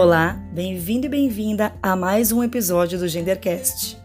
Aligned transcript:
Olá, 0.00 0.40
bem-vindo 0.52 1.06
e 1.06 1.08
bem-vinda 1.08 1.74
a 1.82 1.96
mais 1.96 2.30
um 2.30 2.40
episódio 2.40 3.00
do 3.00 3.08
Gendercast. 3.08 4.00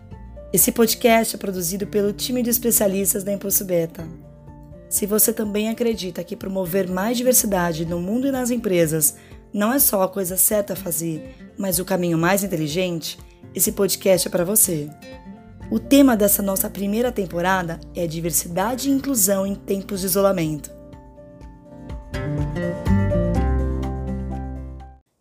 Esse 0.51 0.71
podcast 0.71 1.35
é 1.35 1.37
produzido 1.37 1.85
pelo 1.85 2.11
time 2.11 2.41
de 2.41 2.49
especialistas 2.49 3.23
da 3.23 3.31
Impulso 3.31 3.63
Beta. 3.63 4.03
Se 4.89 5.05
você 5.05 5.31
também 5.31 5.69
acredita 5.69 6.23
que 6.23 6.35
promover 6.35 6.89
mais 6.89 7.15
diversidade 7.15 7.85
no 7.85 7.99
mundo 7.99 8.25
e 8.25 8.31
nas 8.31 8.49
empresas 8.49 9.17
não 9.53 9.71
é 9.71 9.77
só 9.77 10.01
a 10.01 10.09
coisa 10.09 10.35
certa 10.35 10.73
a 10.73 10.75
fazer, 10.75 11.35
mas 11.59 11.77
o 11.77 11.85
caminho 11.85 12.17
mais 12.17 12.43
inteligente, 12.43 13.19
esse 13.53 13.71
podcast 13.71 14.27
é 14.27 14.31
para 14.31 14.43
você. 14.43 14.89
O 15.69 15.77
tema 15.77 16.17
dessa 16.17 16.41
nossa 16.41 16.71
primeira 16.71 17.11
temporada 17.11 17.79
é 17.95 18.07
diversidade 18.07 18.89
e 18.89 18.91
inclusão 18.91 19.45
em 19.45 19.53
tempos 19.53 19.99
de 19.99 20.07
isolamento. 20.07 20.71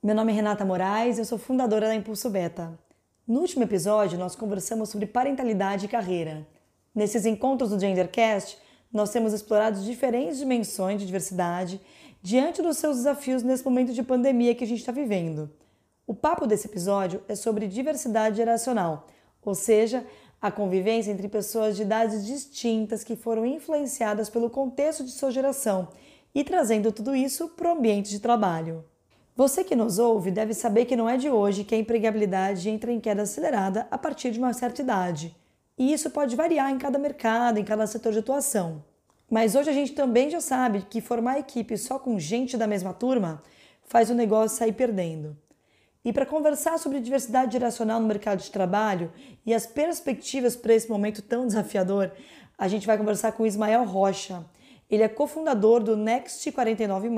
Meu 0.05 0.17
nome 0.17 0.33
é 0.33 0.35
Renata 0.35 0.65
Moraes, 0.65 1.17
eu 1.17 1.25
sou 1.25 1.39
fundadora 1.39 1.87
da 1.87 1.95
Impulso 1.95 2.29
Beta. 2.29 2.77
No 3.25 3.39
último 3.39 3.63
episódio, 3.63 4.19
nós 4.19 4.35
conversamos 4.35 4.89
sobre 4.89 5.07
parentalidade 5.07 5.87
e 5.87 5.89
carreira. 5.89 6.45
Nesses 6.93 7.25
encontros 7.25 7.71
do 7.71 7.79
Gendercast, 7.79 8.59
nós 8.93 9.11
temos 9.11 9.33
explorado 9.33 9.81
diferentes 9.81 10.39
dimensões 10.39 10.99
de 10.99 11.07
diversidade 11.07 11.81
diante 12.21 12.61
dos 12.61 12.79
seus 12.79 12.97
desafios 12.97 13.45
nesse 13.45 13.65
momento 13.65 13.93
de 13.93 14.03
pandemia 14.03 14.57
que 14.57 14.65
a 14.65 14.67
gente 14.67 14.81
está 14.81 14.91
vivendo. 14.91 15.49
O 16.05 16.15
papo 16.17 16.49
desse 16.49 16.67
episódio 16.67 17.23
é 17.29 17.37
sobre 17.37 17.69
diversidade 17.69 18.39
geracional, 18.39 19.07
ou 19.41 19.55
seja, 19.55 20.05
a 20.41 20.51
convivência 20.51 21.13
entre 21.13 21.29
pessoas 21.29 21.77
de 21.77 21.83
idades 21.83 22.27
distintas 22.27 23.05
que 23.05 23.15
foram 23.15 23.47
influenciadas 23.47 24.29
pelo 24.29 24.51
contexto 24.51 25.05
de 25.05 25.13
sua 25.13 25.31
geração 25.31 25.91
e 26.35 26.43
trazendo 26.43 26.91
tudo 26.91 27.15
isso 27.15 27.51
para 27.51 27.69
o 27.69 27.79
ambiente 27.79 28.11
de 28.11 28.19
trabalho. 28.19 28.85
Você 29.35 29.65
que 29.65 29.75
nos 29.75 29.99
ouve 29.99 30.31
deve 30.31 30.53
saber 30.53 30.85
que 30.85 30.95
não 30.95 31.09
é 31.09 31.17
de 31.17 31.31
hoje 31.31 31.65
que 31.65 31.75
a 31.75 31.79
empregabilidade 31.79 32.69
entra 32.69 32.93
em 32.93 33.01
queda 33.01 33.23
acelerada 33.23 33.87
a 33.91 33.97
partir 33.97 34.31
de 34.31 34.39
uma 34.39 34.53
certa 34.53 34.83
idade. 34.83 35.35
E 35.79 35.91
isso 35.91 36.11
pode 36.11 36.37
variar 36.37 36.71
em 36.71 36.77
cada 36.77 36.99
mercado, 36.99 37.59
em 37.59 37.65
cada 37.65 37.87
setor 37.87 38.13
de 38.13 38.19
atuação. 38.19 38.85
Mas 39.31 39.55
hoje 39.55 39.71
a 39.71 39.73
gente 39.73 39.95
também 39.95 40.29
já 40.29 40.43
sabe 40.43 40.83
que 40.83 41.01
formar 41.01 41.39
equipe 41.39 41.79
só 41.79 41.99
com 41.99 42.19
gente 42.19 42.59
da 42.59 42.67
mesma 42.67 42.93
turma 42.93 43.43
faz 43.85 44.11
o 44.11 44.15
negócio 44.15 44.59
sair 44.59 44.73
perdendo. 44.73 45.35
E 46.05 46.13
para 46.13 46.27
conversar 46.27 46.79
sobre 46.79 47.01
diversidade 47.01 47.53
geracional 47.53 48.01
no 48.01 48.07
mercado 48.07 48.41
de 48.41 48.51
trabalho 48.51 49.11
e 49.47 49.55
as 49.55 49.67
perspectivas 49.67 50.55
para 50.55 50.75
esse 50.75 50.91
momento 50.91 51.23
tão 51.23 51.47
desafiador, 51.47 52.13
a 52.59 52.69
gente 52.69 52.87
vai 52.87 52.99
conversar 52.99 53.33
com 53.33 53.47
Ismael 53.47 53.85
Rocha. 53.85 54.45
Ele 54.91 55.03
é 55.03 55.09
cofundador 55.09 55.83
do 55.83 55.97
Next 55.97 56.53
49 56.53 57.09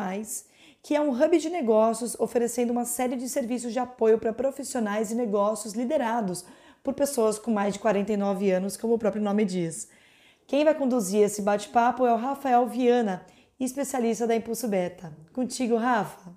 que 0.85 0.95
é 0.95 1.01
um 1.01 1.11
hub 1.11 1.39
de 1.39 1.49
negócios 1.49 2.15
oferecendo 2.21 2.71
uma 2.71 2.85
série 2.85 3.17
de 3.17 3.27
serviços 3.27 3.73
de 3.73 3.79
apoio 3.79 4.19
para 4.19 4.35
profissionais 4.35 5.11
e 5.11 5.15
negócios 5.15 5.73
liderados 5.73 6.45
por 6.83 6.93
pessoas 6.93 7.39
com 7.39 7.51
mais 7.51 7.73
de 7.73 7.81
49 7.81 8.51
anos, 8.51 8.77
como 8.77 8.93
o 8.93 8.99
próprio 8.99 9.23
nome 9.23 9.47
diz. 9.47 9.89
Quem 10.47 10.63
vai 10.63 10.75
conduzir 10.75 11.23
esse 11.23 11.41
bate-papo 11.41 12.05
é 12.05 12.13
o 12.13 12.19
Rafael 12.19 12.67
Viana, 12.67 13.25
especialista 13.59 14.27
da 14.27 14.37
Impulso 14.37 14.69
Beta. 14.69 15.11
Contigo, 15.33 15.77
Rafa. 15.77 16.35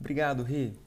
Obrigado, 0.00 0.42
Ri. 0.42 0.85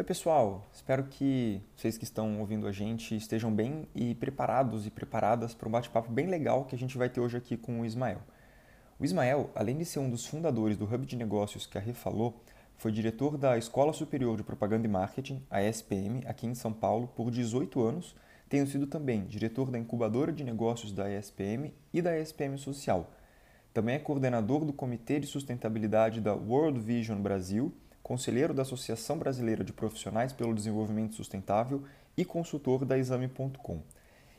Oi, 0.00 0.04
pessoal. 0.04 0.66
Espero 0.72 1.04
que 1.04 1.60
vocês 1.76 1.98
que 1.98 2.04
estão 2.04 2.40
ouvindo 2.40 2.66
a 2.66 2.72
gente 2.72 3.14
estejam 3.14 3.54
bem 3.54 3.86
e 3.94 4.14
preparados 4.14 4.86
e 4.86 4.90
preparadas 4.90 5.52
para 5.52 5.68
um 5.68 5.70
bate-papo 5.70 6.10
bem 6.10 6.26
legal 6.26 6.64
que 6.64 6.74
a 6.74 6.78
gente 6.78 6.96
vai 6.96 7.10
ter 7.10 7.20
hoje 7.20 7.36
aqui 7.36 7.54
com 7.54 7.82
o 7.82 7.84
Ismael. 7.84 8.22
O 8.98 9.04
Ismael, 9.04 9.50
além 9.54 9.76
de 9.76 9.84
ser 9.84 9.98
um 9.98 10.08
dos 10.08 10.24
fundadores 10.24 10.78
do 10.78 10.86
Hub 10.86 11.04
de 11.04 11.16
Negócios 11.16 11.66
que 11.66 11.76
a 11.76 11.80
Rê 11.82 11.92
falou, 11.92 12.42
foi 12.78 12.90
diretor 12.90 13.36
da 13.36 13.58
Escola 13.58 13.92
Superior 13.92 14.38
de 14.38 14.42
Propaganda 14.42 14.86
e 14.86 14.90
Marketing, 14.90 15.44
a 15.50 15.62
ESPM, 15.62 16.22
aqui 16.24 16.46
em 16.46 16.54
São 16.54 16.72
Paulo, 16.72 17.06
por 17.08 17.30
18 17.30 17.82
anos, 17.82 18.16
tendo 18.48 18.70
sido 18.70 18.86
também 18.86 19.26
diretor 19.26 19.70
da 19.70 19.78
Incubadora 19.78 20.32
de 20.32 20.42
Negócios 20.42 20.92
da 20.92 21.14
ESPM 21.14 21.74
e 21.92 22.00
da 22.00 22.18
ESPM 22.18 22.56
Social. 22.56 23.12
Também 23.74 23.96
é 23.96 23.98
coordenador 23.98 24.64
do 24.64 24.72
Comitê 24.72 25.20
de 25.20 25.26
Sustentabilidade 25.26 26.22
da 26.22 26.34
World 26.34 26.80
Vision 26.80 27.20
Brasil 27.20 27.70
conselheiro 28.02 28.52
da 28.52 28.62
Associação 28.62 29.18
Brasileira 29.18 29.62
de 29.62 29.72
Profissionais 29.72 30.32
pelo 30.32 30.54
Desenvolvimento 30.54 31.14
Sustentável 31.14 31.84
e 32.16 32.24
consultor 32.24 32.84
da 32.84 32.98
Exame.com. 32.98 33.82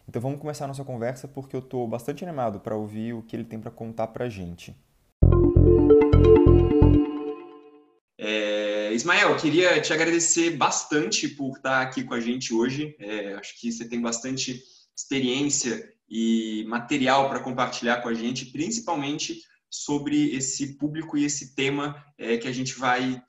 Então 0.07 0.22
vamos 0.22 0.39
começar 0.39 0.66
a 0.66 0.67
nossa 0.67 0.83
conversa 0.83 1.27
porque 1.27 1.55
eu 1.55 1.61
estou 1.61 1.88
bastante 1.88 2.23
animado 2.23 2.59
para 2.59 2.75
ouvir 2.75 3.13
o 3.13 3.22
que 3.22 3.35
ele 3.35 3.45
tem 3.45 3.59
para 3.59 3.72
contar 3.72 4.07
para 4.07 4.25
a 4.25 4.29
gente. 4.29 4.75
É, 8.19 8.94
Ismael, 8.94 9.35
queria 9.38 9.79
te 9.81 9.93
agradecer 9.93 10.57
bastante 10.57 11.28
por 11.28 11.55
estar 11.57 11.81
aqui 11.81 12.03
com 12.03 12.13
a 12.13 12.19
gente 12.19 12.53
hoje. 12.53 12.95
É, 12.99 13.33
acho 13.35 13.59
que 13.59 13.72
você 13.72 13.88
tem 13.88 14.01
bastante 14.01 14.61
experiência 14.95 15.91
e 16.09 16.66
material 16.67 17.29
para 17.29 17.39
compartilhar 17.39 18.01
com 18.01 18.09
a 18.09 18.13
gente, 18.13 18.47
principalmente 18.47 19.39
sobre 19.69 20.35
esse 20.35 20.78
público 20.78 21.17
e 21.17 21.23
esse 21.23 21.55
tema 21.55 22.05
é, 22.17 22.38
que 22.38 22.47
a 22.47 22.51
gente 22.51 22.78
vai 22.78 23.22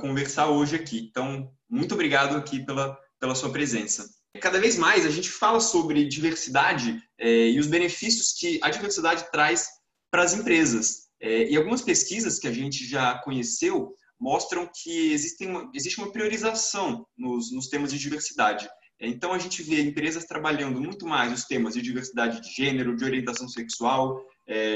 conversar 0.00 0.48
hoje 0.48 0.76
aqui. 0.76 1.06
Então, 1.10 1.50
muito 1.68 1.94
obrigado 1.94 2.36
aqui 2.36 2.64
pela, 2.64 2.98
pela 3.18 3.34
sua 3.34 3.50
presença. 3.50 4.08
Cada 4.40 4.60
vez 4.60 4.76
mais 4.76 5.06
a 5.06 5.10
gente 5.10 5.30
fala 5.30 5.60
sobre 5.60 6.06
diversidade 6.06 7.00
é, 7.18 7.48
e 7.48 7.58
os 7.58 7.66
benefícios 7.66 8.32
que 8.38 8.58
a 8.62 8.70
diversidade 8.70 9.30
traz 9.30 9.66
para 10.10 10.22
as 10.22 10.34
empresas. 10.34 11.06
É, 11.20 11.48
e 11.50 11.56
algumas 11.56 11.82
pesquisas 11.82 12.38
que 12.38 12.46
a 12.46 12.52
gente 12.52 12.86
já 12.86 13.18
conheceu 13.18 13.94
mostram 14.20 14.68
que 14.82 15.12
existem 15.12 15.48
uma, 15.48 15.70
existe 15.74 15.98
uma 15.98 16.12
priorização 16.12 17.06
nos, 17.16 17.52
nos 17.52 17.68
temas 17.68 17.92
de 17.92 17.98
diversidade. 17.98 18.68
Então, 18.98 19.32
a 19.32 19.38
gente 19.38 19.62
vê 19.62 19.82
empresas 19.82 20.24
trabalhando 20.24 20.80
muito 20.80 21.06
mais 21.06 21.32
os 21.32 21.44
temas 21.44 21.74
de 21.74 21.82
diversidade 21.82 22.40
de 22.40 22.50
gênero, 22.50 22.96
de 22.96 23.04
orientação 23.04 23.46
sexual, 23.46 24.24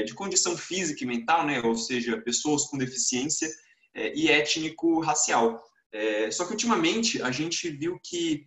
de 0.05 0.13
condição 0.13 0.55
física 0.55 1.03
e 1.03 1.07
mental, 1.07 1.43
né? 1.43 1.59
ou 1.61 1.73
seja, 1.75 2.21
pessoas 2.21 2.65
com 2.65 2.77
deficiência, 2.77 3.49
é, 3.93 4.13
e 4.15 4.29
étnico-racial. 4.29 5.61
É, 5.91 6.31
só 6.31 6.45
que 6.45 6.51
ultimamente 6.51 7.21
a 7.21 7.31
gente 7.31 7.69
viu 7.69 7.99
que 8.03 8.45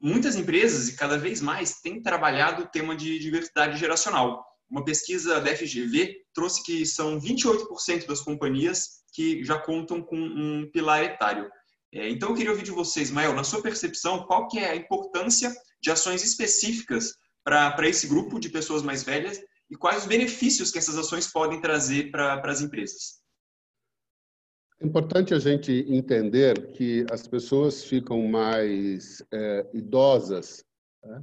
muitas 0.00 0.36
empresas, 0.36 0.88
e 0.88 0.96
cada 0.96 1.18
vez 1.18 1.40
mais, 1.40 1.80
têm 1.80 2.02
trabalhado 2.02 2.62
o 2.62 2.68
tema 2.68 2.96
de 2.96 3.18
diversidade 3.18 3.78
geracional. 3.78 4.44
Uma 4.68 4.84
pesquisa 4.84 5.40
da 5.40 5.54
FGV 5.54 6.16
trouxe 6.34 6.62
que 6.62 6.84
são 6.84 7.20
28% 7.20 8.06
das 8.06 8.20
companhias 8.20 9.02
que 9.12 9.44
já 9.44 9.58
contam 9.58 10.02
com 10.02 10.16
um 10.16 10.68
pilar 10.72 11.02
etário. 11.02 11.48
É, 11.92 12.08
então 12.08 12.30
eu 12.30 12.34
queria 12.34 12.50
ouvir 12.50 12.64
de 12.64 12.70
vocês, 12.70 13.10
Mael, 13.10 13.32
na 13.32 13.44
sua 13.44 13.62
percepção, 13.62 14.24
qual 14.26 14.48
que 14.48 14.58
é 14.58 14.70
a 14.70 14.76
importância 14.76 15.54
de 15.80 15.90
ações 15.90 16.24
específicas 16.24 17.14
para 17.44 17.88
esse 17.88 18.08
grupo 18.08 18.40
de 18.40 18.48
pessoas 18.48 18.82
mais 18.82 19.04
velhas 19.04 19.40
e 19.70 19.76
quais 19.76 20.02
os 20.02 20.08
benefícios 20.08 20.70
que 20.70 20.78
essas 20.78 20.96
ações 20.96 21.26
podem 21.28 21.60
trazer 21.60 22.10
para 22.10 22.40
as 22.44 22.60
empresas? 22.60 23.20
É 24.78 24.86
importante 24.86 25.32
a 25.32 25.38
gente 25.38 25.72
entender 25.88 26.72
que 26.72 27.06
as 27.10 27.26
pessoas 27.26 27.84
ficam 27.84 28.28
mais 28.28 29.22
é, 29.32 29.66
idosas, 29.72 30.62
né? 31.02 31.22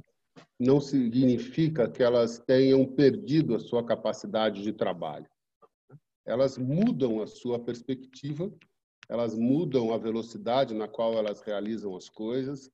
não 0.58 0.80
significa 0.80 1.88
que 1.88 2.02
elas 2.02 2.38
tenham 2.38 2.84
perdido 2.84 3.54
a 3.54 3.60
sua 3.60 3.84
capacidade 3.84 4.62
de 4.62 4.72
trabalho. 4.72 5.28
Elas 6.26 6.58
mudam 6.58 7.22
a 7.22 7.28
sua 7.28 7.58
perspectiva, 7.60 8.52
elas 9.08 9.36
mudam 9.36 9.92
a 9.92 9.98
velocidade 9.98 10.74
na 10.74 10.88
qual 10.88 11.14
elas 11.14 11.40
realizam 11.42 11.96
as 11.96 12.08
coisas, 12.08 12.70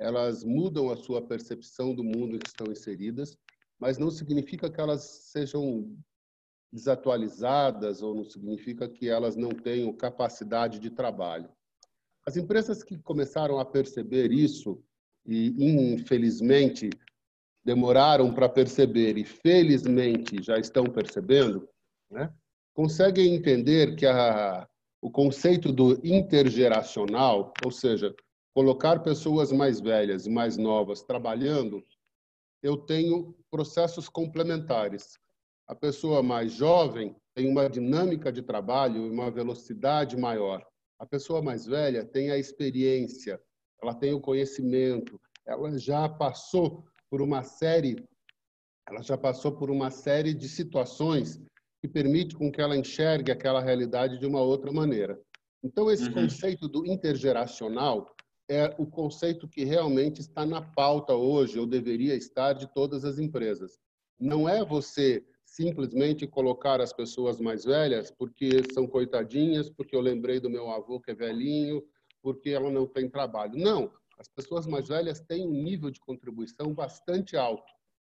elas 0.00 0.42
mudam 0.42 0.90
a 0.90 0.96
sua 0.96 1.22
percepção 1.22 1.94
do 1.94 2.02
mundo 2.02 2.34
em 2.34 2.38
que 2.40 2.48
estão 2.48 2.72
inseridas, 2.72 3.38
mas 3.78 3.98
não 3.98 4.10
significa 4.10 4.68
que 4.68 4.80
elas 4.80 5.02
sejam 5.30 5.96
desatualizadas 6.74 8.02
ou 8.02 8.16
não 8.16 8.24
significa 8.24 8.88
que 8.88 9.08
elas 9.08 9.36
não 9.36 9.50
tenham 9.50 9.92
capacidade 9.92 10.80
de 10.80 10.90
trabalho. 10.90 11.48
As 12.26 12.36
empresas 12.36 12.82
que 12.82 12.98
começaram 12.98 13.60
a 13.60 13.64
perceber 13.64 14.32
isso 14.32 14.82
e 15.24 15.54
infelizmente 15.56 16.90
demoraram 17.64 18.34
para 18.34 18.48
perceber 18.48 19.16
e 19.16 19.24
felizmente 19.24 20.42
já 20.42 20.58
estão 20.58 20.84
percebendo, 20.84 21.68
né, 22.10 22.34
conseguem 22.74 23.34
entender 23.36 23.94
que 23.94 24.04
a, 24.04 24.68
o 25.00 25.10
conceito 25.10 25.72
do 25.72 26.04
intergeracional, 26.04 27.52
ou 27.64 27.70
seja, 27.70 28.12
colocar 28.52 28.98
pessoas 28.98 29.52
mais 29.52 29.80
velhas 29.80 30.26
e 30.26 30.30
mais 30.30 30.56
novas 30.56 31.02
trabalhando, 31.02 31.84
eu 32.60 32.76
tenho 32.76 33.32
processos 33.48 34.08
complementares. 34.08 35.16
A 35.66 35.74
pessoa 35.74 36.22
mais 36.22 36.52
jovem 36.52 37.16
tem 37.34 37.48
uma 37.48 37.68
dinâmica 37.68 38.30
de 38.30 38.42
trabalho 38.42 39.06
e 39.06 39.10
uma 39.10 39.30
velocidade 39.30 40.16
maior. 40.16 40.64
A 40.98 41.06
pessoa 41.06 41.42
mais 41.42 41.66
velha 41.66 42.04
tem 42.04 42.30
a 42.30 42.38
experiência, 42.38 43.40
ela 43.82 43.94
tem 43.94 44.12
o 44.12 44.20
conhecimento, 44.20 45.20
ela 45.46 45.76
já 45.78 46.08
passou 46.08 46.84
por 47.10 47.22
uma 47.22 47.42
série, 47.42 47.96
ela 48.88 49.02
já 49.02 49.16
passou 49.16 49.52
por 49.52 49.70
uma 49.70 49.90
série 49.90 50.34
de 50.34 50.48
situações 50.48 51.40
que 51.80 51.88
permite 51.88 52.36
com 52.36 52.50
que 52.50 52.60
ela 52.60 52.76
enxergue 52.76 53.30
aquela 53.30 53.60
realidade 53.60 54.18
de 54.18 54.26
uma 54.26 54.40
outra 54.40 54.72
maneira. 54.72 55.20
Então, 55.62 55.90
esse 55.90 56.04
uhum. 56.08 56.14
conceito 56.14 56.68
do 56.68 56.86
intergeracional 56.86 58.14
é 58.48 58.74
o 58.78 58.86
conceito 58.86 59.48
que 59.48 59.64
realmente 59.64 60.20
está 60.20 60.44
na 60.44 60.60
pauta 60.60 61.14
hoje, 61.14 61.58
ou 61.58 61.66
deveria 61.66 62.14
estar, 62.14 62.52
de 62.52 62.66
todas 62.72 63.04
as 63.04 63.18
empresas. 63.18 63.78
Não 64.18 64.48
é 64.48 64.64
você 64.64 65.24
simplesmente 65.54 66.26
colocar 66.26 66.80
as 66.80 66.92
pessoas 66.92 67.40
mais 67.40 67.64
velhas 67.64 68.10
porque 68.10 68.60
são 68.72 68.88
coitadinhas, 68.88 69.70
porque 69.70 69.94
eu 69.94 70.00
lembrei 70.00 70.40
do 70.40 70.50
meu 70.50 70.68
avô 70.68 71.00
que 71.00 71.12
é 71.12 71.14
velhinho, 71.14 71.80
porque 72.20 72.50
ela 72.50 72.72
não 72.72 72.88
tem 72.88 73.08
trabalho. 73.08 73.56
Não, 73.56 73.88
as 74.18 74.26
pessoas 74.26 74.66
mais 74.66 74.88
velhas 74.88 75.20
têm 75.20 75.46
um 75.46 75.62
nível 75.62 75.92
de 75.92 76.00
contribuição 76.00 76.74
bastante 76.74 77.36
alto. 77.36 77.72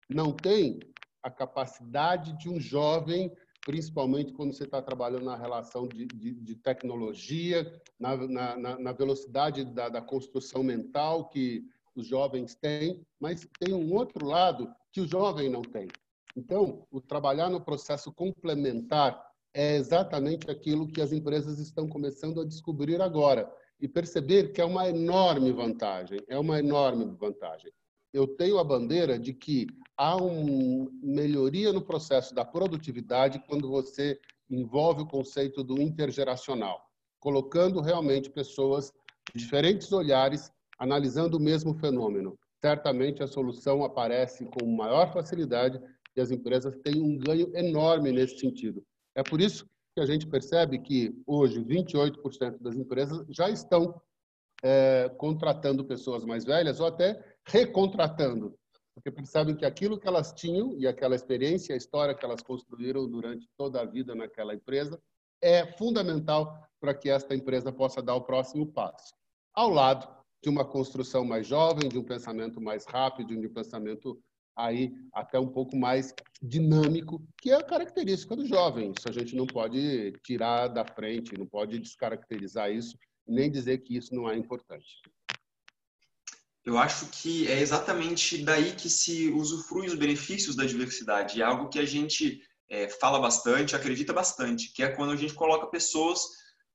Não 0.09 0.33
tem 0.33 0.79
a 1.21 1.29
capacidade 1.29 2.35
de 2.39 2.49
um 2.49 2.59
jovem 2.59 3.31
principalmente 3.63 4.31
quando 4.31 4.53
você 4.53 4.63
está 4.63 4.81
trabalhando 4.81 5.25
na 5.25 5.35
relação 5.35 5.87
de, 5.87 6.07
de, 6.07 6.31
de 6.33 6.55
tecnologia, 6.55 7.69
na, 7.99 8.15
na, 8.55 8.79
na 8.79 8.91
velocidade 8.93 9.65
da, 9.65 9.89
da, 9.89 10.01
construção 10.01 10.63
mental 10.63 11.27
que 11.27 11.65
os 11.93 12.07
jovens 12.07 12.55
têm, 12.55 13.05
mas 13.19 13.45
tem 13.59 13.73
um 13.73 13.93
outro 13.93 14.25
lado 14.25 14.73
que 14.89 15.01
o 15.01 15.07
jovem 15.07 15.49
não 15.49 15.61
tem. 15.61 15.89
Então, 16.37 16.87
o 16.89 17.01
trabalhar 17.01 17.49
no 17.49 17.59
processo 17.59 18.13
complementar 18.13 19.21
é 19.53 19.75
exatamente 19.75 20.49
aquilo 20.49 20.87
que 20.87 21.01
as 21.01 21.11
empresas 21.11 21.59
estão 21.59 21.89
começando 21.89 22.39
a 22.39 22.45
descobrir 22.45 23.01
agora 23.01 23.51
e 23.81 23.87
perceber 23.87 24.53
que 24.53 24.61
é 24.61 24.65
uma 24.65 24.87
enorme 24.87 25.51
vantagem, 25.51 26.19
é 26.29 26.37
uma 26.37 26.59
enorme 26.59 27.05
vantagem 27.05 27.71
eu 28.13 28.27
tenho 28.27 28.57
a 28.57 28.63
bandeira 28.63 29.19
de 29.19 29.33
que 29.33 29.67
há 29.95 30.15
uma 30.15 30.89
melhoria 31.01 31.71
no 31.73 31.81
processo 31.81 32.33
da 32.33 32.45
produtividade 32.45 33.39
quando 33.47 33.69
você 33.69 34.19
envolve 34.49 35.03
o 35.03 35.07
conceito 35.07 35.63
do 35.63 35.81
intergeracional, 35.81 36.81
colocando 37.19 37.81
realmente 37.81 38.29
pessoas 38.29 38.91
de 39.33 39.39
diferentes 39.39 39.91
olhares 39.91 40.51
analisando 40.79 41.37
o 41.37 41.39
mesmo 41.39 41.73
fenômeno. 41.75 42.37
Certamente 42.59 43.21
a 43.21 43.27
solução 43.27 43.83
aparece 43.83 44.45
com 44.45 44.65
maior 44.65 45.11
facilidade 45.13 45.79
e 46.17 46.21
as 46.21 46.31
empresas 46.31 46.75
têm 46.83 47.01
um 47.01 47.17
ganho 47.17 47.55
enorme 47.55 48.11
nesse 48.11 48.39
sentido. 48.39 48.83
É 49.15 49.21
por 49.21 49.39
isso 49.39 49.65
que 49.95 50.01
a 50.01 50.05
gente 50.05 50.27
percebe 50.27 50.79
que 50.79 51.15
hoje 51.25 51.63
28% 51.63 52.59
das 52.59 52.75
empresas 52.75 53.23
já 53.29 53.49
estão 53.49 54.01
é, 54.63 55.09
contratando 55.17 55.85
pessoas 55.85 56.25
mais 56.25 56.43
velhas 56.43 56.79
ou 56.79 56.87
até 56.87 57.23
recontratando, 57.47 58.57
porque 58.95 59.11
percebem 59.11 59.55
que 59.55 59.65
aquilo 59.65 59.99
que 59.99 60.07
elas 60.07 60.33
tinham 60.33 60.75
e 60.79 60.87
aquela 60.87 61.15
experiência, 61.15 61.75
a 61.75 61.77
história 61.77 62.15
que 62.15 62.25
elas 62.25 62.41
construíram 62.41 63.07
durante 63.07 63.47
toda 63.55 63.79
a 63.79 63.85
vida 63.85 64.15
naquela 64.15 64.55
empresa, 64.55 64.99
é 65.41 65.65
fundamental 65.73 66.67
para 66.79 66.95
que 66.95 67.09
esta 67.09 67.35
empresa 67.35 67.71
possa 67.71 68.01
dar 68.01 68.15
o 68.15 68.23
próximo 68.23 68.65
passo. 68.65 69.13
Ao 69.53 69.69
lado 69.69 70.07
de 70.43 70.49
uma 70.49 70.65
construção 70.65 71.23
mais 71.23 71.45
jovem, 71.45 71.89
de 71.89 71.97
um 71.97 72.03
pensamento 72.03 72.59
mais 72.59 72.85
rápido, 72.85 73.39
de 73.39 73.47
um 73.47 73.53
pensamento 73.53 74.19
aí 74.57 74.91
até 75.13 75.39
um 75.39 75.47
pouco 75.47 75.77
mais 75.77 76.13
dinâmico, 76.41 77.21
que 77.41 77.51
é 77.51 77.55
a 77.55 77.63
característica 77.63 78.35
do 78.35 78.45
jovem. 78.45 78.91
Isso 78.97 79.07
a 79.07 79.11
gente 79.11 79.35
não 79.35 79.45
pode 79.45 80.13
tirar 80.23 80.67
da 80.67 80.83
frente, 80.83 81.37
não 81.37 81.45
pode 81.45 81.77
descaracterizar 81.79 82.71
isso, 82.71 82.97
nem 83.27 83.51
dizer 83.51 83.79
que 83.79 83.95
isso 83.95 84.15
não 84.15 84.29
é 84.29 84.35
importante. 84.35 85.01
Eu 86.65 86.77
acho 86.77 87.05
que 87.07 87.47
é 87.47 87.61
exatamente 87.61 88.39
daí 88.39 88.73
que 88.73 88.89
se 88.89 89.29
usufrui 89.29 89.87
os 89.87 89.95
benefícios 89.95 90.55
da 90.55 90.65
diversidade. 90.65 91.41
É 91.41 91.45
algo 91.45 91.69
que 91.69 91.79
a 91.79 91.85
gente 91.85 92.41
é, 92.69 92.89
fala 92.89 93.19
bastante, 93.19 93.75
acredita 93.75 94.11
bastante, 94.11 94.73
que 94.73 94.83
é 94.83 94.89
quando 94.89 95.11
a 95.11 95.15
gente 95.15 95.33
coloca 95.33 95.67
pessoas 95.67 96.21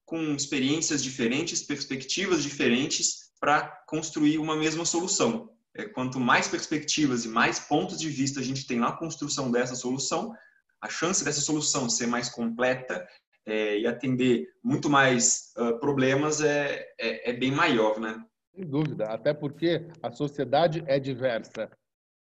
com 0.05 0.35
experiências 0.35 1.03
diferentes, 1.03 1.63
perspectivas 1.63 2.43
diferentes 2.43 3.31
para 3.39 3.67
construir 3.87 4.39
uma 4.39 4.57
mesma 4.57 4.85
solução. 4.85 5.51
É, 5.75 5.85
quanto 5.85 6.21
mais 6.21 6.49
perspectivas 6.49 7.25
e 7.25 7.29
mais 7.29 7.59
pontos 7.59 7.99
de 7.99 8.09
vista 8.09 8.41
a 8.41 8.43
gente 8.43 8.67
tem 8.67 8.79
na 8.79 8.93
construção 8.93 9.51
dessa 9.51 9.75
solução, 9.75 10.35
a 10.81 10.89
chance 10.89 11.25
dessa 11.25 11.41
solução 11.41 11.89
ser 11.89 12.07
mais 12.07 12.29
completa 12.29 13.07
é, 13.47 13.79
e 13.79 13.87
atender 13.87 14.49
muito 14.63 14.91
mais 14.91 15.53
uh, 15.57 15.79
problemas 15.79 16.41
é, 16.41 16.87
é, 16.99 17.31
é, 17.31 17.33
bem 17.33 17.51
maior, 17.51 17.99
né? 17.99 18.23
Sem 18.55 18.67
dúvida, 18.67 19.07
até 19.07 19.33
porque 19.33 19.89
a 20.03 20.11
sociedade 20.11 20.85
é 20.87 21.01
diversa. 21.01 21.71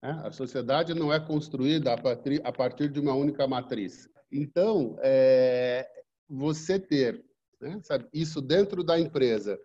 Né? 0.03 0.21
A 0.25 0.31
sociedade 0.31 0.95
não 0.95 1.13
é 1.13 1.19
construída 1.19 1.93
a 1.93 2.01
partir, 2.01 2.41
a 2.45 2.53
partir 2.53 2.89
de 2.89 3.01
uma 3.01 3.15
única 3.15 3.47
matriz. 3.49 4.09
Então, 4.31 4.97
é, 5.01 5.89
você 6.29 6.79
ter 6.79 7.25
né, 7.61 7.81
sabe, 7.83 8.07
isso 8.13 8.41
dentro 8.41 8.83
da 8.83 8.99
empresa, 8.99 9.61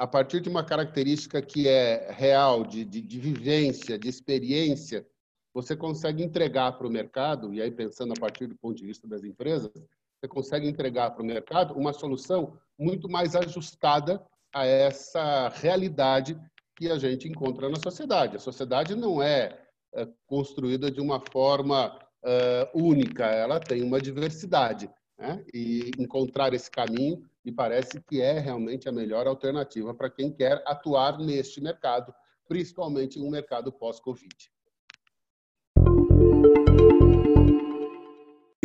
a 0.00 0.06
partir 0.06 0.40
de 0.40 0.48
uma 0.48 0.64
característica 0.64 1.42
que 1.42 1.68
é 1.68 2.10
real, 2.10 2.64
de, 2.64 2.86
de, 2.86 3.02
de 3.02 3.20
vivência, 3.20 3.98
de 3.98 4.08
experiência, 4.08 5.06
você 5.52 5.76
consegue 5.76 6.22
entregar 6.22 6.72
para 6.72 6.86
o 6.86 6.90
mercado, 6.90 7.52
e 7.52 7.60
aí 7.60 7.70
pensando 7.70 8.14
a 8.16 8.18
partir 8.18 8.46
do 8.46 8.56
ponto 8.56 8.76
de 8.78 8.86
vista 8.86 9.06
das 9.06 9.24
empresas, 9.24 9.70
você 9.74 10.26
consegue 10.26 10.66
entregar 10.66 11.10
para 11.10 11.22
o 11.22 11.26
mercado 11.26 11.74
uma 11.74 11.92
solução 11.92 12.58
muito 12.78 13.10
mais 13.10 13.36
ajustada 13.36 14.24
a 14.54 14.64
essa 14.64 15.50
realidade 15.50 16.40
que 16.76 16.90
a 16.90 16.96
gente 16.96 17.28
encontra 17.28 17.68
na 17.68 17.76
sociedade. 17.76 18.36
A 18.36 18.40
sociedade 18.40 18.94
não 18.94 19.22
é, 19.22 19.60
é 19.94 20.08
construída 20.26 20.90
de 20.90 21.02
uma 21.02 21.20
forma 21.30 21.94
uh, 22.24 22.82
única, 22.88 23.26
ela 23.26 23.60
tem 23.60 23.82
uma 23.82 24.00
diversidade. 24.00 24.88
Né? 25.18 25.44
E 25.52 25.90
encontrar 25.98 26.54
esse 26.54 26.70
caminho 26.70 27.22
me 27.44 27.52
parece 27.52 28.00
que 28.08 28.20
é 28.20 28.38
realmente 28.38 28.88
a 28.88 28.92
melhor 28.92 29.26
alternativa 29.26 29.94
para 29.94 30.10
quem 30.10 30.32
quer 30.32 30.62
atuar 30.66 31.18
neste 31.18 31.60
mercado, 31.60 32.14
principalmente 32.48 33.18
em 33.18 33.22
um 33.22 33.30
mercado 33.30 33.72
pós-Covid. 33.72 34.50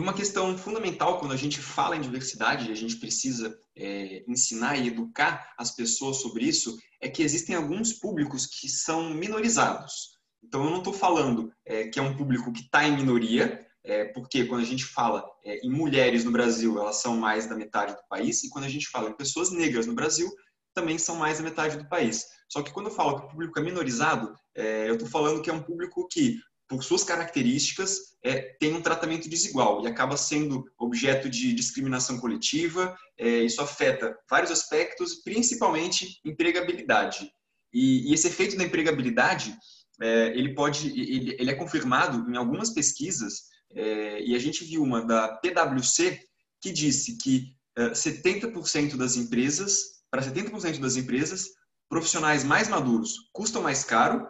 uma 0.06 0.14
questão 0.14 0.56
fundamental 0.56 1.18
quando 1.18 1.32
a 1.32 1.38
gente 1.38 1.60
fala 1.60 1.96
em 1.96 2.02
diversidade, 2.02 2.72
a 2.72 2.76
gente 2.76 2.98
precisa 2.98 3.60
é, 3.76 4.24
ensinar 4.28 4.78
e 4.78 4.88
educar 4.88 5.52
as 5.58 5.72
pessoas 5.72 6.18
sobre 6.18 6.46
isso, 6.46 6.78
é 7.02 7.10
que 7.10 7.24
existem 7.24 7.56
alguns 7.56 7.92
públicos 7.92 8.46
que 8.46 8.70
são 8.70 9.10
minorizados. 9.10 10.12
Então, 10.44 10.64
eu 10.64 10.70
não 10.70 10.78
estou 10.78 10.94
falando 10.94 11.52
é, 11.66 11.88
que 11.88 11.98
é 11.98 12.04
um 12.04 12.16
público 12.16 12.54
que 12.54 12.62
está 12.62 12.88
em 12.88 12.96
minoria, 12.96 13.65
é, 13.86 14.06
porque 14.06 14.46
quando 14.46 14.62
a 14.62 14.66
gente 14.66 14.84
fala 14.84 15.26
é, 15.44 15.66
em 15.66 15.70
mulheres 15.70 16.24
no 16.24 16.32
Brasil, 16.32 16.80
elas 16.80 17.02
são 17.02 17.18
mais 17.18 17.46
da 17.48 17.56
metade 17.56 17.94
do 17.94 18.08
país, 18.10 18.44
e 18.44 18.50
quando 18.50 18.66
a 18.66 18.70
gente 18.70 18.88
fala 18.88 19.10
em 19.10 19.18
pessoas 19.18 19.52
negras 19.52 19.86
no 19.86 19.94
Brasil, 19.94 20.30
também 20.74 20.98
são 20.98 21.16
mais 21.16 21.38
da 21.38 21.44
metade 21.44 21.78
do 21.78 21.88
país. 21.88 22.26
Só 22.50 22.62
que 22.62 22.72
quando 22.72 22.88
eu 22.88 22.94
falo 22.94 23.18
que 23.18 23.26
o 23.26 23.30
público 23.30 23.58
é 23.60 23.64
minorizado, 23.64 24.34
é, 24.54 24.90
eu 24.90 24.96
estou 24.96 25.08
falando 25.08 25.42
que 25.42 25.50
é 25.50 25.54
um 25.54 25.64
público 25.64 26.08
que 26.08 26.40
por 26.68 26.84
suas 26.84 27.04
características, 27.04 28.16
é, 28.24 28.56
tem 28.60 28.74
um 28.74 28.82
tratamento 28.82 29.30
desigual 29.30 29.84
e 29.84 29.88
acaba 29.88 30.18
sendo 30.18 30.66
objeto 30.78 31.30
de 31.30 31.54
discriminação 31.54 32.20
coletiva. 32.20 32.98
É, 33.18 33.28
isso 33.44 33.62
afeta 33.62 34.18
vários 34.30 34.52
aspectos, 34.52 35.16
principalmente 35.16 36.20
empregabilidade. 36.26 37.32
E, 37.72 38.10
e 38.10 38.14
esse 38.14 38.28
efeito 38.28 38.58
da 38.58 38.64
empregabilidade, 38.64 39.56
é, 40.02 40.28
ele 40.30 40.56
pode, 40.56 40.88
ele, 40.88 41.36
ele, 41.38 41.52
é 41.52 41.56
confirmado 41.56 42.30
em 42.30 42.36
algumas 42.36 42.72
pesquisas, 42.72 43.44
é, 43.76 44.24
e 44.24 44.36
a 44.36 44.40
gente 44.40 44.64
viu 44.64 44.82
uma 44.82 45.06
da 45.06 45.28
PwC 45.28 46.20
que 46.62 46.72
disse 46.72 47.18
que 47.18 47.54
70% 47.78 48.94
é, 48.94 48.98
das 48.98 49.18
empresas, 49.18 50.02
para 50.10 50.22
70% 50.22 50.80
das 50.80 50.96
empresas, 50.96 51.50
profissionais 51.90 52.44
mais 52.44 52.68
maduros 52.68 53.30
custam 53.34 53.62
mais 53.62 53.84
caro 53.84 54.26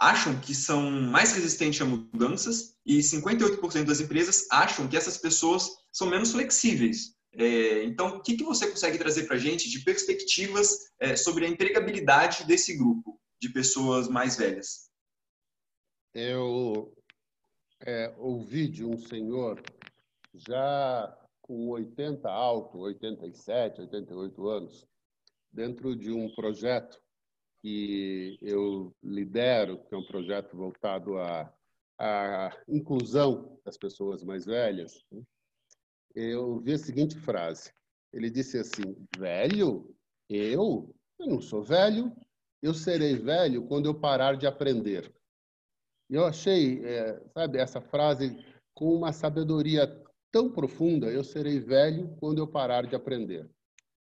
acham 0.00 0.40
que 0.40 0.54
são 0.54 0.90
mais 0.90 1.32
resistentes 1.32 1.80
a 1.82 1.84
mudanças 1.84 2.76
e 2.86 2.98
58% 2.98 3.84
das 3.84 4.00
empresas 4.00 4.46
acham 4.50 4.86
que 4.86 4.96
essas 4.96 5.18
pessoas 5.18 5.68
são 5.92 6.08
menos 6.08 6.30
flexíveis. 6.30 7.16
É, 7.34 7.82
então, 7.82 8.16
o 8.16 8.22
que, 8.22 8.36
que 8.36 8.44
você 8.44 8.68
consegue 8.68 8.96
trazer 8.96 9.24
para 9.24 9.36
a 9.36 9.38
gente 9.38 9.68
de 9.68 9.80
perspectivas 9.80 10.70
é, 11.00 11.16
sobre 11.16 11.44
a 11.44 11.48
empregabilidade 11.48 12.46
desse 12.46 12.76
grupo 12.76 13.20
de 13.40 13.48
pessoas 13.50 14.08
mais 14.08 14.36
velhas? 14.36 14.88
Eu 16.14 16.92
é, 17.86 18.14
ouvi 18.18 18.68
de 18.68 18.84
um 18.84 18.98
senhor 18.98 19.62
já 20.34 21.16
com 21.42 21.68
80 21.68 22.28
alto, 22.28 22.78
87, 22.78 23.80
88 23.82 24.48
anos, 24.48 24.86
dentro 25.52 25.96
de 25.96 26.12
um 26.12 26.32
projeto 26.34 27.00
que 27.62 28.38
eu 28.42 28.94
lidero, 29.02 29.82
que 29.84 29.94
é 29.94 29.98
um 29.98 30.06
projeto 30.06 30.56
voltado 30.56 31.18
à, 31.18 31.52
à 31.98 32.56
inclusão 32.68 33.58
das 33.64 33.76
pessoas 33.76 34.22
mais 34.22 34.44
velhas, 34.44 35.04
eu 36.14 36.60
vi 36.60 36.72
a 36.72 36.78
seguinte 36.78 37.16
frase. 37.18 37.72
Ele 38.12 38.30
disse 38.30 38.58
assim: 38.58 38.96
Velho? 39.16 39.94
Eu? 40.28 40.94
Eu 41.18 41.26
não 41.26 41.40
sou 41.40 41.62
velho. 41.62 42.14
Eu 42.62 42.74
serei 42.74 43.16
velho 43.16 43.66
quando 43.66 43.86
eu 43.86 43.94
parar 43.94 44.36
de 44.36 44.46
aprender. 44.46 45.12
Eu 46.08 46.24
achei, 46.24 46.84
é, 46.84 47.20
sabe, 47.34 47.58
essa 47.58 47.80
frase 47.80 48.36
com 48.74 48.94
uma 48.94 49.12
sabedoria 49.12 49.86
tão 50.32 50.50
profunda: 50.50 51.08
eu 51.08 51.22
serei 51.22 51.60
velho 51.60 52.16
quando 52.18 52.38
eu 52.38 52.46
parar 52.46 52.86
de 52.86 52.96
aprender. 52.96 53.48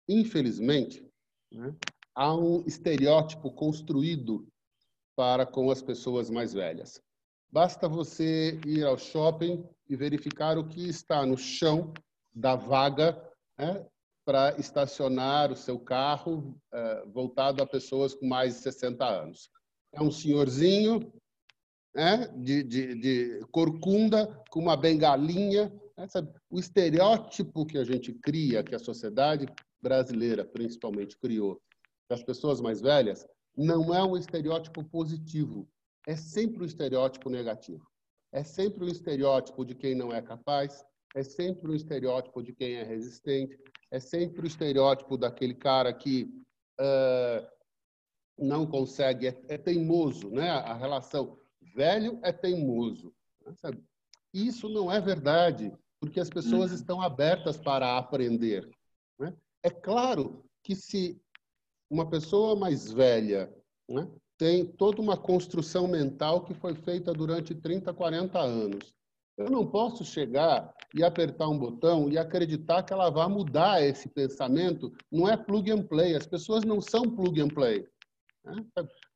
Infelizmente, 0.07 1.07
né, 1.51 1.75
há 2.15 2.33
um 2.35 2.63
estereótipo 2.65 3.51
construído 3.51 4.47
para 5.15 5.45
com 5.45 5.69
as 5.69 5.81
pessoas 5.81 6.29
mais 6.29 6.53
velhas. 6.53 7.01
Basta 7.51 7.87
você 7.87 8.59
ir 8.65 8.83
ao 8.83 8.97
shopping 8.97 9.63
e 9.87 9.95
verificar 9.95 10.57
o 10.57 10.67
que 10.67 10.89
está 10.89 11.23
no 11.23 11.37
chão 11.37 11.93
da 12.33 12.55
vaga 12.55 13.21
né, 13.57 13.85
para 14.25 14.57
estacionar 14.57 15.51
o 15.51 15.55
seu 15.55 15.79
carro 15.79 16.59
uh, 16.73 17.11
voltado 17.11 17.61
a 17.61 17.67
pessoas 17.67 18.15
com 18.15 18.25
mais 18.25 18.55
de 18.55 18.61
60 18.61 19.05
anos. 19.05 19.51
É 19.91 20.01
um 20.01 20.09
senhorzinho 20.09 21.13
né, 21.93 22.27
de, 22.35 22.63
de, 22.63 22.95
de 22.95 23.39
corcunda 23.51 24.27
com 24.49 24.59
uma 24.59 24.75
bengalinha. 24.75 25.71
Né, 25.97 26.07
o 26.49 26.59
estereótipo 26.59 27.65
que 27.65 27.77
a 27.77 27.83
gente 27.83 28.13
cria, 28.13 28.63
que 28.63 28.75
a 28.75 28.79
sociedade 28.79 29.45
brasileira 29.81 30.45
principalmente 30.45 31.17
criou, 31.17 31.61
das 32.09 32.23
pessoas 32.23 32.61
mais 32.61 32.81
velhas, 32.81 33.25
não 33.55 33.93
é 33.93 34.03
um 34.03 34.17
estereótipo 34.17 34.83
positivo, 34.83 35.67
é 36.07 36.15
sempre 36.15 36.63
um 36.63 36.65
estereótipo 36.65 37.29
negativo. 37.29 37.85
É 38.31 38.43
sempre 38.43 38.83
um 38.83 38.87
estereótipo 38.87 39.63
de 39.63 39.75
quem 39.75 39.93
não 39.93 40.11
é 40.11 40.21
capaz, 40.21 40.83
é 41.15 41.21
sempre 41.21 41.69
um 41.69 41.75
estereótipo 41.75 42.41
de 42.41 42.51
quem 42.51 42.75
é 42.75 42.83
resistente, 42.83 43.57
é 43.91 43.99
sempre 43.99 44.41
o 44.41 44.47
estereótipo 44.47 45.17
daquele 45.17 45.53
cara 45.53 45.93
que 45.93 46.23
uh, 46.81 47.47
não 48.37 48.65
consegue, 48.65 49.27
é, 49.27 49.41
é, 49.49 49.57
teimoso, 49.57 50.31
né? 50.31 50.49
A 50.49 50.73
relação 50.73 51.37
velho 51.73 52.19
é 52.23 52.31
teimoso, 52.31 53.13
né? 53.45 53.53
sabe? 53.61 53.83
Isso 54.33 54.67
não 54.69 54.91
é 54.91 54.99
verdade, 54.99 55.71
porque 55.99 56.19
as 56.19 56.29
pessoas 56.29 56.71
uhum. 56.71 56.77
estão 56.77 57.01
abertas 57.01 57.57
para 57.57 57.97
aprender. 57.97 58.69
Né? 59.19 59.33
É 59.61 59.69
claro 59.69 60.43
que 60.63 60.75
se 60.75 61.21
uma 61.89 62.09
pessoa 62.09 62.55
mais 62.55 62.91
velha 62.91 63.53
né, 63.87 64.09
tem 64.37 64.65
toda 64.65 65.01
uma 65.01 65.15
construção 65.15 65.87
mental 65.87 66.43
que 66.43 66.53
foi 66.53 66.73
feita 66.73 67.13
durante 67.13 67.53
30, 67.53 67.93
40 67.93 68.39
anos. 68.39 68.93
Eu 69.37 69.49
não 69.49 69.65
posso 69.65 70.03
chegar 70.03 70.73
e 70.93 71.03
apertar 71.03 71.47
um 71.49 71.57
botão 71.57 72.09
e 72.09 72.17
acreditar 72.17 72.83
que 72.83 72.93
ela 72.93 73.09
vai 73.09 73.27
mudar 73.27 73.81
esse 73.81 74.07
pensamento. 74.09 74.93
Não 75.11 75.27
é 75.27 75.35
plug 75.35 75.71
and 75.71 75.83
play. 75.87 76.15
As 76.15 76.27
pessoas 76.27 76.63
não 76.63 76.79
são 76.79 77.03
plug 77.03 77.41
and 77.41 77.49
play. 77.49 77.87
Né? 78.43 78.65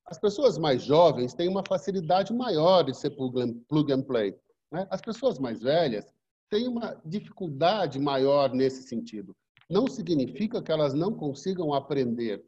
As 0.07 0.17
pessoas 0.17 0.57
mais 0.57 0.83
jovens 0.83 1.33
têm 1.33 1.49
uma 1.49 1.63
facilidade 1.67 2.33
maior 2.33 2.83
de 2.83 2.93
ser 2.95 3.09
plug 3.11 3.91
and 3.91 4.01
play. 4.03 4.33
Né? 4.71 4.87
As 4.89 5.01
pessoas 5.01 5.37
mais 5.37 5.61
velhas 5.61 6.05
têm 6.49 6.67
uma 6.67 6.99
dificuldade 7.05 7.99
maior 7.99 8.53
nesse 8.53 8.83
sentido. 8.83 9.35
Não 9.69 9.85
significa 9.85 10.61
que 10.61 10.71
elas 10.71 10.93
não 10.93 11.13
consigam 11.13 11.73
aprender. 11.73 12.41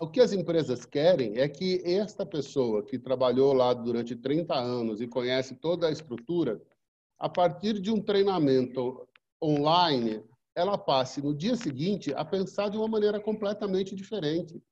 O 0.00 0.08
que 0.08 0.20
as 0.20 0.32
empresas 0.32 0.84
querem 0.84 1.38
é 1.38 1.48
que 1.48 1.82
esta 1.84 2.24
pessoa 2.24 2.84
que 2.84 2.98
trabalhou 2.98 3.52
lá 3.52 3.74
durante 3.74 4.14
30 4.14 4.54
anos 4.54 5.00
e 5.00 5.08
conhece 5.08 5.56
toda 5.56 5.88
a 5.88 5.90
estrutura, 5.90 6.62
a 7.18 7.28
partir 7.28 7.80
de 7.80 7.90
um 7.90 8.00
treinamento 8.00 9.08
online, 9.42 10.22
ela 10.54 10.78
passe 10.78 11.20
no 11.20 11.34
dia 11.34 11.56
seguinte 11.56 12.14
a 12.14 12.24
pensar 12.24 12.68
de 12.68 12.76
uma 12.76 12.88
maneira 12.88 13.20
completamente 13.20 13.94
diferente. 13.96 14.62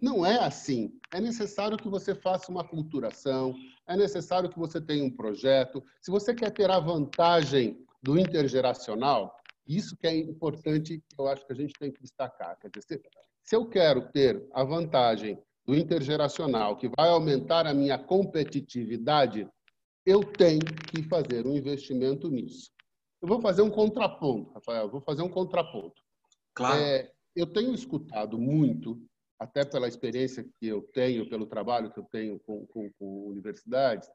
Não 0.00 0.24
é 0.24 0.38
assim. 0.38 0.92
É 1.12 1.20
necessário 1.20 1.76
que 1.76 1.88
você 1.88 2.14
faça 2.14 2.50
uma 2.50 2.66
culturação, 2.66 3.54
é 3.86 3.96
necessário 3.96 4.50
que 4.50 4.58
você 4.58 4.80
tenha 4.80 5.04
um 5.04 5.10
projeto. 5.10 5.82
Se 6.00 6.10
você 6.10 6.34
quer 6.34 6.50
ter 6.50 6.70
a 6.70 6.80
vantagem 6.80 7.84
do 8.02 8.18
intergeracional, 8.18 9.34
isso 9.66 9.96
que 9.96 10.06
é 10.06 10.16
importante, 10.16 11.02
eu 11.18 11.26
acho 11.26 11.46
que 11.46 11.52
a 11.52 11.56
gente 11.56 11.72
tem 11.78 11.90
que 11.90 12.02
destacar. 12.02 12.58
Quer 12.58 12.70
dizer, 12.70 13.02
se 13.42 13.56
eu 13.56 13.66
quero 13.66 14.10
ter 14.10 14.46
a 14.52 14.62
vantagem 14.62 15.38
do 15.66 15.74
intergeracional, 15.74 16.76
que 16.76 16.88
vai 16.88 17.08
aumentar 17.08 17.66
a 17.66 17.72
minha 17.72 17.98
competitividade, 17.98 19.48
eu 20.04 20.22
tenho 20.22 20.60
que 20.60 21.02
fazer 21.04 21.46
um 21.46 21.56
investimento 21.56 22.30
nisso. 22.30 22.70
Eu 23.22 23.28
vou 23.28 23.40
fazer 23.40 23.62
um 23.62 23.70
contraponto, 23.70 24.52
Rafael, 24.52 24.90
vou 24.90 25.00
fazer 25.00 25.22
um 25.22 25.30
contraponto. 25.30 26.02
Claro. 26.54 26.78
É, 26.78 27.10
eu 27.34 27.46
tenho 27.46 27.74
escutado 27.74 28.38
muito, 28.38 29.00
até 29.44 29.62
pela 29.62 29.86
experiência 29.86 30.42
que 30.58 30.66
eu 30.66 30.80
tenho, 30.94 31.28
pelo 31.28 31.46
trabalho 31.46 31.92
que 31.92 31.98
eu 31.98 32.04
tenho 32.04 32.40
com, 32.40 32.66
com, 32.66 32.90
com 32.98 33.28
universidades, 33.28 34.08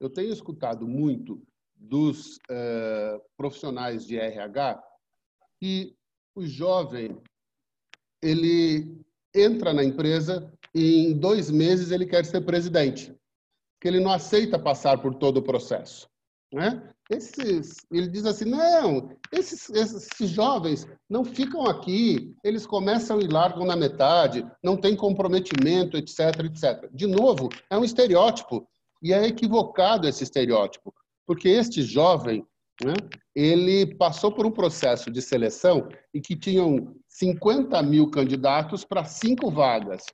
eu 0.00 0.08
tenho 0.08 0.32
escutado 0.32 0.88
muito 0.88 1.42
dos 1.76 2.36
uh, 2.50 3.20
profissionais 3.36 4.06
de 4.06 4.16
RH 4.16 4.82
que 5.60 5.94
o 6.34 6.46
jovem 6.46 7.20
ele 8.22 8.98
entra 9.34 9.74
na 9.74 9.84
empresa 9.84 10.50
e 10.74 11.06
em 11.06 11.18
dois 11.18 11.50
meses 11.50 11.90
ele 11.90 12.06
quer 12.06 12.24
ser 12.24 12.40
presidente, 12.40 13.14
que 13.78 13.86
ele 13.86 14.00
não 14.00 14.10
aceita 14.10 14.58
passar 14.58 15.02
por 15.02 15.14
todo 15.16 15.36
o 15.36 15.42
processo. 15.42 16.08
Né? 16.50 16.90
Esses, 17.12 17.76
ele 17.90 18.08
diz 18.08 18.24
assim, 18.24 18.46
não, 18.46 19.10
esses, 19.30 19.68
esses 19.68 20.30
jovens 20.30 20.88
não 21.10 21.24
ficam 21.24 21.66
aqui, 21.66 22.34
eles 22.42 22.66
começam 22.66 23.20
e 23.20 23.26
largam 23.26 23.66
na 23.66 23.76
metade, 23.76 24.46
não 24.64 24.78
tem 24.78 24.96
comprometimento, 24.96 25.98
etc, 25.98 26.20
etc. 26.44 26.88
De 26.90 27.06
novo, 27.06 27.50
é 27.68 27.76
um 27.76 27.84
estereótipo, 27.84 28.66
e 29.02 29.12
é 29.12 29.26
equivocado 29.26 30.08
esse 30.08 30.22
estereótipo, 30.22 30.94
porque 31.26 31.50
este 31.50 31.82
jovem, 31.82 32.46
né, 32.82 32.94
ele 33.34 33.94
passou 33.96 34.32
por 34.32 34.46
um 34.46 34.50
processo 34.50 35.10
de 35.10 35.20
seleção 35.20 35.88
em 36.14 36.20
que 36.20 36.34
tinham 36.34 36.94
50 37.08 37.82
mil 37.82 38.10
candidatos 38.10 38.84
para 38.84 39.04
cinco 39.04 39.50
vagas. 39.50 40.04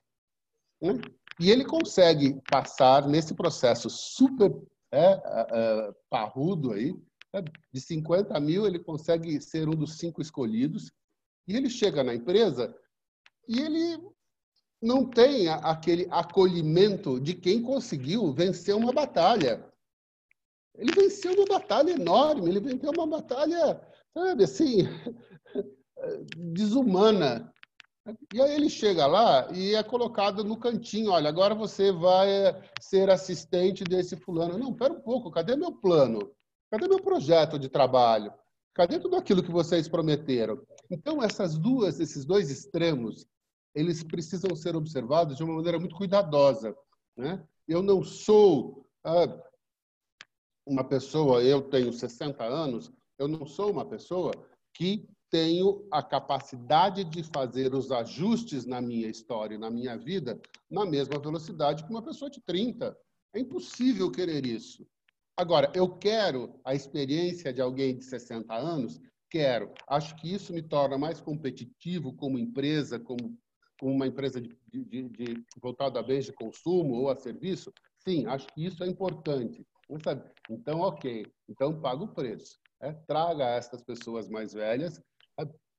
Né? 0.81 0.93
E 1.39 1.49
ele 1.49 1.63
consegue 1.63 2.41
passar 2.49 3.07
nesse 3.07 3.33
processo 3.33 3.89
super 3.89 4.53
é, 4.91 5.93
parrudo 6.09 6.71
aí, 6.71 6.93
né? 7.33 7.43
de 7.71 7.81
50 7.81 8.39
mil, 8.39 8.65
ele 8.65 8.79
consegue 8.79 9.39
ser 9.41 9.67
um 9.67 9.75
dos 9.75 9.97
cinco 9.97 10.21
escolhidos, 10.21 10.91
e 11.47 11.55
ele 11.55 11.69
chega 11.69 12.03
na 12.03 12.13
empresa 12.13 12.75
e 13.47 13.59
ele 13.59 13.99
não 14.81 15.03
tem 15.03 15.49
aquele 15.49 16.07
acolhimento 16.11 17.19
de 17.19 17.33
quem 17.33 17.61
conseguiu 17.61 18.31
vencer 18.31 18.75
uma 18.75 18.93
batalha. 18.93 19.67
Ele 20.75 20.93
venceu 20.93 21.33
uma 21.33 21.45
batalha 21.45 21.91
enorme, 21.91 22.49
ele 22.49 22.59
venceu 22.59 22.91
uma 22.91 23.07
batalha, 23.07 23.81
sabe, 24.13 24.43
assim, 24.43 24.83
desumana. 26.53 27.51
E 28.33 28.41
aí 28.41 28.55
ele 28.55 28.69
chega 28.69 29.05
lá 29.05 29.51
e 29.51 29.75
é 29.75 29.83
colocado 29.83 30.43
no 30.43 30.57
cantinho, 30.57 31.11
olha, 31.11 31.29
agora 31.29 31.53
você 31.53 31.91
vai 31.91 32.27
ser 32.79 33.09
assistente 33.09 33.83
desse 33.83 34.15
fulano. 34.15 34.57
Não, 34.57 34.73
pera 34.73 34.93
um 34.93 35.01
pouco, 35.01 35.31
cadê 35.31 35.55
meu 35.55 35.71
plano? 35.71 36.31
Cadê 36.71 36.87
meu 36.87 37.01
projeto 37.01 37.57
de 37.57 37.67
trabalho? 37.67 38.33
Cadê 38.73 38.99
tudo 38.99 39.15
aquilo 39.15 39.43
que 39.43 39.51
vocês 39.51 39.87
prometeram? 39.87 40.61
Então, 40.89 41.21
essas 41.21 41.57
duas, 41.57 41.99
esses 41.99 42.25
dois 42.25 42.49
extremos, 42.49 43.25
eles 43.75 44.03
precisam 44.03 44.55
ser 44.55 44.75
observados 44.75 45.37
de 45.37 45.43
uma 45.43 45.55
maneira 45.55 45.79
muito 45.79 45.95
cuidadosa. 45.95 46.75
Né? 47.17 47.43
Eu 47.67 47.81
não 47.81 48.03
sou 48.03 48.87
ah, 49.03 49.27
uma 50.65 50.83
pessoa, 50.83 51.43
eu 51.43 51.61
tenho 51.61 51.91
60 51.91 52.43
anos, 52.43 52.91
eu 53.17 53.27
não 53.27 53.45
sou 53.45 53.71
uma 53.71 53.85
pessoa 53.85 54.31
que 54.73 55.09
tenho 55.29 55.87
a 55.91 56.01
capacidade 56.01 57.03
de 57.03 57.23
fazer 57.23 57.73
os 57.73 57.91
ajustes 57.91 58.65
na 58.65 58.81
minha 58.81 59.07
história, 59.07 59.57
na 59.57 59.69
minha 59.69 59.97
vida, 59.97 60.39
na 60.69 60.85
mesma 60.85 61.19
velocidade 61.19 61.83
que 61.83 61.89
uma 61.89 62.01
pessoa 62.01 62.29
de 62.29 62.41
30. 62.41 62.97
É 63.33 63.39
impossível 63.39 64.11
querer 64.11 64.45
isso. 64.45 64.87
Agora, 65.37 65.71
eu 65.73 65.87
quero 65.87 66.59
a 66.65 66.73
experiência 66.73 67.53
de 67.53 67.61
alguém 67.61 67.97
de 67.97 68.03
60 68.03 68.53
anos? 68.53 68.99
Quero. 69.29 69.71
Acho 69.87 70.15
que 70.15 70.33
isso 70.33 70.51
me 70.51 70.61
torna 70.61 70.97
mais 70.97 71.21
competitivo 71.21 72.13
como 72.13 72.39
empresa, 72.39 72.99
como, 72.99 73.37
uma 73.81 74.07
empresa 74.07 74.41
de, 74.41 74.49
de, 74.67 75.07
de, 75.07 75.43
voltada 75.61 75.99
a 75.99 76.03
bens 76.03 76.25
de 76.25 76.33
consumo 76.33 76.95
ou 76.95 77.09
a 77.09 77.15
serviço? 77.15 77.71
Sim, 77.99 78.25
acho 78.25 78.47
que 78.47 78.65
isso 78.65 78.83
é 78.83 78.87
importante. 78.87 79.65
Então, 80.49 80.79
ok. 80.81 81.25
Então, 81.47 81.79
paga 81.79 82.03
o 82.03 82.13
preço. 82.13 82.59
É, 82.81 82.91
traga 82.91 83.45
essas 83.45 83.81
pessoas 83.81 84.29
mais 84.29 84.53
velhas, 84.53 85.01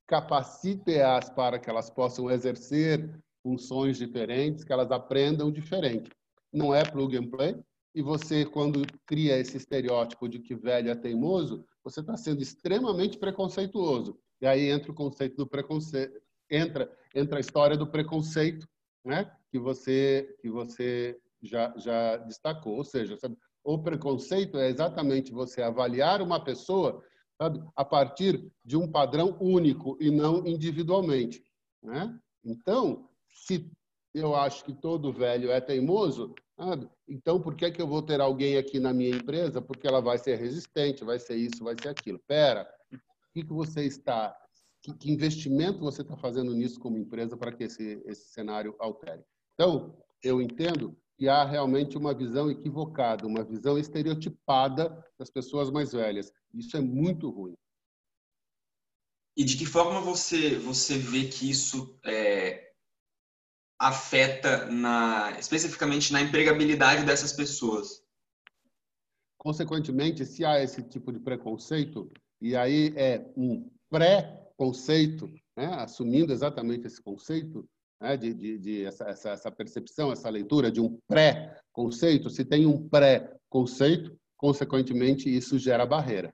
capacite-as 0.07 1.31
para 1.31 1.59
que 1.59 1.71
elas 1.71 1.89
possam 1.91 2.31
exercer 2.31 3.11
funções 3.43 3.97
diferentes, 3.97 4.65
que 4.65 4.73
elas 4.73 4.91
aprendam 4.91 5.51
diferente. 5.51 6.11
Não 6.53 6.75
é 6.75 6.85
plug 6.85 7.17
and 7.17 7.31
play. 7.31 7.57
E 7.95 8.03
você, 8.03 8.45
quando 8.45 8.83
cria 9.07 9.39
esse 9.39 9.57
estereótipo 9.57 10.29
de 10.29 10.39
que 10.39 10.55
velho 10.55 10.91
é 10.91 10.95
teimoso, 10.95 11.65
você 11.83 12.01
está 12.01 12.17
sendo 12.17 12.43
extremamente 12.43 13.19
preconceituoso. 13.19 14.19
E 14.41 14.47
aí 14.47 14.69
entra 14.69 14.93
o 14.93 14.95
conceito 14.95 15.37
do 15.37 15.47
preconceito, 15.47 16.21
entra 16.51 16.91
entra 17.15 17.39
a 17.39 17.41
história 17.41 17.77
do 17.77 17.87
preconceito, 17.87 18.69
né? 19.05 19.31
Que 19.51 19.59
você 19.59 20.37
que 20.41 20.49
você 20.49 21.19
já, 21.43 21.73
já 21.77 22.17
destacou. 22.19 22.77
Ou 22.77 22.85
seja, 22.85 23.17
sabe, 23.17 23.37
o 23.65 23.79
preconceito 23.79 24.59
é 24.59 24.69
exatamente 24.69 25.33
você 25.33 25.63
avaliar 25.63 26.23
uma 26.23 26.43
pessoa 26.43 27.03
sabe, 27.41 27.63
a 27.75 27.83
partir 27.83 28.53
de 28.63 28.77
um 28.77 28.87
padrão 28.87 29.35
único 29.41 29.97
e 29.99 30.11
não 30.11 30.47
individualmente. 30.47 31.43
Né? 31.83 32.21
Então, 32.45 33.09
se 33.31 33.71
eu 34.13 34.37
acho 34.37 34.63
que 34.63 34.75
todo 34.75 35.13
velho 35.13 35.51
é 35.51 35.59
teimoso, 35.59 36.35
sabe, 36.55 36.87
então 37.09 37.41
por 37.41 37.55
que, 37.55 37.71
que 37.71 37.81
eu 37.81 37.87
vou 37.87 38.03
ter 38.03 38.21
alguém 38.21 38.59
aqui 38.59 38.79
na 38.79 38.93
minha 38.93 39.09
empresa? 39.17 39.63
Porque 39.63 39.87
ela 39.87 40.03
vai 40.03 40.19
ser 40.19 40.37
resistente, 40.37 41.03
vai 41.03 41.19
ser 41.19 41.37
isso, 41.37 41.65
vai 41.65 41.75
ser 41.81 41.89
aquilo. 41.89 42.19
Pera, 42.27 42.69
o 42.93 42.99
que, 43.33 43.43
que 43.43 43.53
você 43.53 43.85
está 43.85 44.37
que 44.83 45.13
investimento 45.13 45.81
você 45.81 46.01
está 46.01 46.17
fazendo 46.17 46.55
nisso 46.55 46.81
como 46.81 46.97
empresa 46.97 47.37
para 47.37 47.53
que 47.53 47.65
esse, 47.65 48.03
esse 48.07 48.33
cenário 48.33 48.75
altere? 48.79 49.23
Então, 49.55 49.95
eu 50.23 50.41
entendo 50.41 50.97
que 51.21 51.29
há 51.29 51.45
realmente 51.45 51.99
uma 51.99 52.15
visão 52.15 52.51
equivocada, 52.51 53.27
uma 53.27 53.45
visão 53.45 53.79
estereotipada 53.79 55.07
das 55.19 55.29
pessoas 55.29 55.71
mais 55.71 55.93
velhas. 55.93 56.33
Isso 56.55 56.79
é 56.79 56.81
muito 56.81 57.29
ruim. 57.29 57.55
E 59.37 59.45
de 59.45 59.59
que 59.59 59.67
forma 59.67 60.01
você 60.01 60.57
você 60.57 60.97
vê 60.97 61.29
que 61.29 61.51
isso 61.51 61.95
é, 62.07 62.73
afeta 63.79 64.65
na 64.71 65.37
especificamente 65.39 66.11
na 66.11 66.23
empregabilidade 66.23 67.05
dessas 67.05 67.35
pessoas? 67.35 68.03
Consequentemente, 69.37 70.25
se 70.25 70.43
há 70.43 70.63
esse 70.63 70.83
tipo 70.83 71.13
de 71.13 71.21
preconceito, 71.21 72.11
e 72.41 72.57
aí 72.57 72.95
é 72.97 73.31
um 73.37 73.71
pré-conceito, 73.91 75.31
né, 75.55 75.67
assumindo 75.75 76.33
exatamente 76.33 76.87
esse 76.87 77.03
conceito, 77.03 77.69
né, 78.01 78.17
de, 78.17 78.33
de, 78.33 78.59
de 78.59 78.85
essa, 78.85 79.05
essa, 79.05 79.31
essa, 79.31 79.51
percepção, 79.51 80.11
essa 80.11 80.31
leitura 80.31 80.71
de 80.71 80.81
um 80.81 80.99
pré-conceito, 81.07 82.31
se 82.31 82.45
tem 82.45 82.67
um 82.67 82.89
pré-conceito, 82.89 84.17
consequentemente, 84.37 85.29
isso 85.29 85.59
gera 85.59 85.85
barreira. 85.85 86.33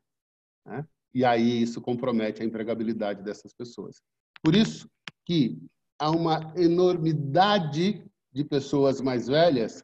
Né? 0.65 0.87
E 1.13 1.25
aí 1.25 1.63
isso 1.63 1.81
compromete 1.81 2.43
a 2.43 2.45
empregabilidade 2.45 3.23
dessas 3.23 3.53
pessoas. 3.53 4.01
Por 4.43 4.55
isso 4.55 4.89
que 5.25 5.59
há 5.99 6.11
uma 6.11 6.53
enormidade 6.57 8.05
de 8.33 8.45
pessoas 8.45 9.01
mais 9.01 9.27
velhas 9.27 9.83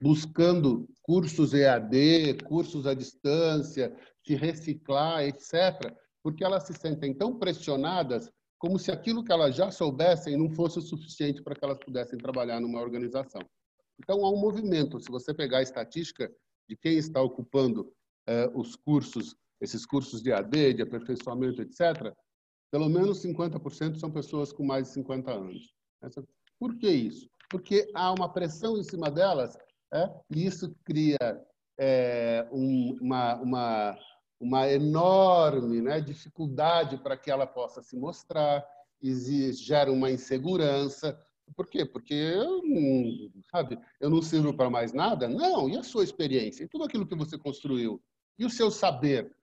buscando 0.00 0.88
cursos 1.02 1.52
EAD, 1.52 2.38
cursos 2.46 2.86
à 2.86 2.94
distância, 2.94 3.94
se 4.24 4.34
reciclar, 4.34 5.24
etc., 5.24 5.92
porque 6.22 6.44
elas 6.44 6.64
se 6.64 6.74
sentem 6.74 7.12
tão 7.12 7.36
pressionadas 7.38 8.30
como 8.58 8.78
se 8.78 8.90
aquilo 8.90 9.24
que 9.24 9.32
elas 9.32 9.54
já 9.54 9.70
soubessem 9.70 10.36
não 10.36 10.50
fosse 10.50 10.78
o 10.78 10.82
suficiente 10.82 11.42
para 11.42 11.54
que 11.54 11.64
elas 11.64 11.78
pudessem 11.78 12.18
trabalhar 12.18 12.60
numa 12.60 12.80
organização. 12.80 13.40
Então, 14.00 14.24
há 14.24 14.30
um 14.30 14.40
movimento. 14.40 15.00
Se 15.00 15.10
você 15.10 15.32
pegar 15.32 15.58
a 15.58 15.62
estatística 15.62 16.30
de 16.68 16.76
quem 16.76 16.96
está 16.98 17.20
ocupando 17.20 17.92
eh, 18.28 18.50
os 18.54 18.76
cursos, 18.76 19.34
esses 19.60 19.86
cursos 19.86 20.22
de 20.22 20.32
AD, 20.32 20.74
de 20.74 20.82
aperfeiçoamento, 20.82 21.62
etc., 21.62 22.14
pelo 22.70 22.88
menos 22.88 23.22
50% 23.22 23.96
são 23.96 24.10
pessoas 24.10 24.52
com 24.52 24.64
mais 24.64 24.88
de 24.88 24.94
50 24.94 25.32
anos. 25.32 25.74
Por 26.58 26.76
que 26.76 26.88
isso? 26.88 27.28
Porque 27.50 27.90
há 27.94 28.12
uma 28.12 28.30
pressão 28.32 28.76
em 28.76 28.82
cima 28.82 29.10
delas 29.10 29.56
é? 29.92 30.06
e 30.30 30.44
isso 30.44 30.74
cria 30.84 31.16
é, 31.78 32.46
um, 32.52 32.96
uma, 33.00 33.36
uma, 33.36 33.98
uma 34.40 34.70
enorme 34.70 35.80
né, 35.82 36.00
dificuldade 36.00 36.96
para 36.98 37.16
que 37.16 37.30
ela 37.30 37.46
possa 37.46 37.82
se 37.82 37.96
mostrar, 37.96 38.64
exige, 39.02 39.64
gera 39.64 39.92
uma 39.92 40.10
insegurança. 40.10 41.18
Por 41.56 41.66
quê? 41.66 41.84
Porque 41.84 42.14
eu, 42.14 42.62
sabe, 43.50 43.78
eu 44.00 44.10
não 44.10 44.22
sirvo 44.22 44.54
para 44.54 44.70
mais 44.70 44.92
nada? 44.92 45.28
Não, 45.28 45.68
e 45.68 45.76
a 45.76 45.82
sua 45.82 46.04
experiência? 46.04 46.64
E 46.64 46.68
tudo 46.68 46.84
aquilo 46.84 47.06
que 47.06 47.16
você 47.16 47.36
construiu? 47.36 48.00
E 48.38 48.44
o 48.44 48.50
seu 48.50 48.70
saber? 48.70 49.34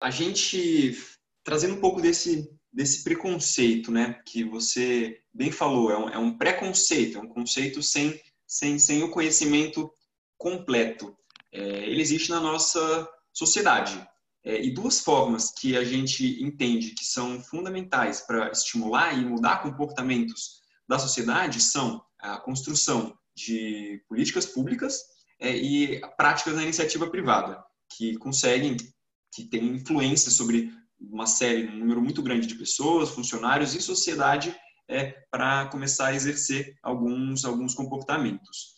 A 0.00 0.10
gente, 0.10 0.96
trazendo 1.44 1.74
um 1.74 1.80
pouco 1.80 2.00
desse, 2.00 2.50
desse 2.72 3.04
preconceito, 3.04 3.92
né, 3.92 4.20
que 4.26 4.42
você 4.42 5.20
bem 5.32 5.52
falou, 5.52 5.90
é 5.90 5.98
um, 5.98 6.08
é 6.08 6.18
um 6.18 6.36
preconceito, 6.36 7.18
é 7.18 7.20
um 7.20 7.28
conceito 7.28 7.80
sem, 7.82 8.20
sem, 8.46 8.78
sem 8.78 9.04
o 9.04 9.10
conhecimento 9.10 9.92
completo 10.36 11.16
é, 11.52 11.60
ele 11.88 12.00
existe 12.00 12.30
na 12.30 12.40
nossa 12.40 13.08
sociedade. 13.32 14.06
É, 14.44 14.60
e 14.60 14.72
duas 14.72 15.00
formas 15.00 15.52
que 15.52 15.76
a 15.76 15.84
gente 15.84 16.42
entende 16.42 16.90
que 16.90 17.04
são 17.04 17.40
fundamentais 17.40 18.22
para 18.22 18.50
estimular 18.50 19.16
e 19.16 19.24
mudar 19.24 19.62
comportamentos 19.62 20.62
da 20.88 20.98
sociedade 20.98 21.60
são 21.60 22.02
a 22.18 22.38
construção 22.38 23.16
de 23.36 24.02
políticas 24.08 24.44
públicas 24.46 25.00
é, 25.40 25.56
e 25.56 26.00
práticas 26.16 26.54
da 26.54 26.62
iniciativa 26.62 27.08
privada, 27.08 27.62
que 27.96 28.16
conseguem, 28.18 28.76
que 29.32 29.44
têm 29.44 29.76
influência 29.76 30.30
sobre 30.30 30.72
uma 31.00 31.26
série, 31.26 31.68
um 31.68 31.78
número 31.78 32.02
muito 32.02 32.22
grande 32.22 32.46
de 32.46 32.54
pessoas, 32.54 33.10
funcionários 33.10 33.74
e 33.74 33.80
sociedade 33.80 34.56
é, 34.88 35.12
para 35.30 35.66
começar 35.66 36.08
a 36.08 36.14
exercer 36.14 36.76
alguns, 36.82 37.44
alguns 37.44 37.74
comportamentos. 37.74 38.72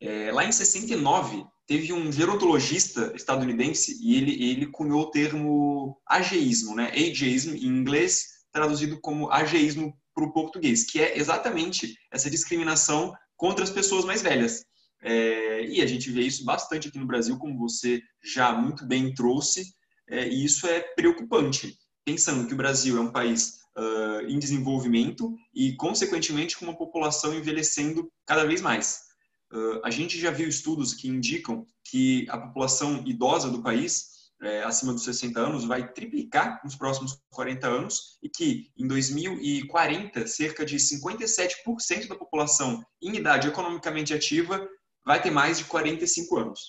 É, 0.00 0.32
lá 0.32 0.44
em 0.44 0.52
69, 0.52 1.44
teve 1.70 1.92
um 1.92 2.10
gerontologista 2.10 3.12
estadunidense 3.14 3.96
e 4.02 4.16
ele, 4.16 4.50
ele 4.50 4.66
cunhou 4.66 5.02
o 5.02 5.10
termo 5.12 5.96
ageísmo, 6.04 6.74
né? 6.74 6.90
Ageism, 6.92 7.54
em 7.54 7.68
inglês, 7.68 8.24
traduzido 8.52 9.00
como 9.00 9.30
ageísmo 9.30 9.96
para 10.12 10.24
o 10.24 10.32
português, 10.32 10.82
que 10.82 11.00
é 11.00 11.16
exatamente 11.16 11.94
essa 12.12 12.28
discriminação 12.28 13.14
contra 13.36 13.62
as 13.62 13.70
pessoas 13.70 14.04
mais 14.04 14.20
velhas. 14.20 14.64
É, 15.00 15.64
e 15.64 15.80
a 15.80 15.86
gente 15.86 16.10
vê 16.10 16.22
isso 16.22 16.44
bastante 16.44 16.88
aqui 16.88 16.98
no 16.98 17.06
Brasil, 17.06 17.38
como 17.38 17.56
você 17.56 18.02
já 18.20 18.52
muito 18.52 18.84
bem 18.84 19.14
trouxe, 19.14 19.62
é, 20.08 20.26
e 20.26 20.44
isso 20.44 20.66
é 20.66 20.80
preocupante, 20.96 21.78
pensando 22.04 22.48
que 22.48 22.54
o 22.54 22.56
Brasil 22.56 22.98
é 22.98 23.00
um 23.00 23.12
país 23.12 23.60
uh, 23.78 24.26
em 24.26 24.40
desenvolvimento 24.40 25.32
e, 25.54 25.76
consequentemente, 25.76 26.58
com 26.58 26.64
uma 26.64 26.76
população 26.76 27.32
envelhecendo 27.32 28.10
cada 28.26 28.44
vez 28.44 28.60
mais. 28.60 29.09
Uh, 29.52 29.80
a 29.84 29.90
gente 29.90 30.18
já 30.18 30.30
viu 30.30 30.48
estudos 30.48 30.94
que 30.94 31.08
indicam 31.08 31.66
que 31.84 32.26
a 32.30 32.38
população 32.38 33.02
idosa 33.04 33.50
do 33.50 33.62
país, 33.62 34.10
é, 34.42 34.62
acima 34.62 34.92
dos 34.92 35.04
60 35.04 35.38
anos, 35.38 35.64
vai 35.64 35.92
triplicar 35.92 36.60
nos 36.64 36.76
próximos 36.76 37.20
40 37.30 37.66
anos 37.66 38.18
e 38.22 38.28
que 38.28 38.70
em 38.78 38.86
2040, 38.86 40.26
cerca 40.26 40.64
de 40.64 40.76
57% 40.76 42.08
da 42.08 42.14
população 42.14 42.82
em 43.02 43.16
idade 43.16 43.48
economicamente 43.48 44.14
ativa 44.14 44.66
vai 45.04 45.20
ter 45.20 45.30
mais 45.30 45.58
de 45.58 45.64
45 45.64 46.38
anos. 46.38 46.60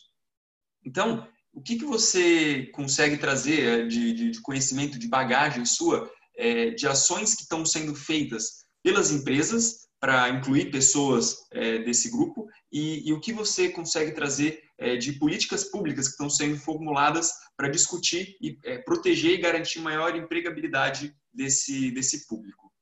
Então, 0.83 1.27
o 1.53 1.61
que, 1.61 1.77
que 1.77 1.85
você 1.85 2.65
consegue 2.73 3.17
trazer 3.17 3.61
é, 3.61 3.85
de, 3.85 4.13
de, 4.13 4.31
de 4.31 4.41
conhecimento, 4.41 4.97
de 4.97 5.07
bagagem 5.07 5.65
sua, 5.65 6.09
é, 6.35 6.71
de 6.71 6.87
ações 6.87 7.35
que 7.35 7.43
estão 7.43 7.65
sendo 7.65 7.93
feitas 7.93 8.65
pelas 8.83 9.11
empresas 9.11 9.80
para 10.01 10.27
incluir 10.29 10.71
pessoas 10.71 11.47
é, 11.51 11.77
desse 11.77 12.09
grupo 12.09 12.49
e, 12.71 13.07
e, 13.07 13.13
o 13.13 13.19
que 13.19 13.31
você 13.31 13.69
consegue 13.69 14.13
trazer 14.13 14.59
é, 14.79 14.97
de 14.97 15.13
políticas 15.13 15.65
públicas 15.65 16.07
que 16.07 16.13
estão 16.13 16.27
sendo 16.27 16.57
formuladas 16.57 17.31
para 17.55 17.69
discutir 17.69 18.35
e 18.41 18.57
é, 18.65 18.79
proteger 18.79 19.33
e 19.33 19.41
garantir 19.41 19.79
maior 19.79 20.15
empregabilidade 20.15 21.15
desse, 21.31 21.91
desse 21.91 22.27
público? 22.27 22.73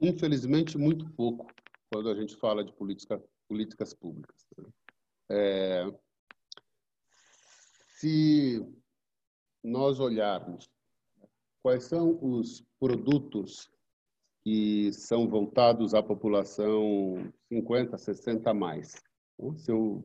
Infelizmente, 0.00 0.78
muito 0.78 1.08
pouco 1.10 1.52
quando 1.92 2.08
a 2.08 2.14
gente 2.14 2.36
fala 2.36 2.64
de 2.64 2.72
política, 2.72 3.22
políticas 3.46 3.92
públicas. 3.92 4.46
Né? 4.56 4.68
É, 5.30 5.94
se 7.98 8.66
nós 9.62 10.00
olharmos 10.00 10.70
quais 11.62 11.84
são 11.84 12.18
os 12.22 12.64
produtos 12.80 13.70
que 14.42 14.92
são 14.92 15.28
voltados 15.28 15.94
à 15.94 16.02
população 16.02 17.14
50, 17.48 17.96
60 17.96 18.50
a 18.50 18.54
mais. 18.54 18.94
Então, 19.38 19.56
se 19.56 19.70
eu, 19.70 20.04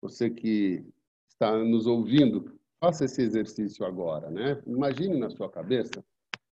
você 0.00 0.30
que 0.30 0.84
está 1.28 1.56
nos 1.58 1.86
ouvindo, 1.86 2.58
faça 2.80 3.04
esse 3.04 3.22
exercício 3.22 3.84
agora, 3.84 4.30
né? 4.30 4.62
Imagine 4.66 5.18
na 5.18 5.30
sua 5.30 5.50
cabeça 5.50 6.04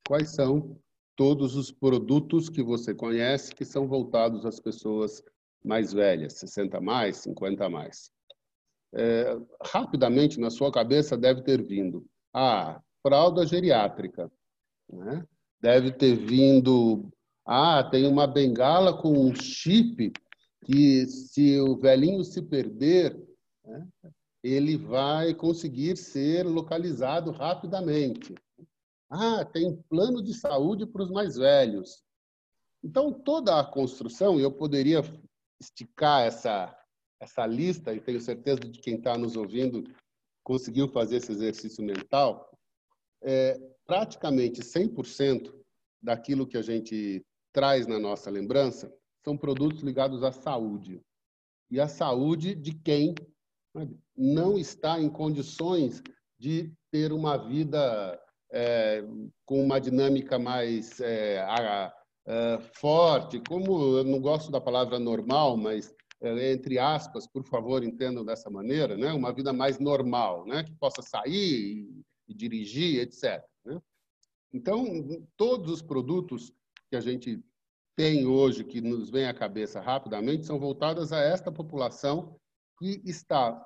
quais 0.07 0.29
são 0.29 0.77
todos 1.15 1.55
os 1.55 1.71
produtos 1.71 2.49
que 2.49 2.63
você 2.63 2.95
conhece 2.95 3.53
que 3.53 3.65
são 3.65 3.87
voltados 3.87 4.45
às 4.45 4.59
pessoas 4.59 5.23
mais 5.63 5.91
velhas, 5.91 6.33
60 6.33 6.77
a 6.77 6.81
mais, 6.81 7.17
50 7.17 7.65
a 7.65 7.69
mais. 7.69 8.11
É, 8.93 9.37
rapidamente 9.65 10.39
na 10.39 10.49
sua 10.49 10.71
cabeça 10.71 11.17
deve 11.17 11.43
ter 11.43 11.61
vindo 11.61 12.05
a 12.33 12.71
ah, 12.71 12.81
fralda 13.03 13.45
geriátrica, 13.45 14.31
né? 14.91 15.23
deve 15.61 15.91
ter 15.91 16.15
vindo 16.15 17.11
ah, 17.51 17.83
tem 17.83 18.05
uma 18.05 18.27
bengala 18.27 18.95
com 18.95 19.11
um 19.11 19.33
chip 19.33 20.13
que, 20.63 21.07
se 21.07 21.59
o 21.59 21.75
velhinho 21.75 22.23
se 22.23 22.43
perder, 22.43 23.19
né, 23.65 23.87
ele 24.43 24.77
vai 24.77 25.33
conseguir 25.33 25.97
ser 25.97 26.45
localizado 26.45 27.31
rapidamente. 27.31 28.35
Ah, 29.09 29.43
tem 29.43 29.81
plano 29.89 30.21
de 30.21 30.31
saúde 30.31 30.85
para 30.85 31.01
os 31.01 31.09
mais 31.09 31.37
velhos. 31.37 32.03
Então, 32.83 33.11
toda 33.11 33.59
a 33.59 33.65
construção, 33.65 34.39
eu 34.39 34.51
poderia 34.51 35.01
esticar 35.59 36.27
essa, 36.27 36.77
essa 37.19 37.47
lista, 37.47 37.91
e 37.95 37.99
tenho 37.99 38.21
certeza 38.21 38.59
de 38.59 38.79
quem 38.79 38.97
está 38.97 39.17
nos 39.17 39.35
ouvindo 39.35 39.91
conseguiu 40.43 40.87
fazer 40.87 41.15
esse 41.15 41.31
exercício 41.31 41.83
mental, 41.83 42.55
é, 43.23 43.59
praticamente 43.87 44.61
100% 44.61 45.51
daquilo 45.99 46.45
que 46.45 46.55
a 46.55 46.61
gente 46.61 47.25
traz 47.51 47.87
na 47.87 47.99
nossa 47.99 48.29
lembrança 48.29 48.93
são 49.23 49.37
produtos 49.37 49.81
ligados 49.81 50.23
à 50.23 50.31
saúde. 50.31 51.01
E 51.69 51.79
a 51.79 51.87
saúde 51.87 52.55
de 52.55 52.73
quem 52.73 53.13
não 54.15 54.57
está 54.57 54.99
em 54.99 55.09
condições 55.09 56.01
de 56.37 56.73
ter 56.91 57.11
uma 57.11 57.37
vida 57.37 58.19
é, 58.51 59.03
com 59.45 59.63
uma 59.63 59.79
dinâmica 59.79 60.39
mais 60.39 60.99
é, 60.99 61.39
a, 61.41 61.93
a, 62.27 62.59
forte, 62.73 63.41
como 63.47 63.97
eu 63.97 64.03
não 64.03 64.19
gosto 64.19 64.51
da 64.51 64.59
palavra 64.59 64.97
normal, 64.97 65.57
mas 65.57 65.93
é, 66.21 66.51
entre 66.51 66.79
aspas, 66.79 67.27
por 67.27 67.43
favor, 67.43 67.83
entendam 67.83 68.25
dessa 68.25 68.49
maneira, 68.49 68.97
né? 68.97 69.13
uma 69.13 69.31
vida 69.31 69.53
mais 69.53 69.79
normal, 69.79 70.45
né? 70.45 70.63
que 70.63 70.73
possa 70.75 71.01
sair 71.01 71.87
e, 71.87 72.03
e 72.27 72.33
dirigir, 72.33 73.01
etc. 73.01 73.43
Né? 73.63 73.79
Então, 74.53 74.85
todos 75.37 75.71
os 75.71 75.81
produtos 75.81 76.51
que 76.89 76.95
a 76.95 77.01
gente 77.01 77.39
tem 77.95 78.25
hoje, 78.25 78.63
que 78.63 78.81
nos 78.81 79.09
vem 79.09 79.25
à 79.25 79.33
cabeça 79.33 79.79
rapidamente, 79.79 80.45
são 80.45 80.57
voltadas 80.57 81.11
a 81.11 81.19
esta 81.19 81.51
população 81.51 82.35
que 82.77 83.01
está 83.05 83.61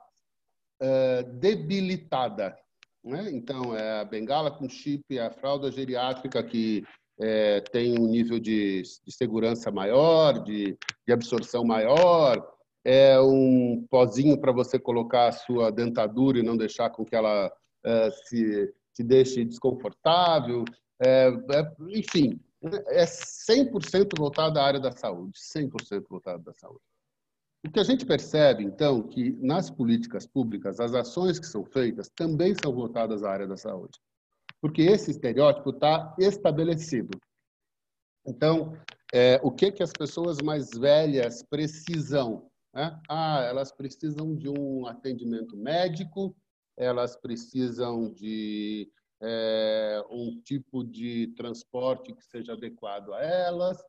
é, 0.81 1.23
debilitada. 1.23 2.57
Né? 3.03 3.29
Então, 3.31 3.75
é 3.75 4.01
a 4.01 4.05
bengala 4.05 4.49
com 4.49 4.67
chip, 4.67 5.03
é 5.17 5.21
a 5.21 5.31
fralda 5.31 5.71
geriátrica 5.71 6.43
que 6.43 6.83
é, 7.19 7.61
tem 7.61 7.99
um 7.99 8.07
nível 8.07 8.39
de, 8.39 8.81
de 8.81 9.11
segurança 9.11 9.69
maior, 9.71 10.43
de, 10.43 10.77
de, 11.05 11.13
absorção 11.13 11.63
maior, 11.63 12.43
é 12.83 13.19
um 13.21 13.85
pozinho 13.89 14.39
para 14.39 14.51
você 14.51 14.79
colocar 14.79 15.27
a 15.27 15.31
sua 15.31 15.71
dentadura 15.71 16.39
e 16.39 16.43
não 16.43 16.57
deixar 16.57 16.89
com 16.89 17.05
que 17.05 17.15
ela 17.15 17.51
é, 17.85 18.09
se, 18.09 18.73
se 18.93 19.03
deixe 19.03 19.45
desconfortável, 19.45 20.65
é, 20.99 21.27
é 21.27 21.71
enfim, 21.89 22.39
é 22.87 23.05
100% 23.05 24.17
voltado 24.17 24.59
à 24.59 24.63
área 24.63 24.79
da 24.79 24.91
saúde, 24.91 25.37
100% 25.37 26.05
voltado 26.09 26.43
da 26.43 26.53
saúde. 26.53 26.81
O 27.65 27.71
que 27.71 27.79
a 27.79 27.83
gente 27.83 28.05
percebe, 28.05 28.63
então, 28.63 29.01
que 29.03 29.31
nas 29.41 29.69
políticas 29.69 30.27
públicas, 30.27 30.79
as 30.79 30.93
ações 30.93 31.39
que 31.39 31.45
são 31.45 31.63
feitas 31.63 32.09
também 32.13 32.53
são 32.61 32.73
voltadas 32.73 33.23
à 33.23 33.31
área 33.31 33.47
da 33.47 33.55
saúde. 33.55 33.99
Porque 34.59 34.81
esse 34.81 35.11
estereótipo 35.11 35.69
está 35.69 36.13
estabelecido. 36.19 37.17
Então, 38.25 38.77
é, 39.13 39.39
o 39.43 39.51
que, 39.51 39.71
que 39.71 39.83
as 39.83 39.91
pessoas 39.91 40.39
mais 40.39 40.71
velhas 40.71 41.43
precisam? 41.43 42.49
Né? 42.73 42.99
Ah, 43.09 43.43
elas 43.47 43.71
precisam 43.71 44.35
de 44.35 44.49
um 44.49 44.85
atendimento 44.85 45.55
médico, 45.55 46.35
elas 46.77 47.15
precisam 47.15 48.11
de 48.11 48.89
é, 49.23 50.03
um 50.09 50.39
tipo 50.41 50.83
de 50.83 51.27
transporte 51.37 52.13
que 52.13 52.23
seja 52.23 52.53
adequado 52.53 53.13
a 53.13 53.23
elas, 53.23 53.81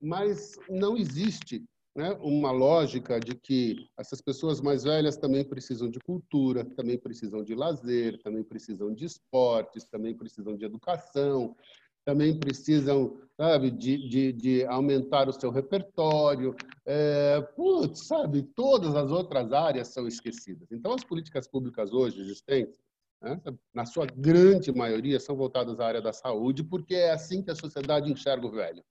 mas 0.00 0.56
não 0.68 0.96
existe 0.96 1.64
né, 1.94 2.12
uma 2.20 2.50
lógica 2.50 3.20
de 3.20 3.34
que 3.34 3.88
essas 3.98 4.20
pessoas 4.20 4.60
mais 4.60 4.84
velhas 4.84 5.16
também 5.16 5.44
precisam 5.44 5.88
de 5.88 6.00
cultura, 6.00 6.64
também 6.64 6.98
precisam 6.98 7.44
de 7.44 7.54
lazer, 7.54 8.20
também 8.22 8.42
precisam 8.42 8.92
de 8.92 9.04
esportes, 9.04 9.84
também 9.84 10.14
precisam 10.16 10.56
de 10.56 10.64
educação, 10.64 11.56
também 12.04 12.38
precisam 12.38 13.18
sabe, 13.36 13.70
de, 13.70 14.08
de, 14.08 14.32
de 14.32 14.66
aumentar 14.66 15.28
o 15.28 15.32
seu 15.32 15.50
repertório. 15.50 16.54
É, 16.84 17.40
putz, 17.56 18.06
sabe, 18.06 18.42
todas 18.42 18.94
as 18.94 19.10
outras 19.10 19.52
áreas 19.52 19.88
são 19.88 20.06
esquecidas. 20.06 20.70
Então, 20.70 20.92
as 20.92 21.04
políticas 21.04 21.48
públicas 21.48 21.92
hoje 21.92 22.20
existentes, 22.20 22.78
né, 23.20 23.40
na 23.74 23.86
sua 23.86 24.06
grande 24.06 24.72
maioria, 24.72 25.20
são 25.20 25.36
voltadas 25.36 25.80
à 25.80 25.86
área 25.86 26.02
da 26.02 26.12
saúde, 26.12 26.64
porque 26.64 26.94
é 26.94 27.10
assim 27.10 27.42
que 27.42 27.50
a 27.50 27.54
sociedade 27.54 28.10
enxerga 28.10 28.46
o 28.46 28.50
velho 28.50 28.82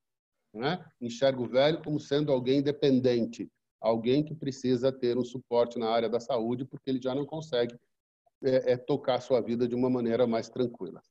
né? 0.53 0.83
enxerga 0.99 1.41
o 1.41 1.47
velho 1.47 1.81
como 1.83 1.99
sendo 1.99 2.31
alguém 2.31 2.61
dependente, 2.61 3.49
alguém 3.79 4.23
que 4.23 4.35
precisa 4.35 4.91
ter 4.91 5.17
um 5.17 5.23
suporte 5.23 5.77
na 5.77 5.89
área 5.89 6.09
da 6.09 6.19
saúde, 6.19 6.65
porque 6.65 6.89
ele 6.89 7.01
já 7.01 7.13
não 7.13 7.25
consegue 7.25 7.75
é, 8.43 8.73
é, 8.73 8.77
tocar 8.77 9.15
a 9.15 9.21
sua 9.21 9.41
vida 9.41 9.67
de 9.67 9.75
uma 9.75 9.89
maneira 9.89 10.25
mais 10.25 10.49
tranquila. 10.49 11.01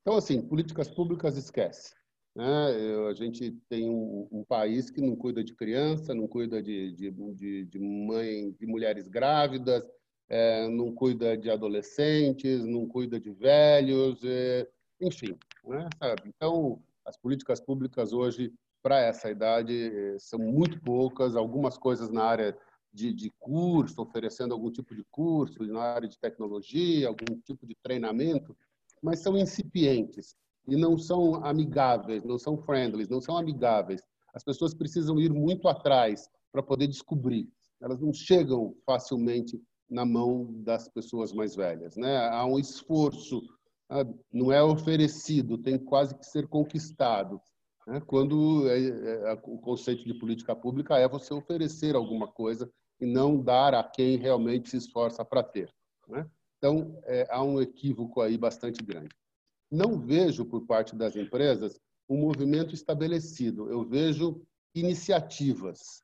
Então, 0.00 0.16
assim, 0.16 0.40
políticas 0.40 0.88
públicas 0.88 1.36
esquece. 1.36 1.94
Né? 2.34 3.06
A 3.08 3.14
gente 3.14 3.52
tem 3.68 3.88
um, 3.88 4.28
um, 4.30 4.44
país 4.44 4.90
que 4.90 5.00
não 5.00 5.16
cuida 5.16 5.42
de 5.42 5.54
criança, 5.54 6.14
não 6.14 6.28
cuida 6.28 6.62
de, 6.62 6.92
de, 6.92 7.10
de, 7.10 7.64
de 7.64 7.78
mãe, 7.78 8.52
de 8.52 8.66
mulheres 8.66 9.08
grávidas, 9.08 9.84
é, 10.28 10.68
não 10.68 10.92
cuida 10.92 11.36
de 11.36 11.50
adolescentes, 11.50 12.64
não 12.64 12.86
cuida 12.86 13.18
de 13.20 13.30
velhos, 13.30 14.20
é, 14.24 14.68
enfim. 15.00 15.38
Né? 15.64 15.88
Sabe? 15.98 16.22
Então, 16.26 16.82
as 17.04 17.16
políticas 17.16 17.60
públicas 17.60 18.12
hoje 18.12 18.52
para 18.82 19.00
essa 19.00 19.28
idade 19.28 19.90
eh, 19.92 20.16
são 20.16 20.38
muito 20.38 20.80
poucas, 20.80 21.34
algumas 21.34 21.76
coisas 21.76 22.08
na 22.08 22.22
área 22.22 22.56
de, 22.92 23.12
de, 23.12 23.32
curso, 23.38 24.00
oferecendo 24.00 24.54
algum 24.54 24.70
tipo 24.70 24.94
de 24.94 25.04
curso, 25.10 25.64
na 25.64 25.80
área 25.80 26.08
de 26.08 26.16
tecnologia, 26.16 27.08
algum 27.08 27.36
tipo 27.44 27.66
de 27.66 27.74
treinamento, 27.82 28.56
mas 29.02 29.18
são 29.18 29.36
incipientes 29.36 30.36
e 30.68 30.76
não 30.76 30.96
são 30.96 31.44
amigáveis, 31.44 32.22
não 32.22 32.38
são 32.38 32.56
friendly, 32.56 33.08
não 33.10 33.20
são 33.20 33.36
amigáveis. 33.36 34.02
As 34.32 34.44
pessoas 34.44 34.72
precisam 34.72 35.20
ir 35.20 35.32
muito 35.32 35.66
atrás 35.66 36.28
para 36.52 36.62
poder 36.62 36.86
descobrir. 36.86 37.48
Elas 37.80 38.00
não 38.00 38.12
chegam 38.12 38.72
facilmente 38.86 39.60
na 39.88 40.04
mão 40.04 40.46
das 40.62 40.88
pessoas 40.88 41.32
mais 41.32 41.54
velhas. 41.54 41.96
Né? 41.96 42.16
Há 42.28 42.44
um 42.44 42.58
esforço, 42.58 43.42
não 44.32 44.52
é 44.52 44.62
oferecido, 44.62 45.58
tem 45.58 45.78
quase 45.78 46.14
que 46.16 46.26
ser 46.26 46.48
conquistado 46.48 47.40
né? 47.86 48.02
quando 48.06 48.68
é, 48.68 48.78
é, 48.78 49.32
o 49.44 49.58
conceito 49.58 50.04
de 50.04 50.14
política 50.14 50.54
pública 50.56 50.98
é 50.98 51.08
você 51.08 51.32
oferecer 51.32 51.94
alguma 51.94 52.26
coisa 52.26 52.70
e 53.00 53.06
não 53.06 53.40
dar 53.40 53.74
a 53.74 53.84
quem 53.84 54.16
realmente 54.16 54.70
se 54.70 54.76
esforça 54.76 55.24
para 55.24 55.42
ter. 55.42 55.72
Né? 56.08 56.28
Então, 56.58 56.98
é, 57.04 57.26
há 57.30 57.42
um 57.42 57.60
equívoco 57.60 58.20
aí 58.20 58.36
bastante 58.36 58.82
grande. 58.82 59.14
Não 59.70 59.98
vejo, 59.98 60.44
por 60.44 60.66
parte 60.66 60.96
das 60.96 61.14
empresas, 61.16 61.78
um 62.08 62.18
movimento 62.18 62.74
estabelecido. 62.74 63.70
Eu 63.70 63.84
vejo 63.84 64.42
iniciativas 64.74 66.02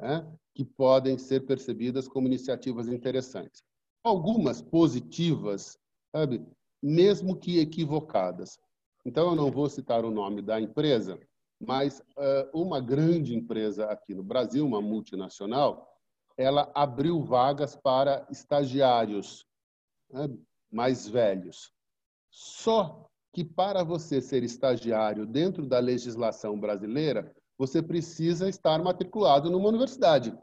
né, 0.00 0.26
que 0.54 0.64
podem 0.64 1.18
ser 1.18 1.46
percebidas 1.46 2.08
como 2.08 2.26
iniciativas 2.26 2.88
interessantes. 2.88 3.62
Algumas 4.02 4.62
positivas, 4.62 5.78
sabe, 6.14 6.44
mesmo 6.82 7.36
que 7.36 7.58
equivocadas. 7.58 8.58
Então, 9.04 9.30
eu 9.30 9.36
não 9.36 9.50
vou 9.50 9.68
citar 9.68 10.04
o 10.04 10.10
nome 10.10 10.42
da 10.42 10.60
empresa, 10.60 11.18
mas 11.60 12.00
uh, 12.16 12.58
uma 12.58 12.80
grande 12.80 13.34
empresa 13.34 13.86
aqui 13.86 14.14
no 14.14 14.22
Brasil, 14.22 14.66
uma 14.66 14.80
multinacional, 14.80 15.86
ela 16.36 16.70
abriu 16.74 17.22
vagas 17.22 17.76
para 17.76 18.26
estagiários 18.30 19.44
né, 20.10 20.28
mais 20.70 21.06
velhos. 21.06 21.70
Só 22.30 23.06
que 23.32 23.44
para 23.44 23.84
você 23.84 24.20
ser 24.20 24.42
estagiário 24.42 25.26
dentro 25.26 25.66
da 25.66 25.78
legislação 25.78 26.58
brasileira, 26.58 27.34
você 27.60 27.82
precisa 27.82 28.48
estar 28.48 28.82
matriculado 28.82 29.50
numa 29.50 29.68
universidade. 29.68 30.34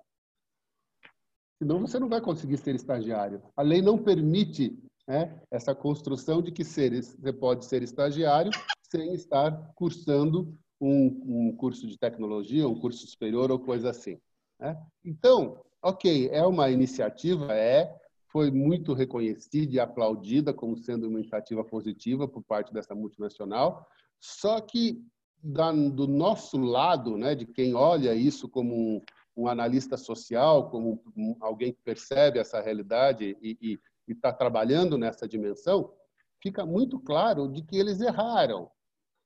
Senão 1.58 1.82
você 1.82 1.97
não 1.97 2.08
vai 2.08 2.21
conseguir 2.21 2.58
ser 2.58 2.75
estagiário. 2.75 3.41
A 3.56 3.63
lei 3.63 3.82
não 3.82 3.97
permite 3.97 4.77
né, 5.08 5.41
essa 5.49 5.73
construção 5.73 6.43
de 6.43 6.51
que 6.51 6.63
seres, 6.63 7.15
você 7.15 7.34
pode 7.34 7.65
ser 7.65 7.82
estagiário 7.82 8.51
sem 8.84 9.15
estar 9.15 9.51
cursando 9.73 10.56
um, 10.80 11.47
um, 11.47 11.56
curso 11.56 11.88
de 11.88 11.97
tecnologia, 11.97 12.69
um 12.69 12.80
curso 12.80 13.08
superior 13.08 13.49
ou 13.49 13.58
coisa 13.58 13.89
assim. 13.89 14.19
Né? 14.60 14.80
Então, 15.03 15.65
ok, 15.82 16.30
é 16.32 16.45
uma 16.45 16.69
iniciativa, 16.69 17.51
é, 17.51 17.99
foi 18.27 18.51
muito 18.51 18.93
reconhecida 18.93 19.73
e 19.73 19.80
aplaudida 19.80 20.53
como 20.53 20.77
sendo 20.77 21.08
uma 21.08 21.17
iniciativa 21.19 21.63
positiva 21.63 22.27
por 22.27 22.43
parte 22.43 22.71
dessa 22.71 22.93
multinacional, 22.93 23.88
só 24.19 24.62
que 24.62 25.03
da, 25.43 25.71
do 25.71 26.08
nosso 26.08 26.58
lado, 26.58 27.17
né, 27.17 27.36
de 27.36 27.45
quem 27.45 27.73
olha 27.73 28.13
isso 28.13 28.50
como 28.50 28.76
um, 28.76 29.02
um 29.36 29.47
analista 29.47 29.97
social, 29.97 30.69
como 30.69 31.02
um, 31.15 31.36
alguém 31.39 31.71
que 31.71 31.82
percebe 31.84 32.39
essa 32.39 32.62
realidade 32.62 33.38
e, 33.41 33.80
está 34.08 34.32
trabalhando 34.32 34.97
nessa 34.97 35.28
dimensão, 35.28 35.93
fica 36.41 36.65
muito 36.65 36.97
claro 36.97 37.50
de 37.50 37.62
que 37.62 37.78
eles 37.78 38.00
erraram. 38.00 38.71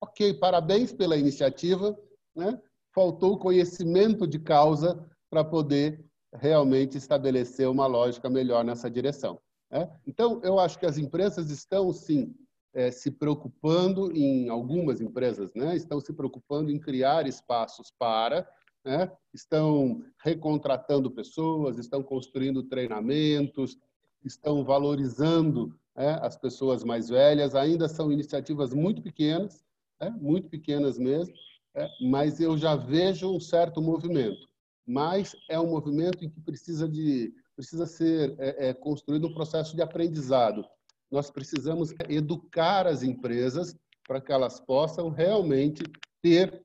Ok, 0.02 0.34
parabéns 0.40 0.92
pela 0.92 1.16
iniciativa, 1.16 1.96
né? 2.36 2.60
faltou 2.94 3.38
conhecimento 3.38 4.26
de 4.26 4.40
causa 4.40 5.08
para 5.30 5.44
poder 5.44 6.04
realmente 6.34 6.98
estabelecer 6.98 7.70
uma 7.70 7.86
lógica 7.86 8.30
melhor 8.30 8.64
nessa 8.64 8.90
direção. 8.90 9.40
Né? 9.70 9.90
Então, 10.08 10.42
eu 10.44 10.60
acho 10.60 10.80
que 10.80 10.86
as 10.86 10.98
empresas 10.98 11.50
estão, 11.50 11.94
sim, 11.94 12.34
é, 12.74 12.90
se 12.90 13.12
preocupando 13.12 14.16
em 14.16 14.50
algumas 14.50 15.02
empresas, 15.02 15.54
né, 15.54 15.76
estão 15.76 16.00
se 16.00 16.14
preocupando 16.14 16.72
em 16.72 16.80
criar 16.80 17.28
espaços 17.28 17.92
para, 17.98 18.48
né, 18.84 19.12
estão 19.34 20.04
recontratando 20.24 21.12
pessoas, 21.12 21.78
estão 21.78 22.02
construindo 22.02 22.64
treinamentos, 22.64 23.78
estão 24.24 24.64
valorizando 24.64 25.76
né, 25.96 26.18
as 26.22 26.38
pessoas 26.38 26.84
mais 26.84 27.10
velhas. 27.10 27.56
Ainda 27.56 27.88
são 27.88 28.12
iniciativas 28.12 28.74
muito 28.74 29.02
pequenas, 29.02 29.64
né, 30.00 30.10
muito 30.20 30.50
pequenas 30.50 30.98
mesmo, 30.98 31.34
é, 31.76 31.88
mas 32.02 32.40
eu 32.40 32.58
já 32.58 32.76
vejo 32.76 33.34
um 33.34 33.40
certo 33.40 33.82
movimento. 33.82 34.50
Mas 34.86 35.36
é 35.50 35.60
um 35.60 35.70
movimento 35.70 36.26
em 36.26 36.30
que 36.30 36.42
precisa 36.42 36.88
de 36.88 37.34
precisa 37.56 37.86
ser 37.86 38.36
é, 38.40 38.70
é, 38.70 38.74
construído 38.74 39.28
um 39.28 39.34
processo 39.34 39.76
de 39.76 39.84
aprendizado 39.84 40.66
nós 41.12 41.30
precisamos 41.30 41.94
educar 42.08 42.88
as 42.88 43.04
empresas 43.04 43.76
para 44.08 44.22
que 44.22 44.32
elas 44.32 44.60
possam 44.62 45.10
realmente 45.10 45.84
ter 46.22 46.64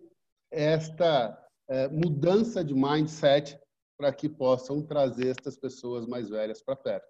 esta 0.53 1.37
é, 1.69 1.89
mudança 1.89 2.65
de 2.65 2.73
mindset 2.73 3.59
para 3.99 4.13
que 4.13 4.29
possam 4.29 4.81
trazer 4.81 5.29
estas 5.29 5.57
pessoas 5.57 6.07
mais 6.07 6.29
velhas 6.29 6.63
para 6.63 6.77
perto. 6.77 7.07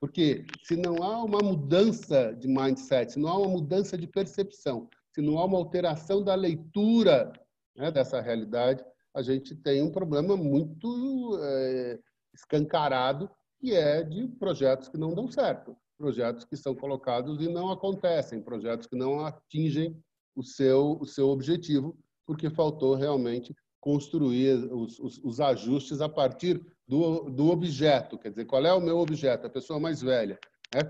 Porque 0.00 0.44
se 0.64 0.76
não 0.76 1.02
há 1.02 1.22
uma 1.22 1.38
mudança 1.38 2.34
de 2.34 2.48
mindset, 2.48 3.12
se 3.12 3.18
não 3.18 3.28
há 3.28 3.38
uma 3.38 3.50
mudança 3.50 3.96
de 3.96 4.06
percepção, 4.06 4.88
se 5.14 5.20
não 5.20 5.38
há 5.38 5.44
uma 5.44 5.58
alteração 5.58 6.24
da 6.24 6.34
leitura 6.34 7.32
né, 7.76 7.90
dessa 7.90 8.20
realidade, 8.20 8.84
a 9.14 9.22
gente 9.22 9.54
tem 9.54 9.82
um 9.82 9.90
problema 9.90 10.36
muito 10.36 11.38
é, 11.42 11.98
escancarado, 12.34 13.30
que 13.58 13.74
é 13.74 14.02
de 14.02 14.26
projetos 14.26 14.88
que 14.88 14.96
não 14.96 15.14
dão 15.14 15.30
certo 15.30 15.76
projetos 16.00 16.44
que 16.44 16.56
são 16.56 16.74
colocados 16.74 17.42
e 17.42 17.48
não 17.48 17.70
acontecem, 17.70 18.40
projetos 18.40 18.86
que 18.86 18.96
não 18.96 19.20
atingem 19.20 19.94
o 20.34 20.42
seu, 20.42 20.96
o 20.98 21.04
seu 21.04 21.28
objetivo, 21.28 21.94
porque 22.26 22.48
faltou 22.48 22.94
realmente 22.94 23.54
construir 23.78 24.64
os, 24.72 24.98
os, 24.98 25.18
os, 25.22 25.40
ajustes 25.40 26.00
a 26.00 26.08
partir 26.08 26.64
do, 26.88 27.28
do 27.28 27.50
objeto. 27.50 28.18
Quer 28.18 28.30
dizer, 28.30 28.46
qual 28.46 28.64
é 28.64 28.72
o 28.72 28.80
meu 28.80 28.98
objeto? 28.98 29.46
A 29.46 29.50
pessoa 29.50 29.78
mais 29.78 30.00
velha. 30.00 30.38
Né? 30.74 30.82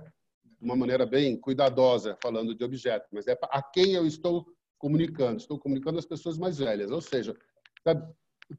De 0.44 0.64
uma 0.64 0.76
maneira 0.76 1.04
bem 1.04 1.36
cuidadosa, 1.36 2.16
falando 2.22 2.54
de 2.54 2.62
objeto, 2.62 3.08
mas 3.10 3.26
é 3.26 3.36
a 3.42 3.62
quem 3.62 3.94
eu 3.94 4.06
estou 4.06 4.46
comunicando. 4.78 5.38
Estou 5.38 5.58
comunicando 5.58 5.98
as 5.98 6.06
pessoas 6.06 6.38
mais 6.38 6.58
velhas. 6.58 6.92
Ou 6.92 7.00
seja, 7.00 7.34
sabe, 7.82 8.08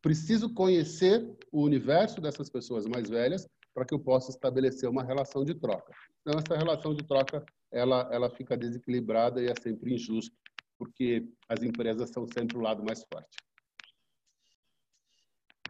preciso 0.02 0.54
conhecer 0.54 1.26
o 1.50 1.62
universo 1.62 2.20
dessas 2.20 2.50
pessoas 2.50 2.86
mais 2.86 3.10
velhas 3.10 3.48
para 3.74 3.86
que 3.86 3.94
eu 3.94 4.00
possa 4.00 4.32
estabelecer 4.32 4.90
uma 4.90 5.04
relação 5.04 5.44
de 5.44 5.54
troca. 5.54 5.94
Então, 6.22 6.40
essa 6.40 6.58
relação 6.58 6.94
de 6.94 7.04
troca 7.06 7.44
ela, 7.72 8.10
ela 8.12 8.30
fica 8.30 8.58
desequilibrada 8.58 9.42
e 9.42 9.48
é 9.48 9.56
sempre 9.56 9.94
injusto, 9.94 10.36
porque 10.78 11.26
as 11.48 11.64
empresas 11.64 12.10
são 12.10 12.28
sempre 12.28 12.58
o 12.58 12.62
lado 12.62 12.84
mais 12.84 13.04
forte. 13.04 13.38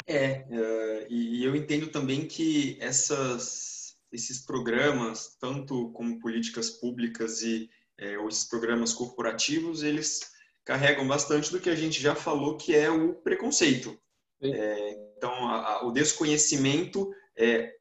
É, 0.07 0.45
uh, 0.49 1.05
e 1.09 1.43
eu 1.43 1.55
entendo 1.55 1.89
também 1.89 2.27
que 2.27 2.77
essas, 2.81 3.97
esses 4.11 4.45
programas, 4.45 5.37
tanto 5.39 5.91
como 5.91 6.19
políticas 6.19 6.71
públicas 6.71 7.43
e 7.43 7.69
é, 7.97 8.15
esses 8.27 8.45
programas 8.45 8.93
corporativos, 8.93 9.83
eles 9.83 10.19
carregam 10.65 11.07
bastante 11.07 11.51
do 11.51 11.59
que 11.59 11.69
a 11.69 11.75
gente 11.75 12.01
já 12.01 12.15
falou, 12.15 12.57
que 12.57 12.75
é 12.75 12.89
o 12.89 13.13
preconceito. 13.13 13.97
É, 14.41 15.13
então, 15.15 15.31
a, 15.47 15.73
a, 15.73 15.87
o 15.87 15.91
desconhecimento 15.91 17.13
é, 17.37 17.75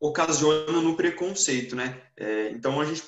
ocasiona 0.00 0.80
no 0.80 0.96
preconceito, 0.96 1.74
né? 1.74 2.02
É, 2.16 2.50
então 2.50 2.80
a 2.80 2.84
gente 2.84 3.02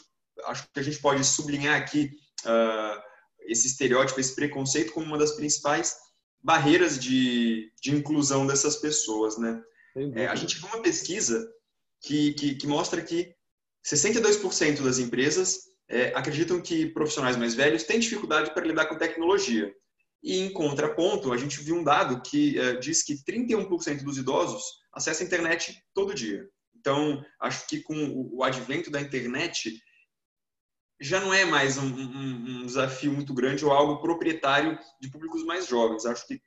acho 0.44 0.66
que 0.72 0.80
a 0.80 0.82
gente 0.82 0.98
pode 0.98 1.24
sublinhar 1.24 1.80
aqui 1.80 2.10
uh, 2.44 3.02
esse 3.40 3.66
estereótipo, 3.66 4.20
esse 4.20 4.34
preconceito 4.34 4.92
como 4.92 5.06
uma 5.06 5.18
das 5.18 5.32
principais 5.32 5.96
barreiras 6.42 6.98
de, 6.98 7.72
de 7.82 7.90
inclusão 7.94 8.46
dessas 8.46 8.76
pessoas, 8.76 9.38
né? 9.38 9.62
É, 10.14 10.26
a 10.26 10.34
gente 10.34 10.58
viu 10.58 10.68
uma 10.68 10.82
pesquisa 10.82 11.50
que, 12.02 12.34
que, 12.34 12.54
que 12.54 12.66
mostra 12.66 13.00
que 13.00 13.34
62% 13.84 14.82
das 14.82 14.98
empresas 14.98 15.60
é, 15.88 16.12
acreditam 16.14 16.60
que 16.60 16.86
profissionais 16.86 17.36
mais 17.36 17.54
velhos 17.54 17.84
têm 17.84 17.98
dificuldade 17.98 18.52
para 18.52 18.66
lidar 18.66 18.86
com 18.86 18.98
tecnologia. 18.98 19.72
E, 20.22 20.40
em 20.40 20.52
contraponto, 20.52 21.32
a 21.32 21.36
gente 21.36 21.60
viu 21.60 21.76
um 21.76 21.84
dado 21.84 22.20
que 22.20 22.58
uh, 22.58 22.80
diz 22.80 23.02
que 23.02 23.14
31% 23.24 24.02
dos 24.02 24.18
idosos 24.18 24.62
acessam 24.92 25.24
a 25.24 25.26
internet 25.26 25.80
todo 25.94 26.14
dia. 26.14 26.48
Então, 26.86 27.20
acho 27.40 27.66
que 27.66 27.80
com 27.80 28.30
o 28.32 28.44
advento 28.44 28.92
da 28.92 29.00
internet, 29.00 29.82
já 31.00 31.20
não 31.20 31.34
é 31.34 31.44
mais 31.44 31.76
um, 31.76 31.84
um, 31.84 32.60
um, 32.60 32.64
desafio 32.64 33.12
muito 33.12 33.34
grande 33.34 33.64
ou 33.64 33.72
algo 33.72 34.00
proprietário 34.00 34.78
de 35.00 35.10
públicos 35.10 35.44
mais 35.44 35.66
jovens. 35.66 36.06
Acho 36.06 36.24
que 36.28 36.40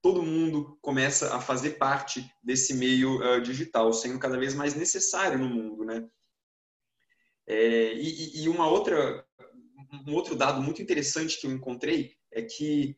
todo 0.00 0.22
mundo 0.22 0.78
começa 0.80 1.34
a 1.34 1.40
fazer 1.40 1.70
parte 1.70 2.24
desse 2.40 2.72
meio 2.72 3.18
uh, 3.18 3.40
digital, 3.42 3.92
sendo 3.92 4.20
cada 4.20 4.38
vez 4.38 4.54
mais 4.54 4.76
necessário 4.76 5.40
no 5.40 5.48
mundo, 5.48 5.84
né? 5.84 6.08
É, 7.48 7.92
e, 7.94 8.44
e, 8.44 8.48
uma 8.48 8.68
outra, 8.68 9.26
um 10.06 10.14
outro 10.14 10.36
dado 10.36 10.62
muito 10.62 10.80
interessante 10.80 11.40
que 11.40 11.48
eu 11.48 11.50
encontrei 11.50 12.14
é 12.32 12.42
que 12.42 12.96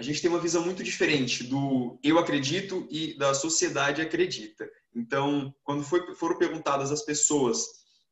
a 0.00 0.02
gente 0.02 0.22
tem 0.22 0.30
uma 0.30 0.40
visão 0.40 0.64
muito 0.64 0.82
diferente 0.82 1.44
do 1.44 1.98
eu 2.02 2.18
acredito 2.18 2.88
e 2.90 3.18
da 3.18 3.34
sociedade 3.34 4.00
acredita. 4.00 4.66
Então, 4.96 5.54
quando 5.62 5.84
foi, 5.84 6.14
foram 6.14 6.38
perguntadas 6.38 6.90
às 6.90 7.02
pessoas 7.02 7.66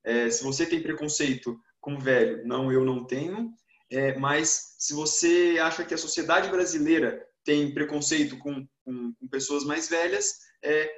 é, 0.05 0.29
se 0.29 0.45
você 0.45 0.67
tem 0.67 0.83
preconceito 0.83 1.59
com 1.81 1.99
velho, 1.99 2.47
não, 2.47 2.71
eu 2.71 2.85
não 2.85 3.07
tenho. 3.07 3.55
É, 3.91 4.19
mas 4.19 4.75
se 4.79 4.93
você 4.93 5.57
acha 5.63 5.83
que 5.83 5.95
a 5.95 5.99
sociedade 5.99 6.51
brasileira 6.51 7.27
tem 7.43 7.73
preconceito 7.73 8.37
com, 8.37 8.69
com, 8.85 9.15
com 9.15 9.29
pessoas 9.29 9.65
mais 9.65 9.89
velhas, 9.89 10.35
é, 10.63 10.93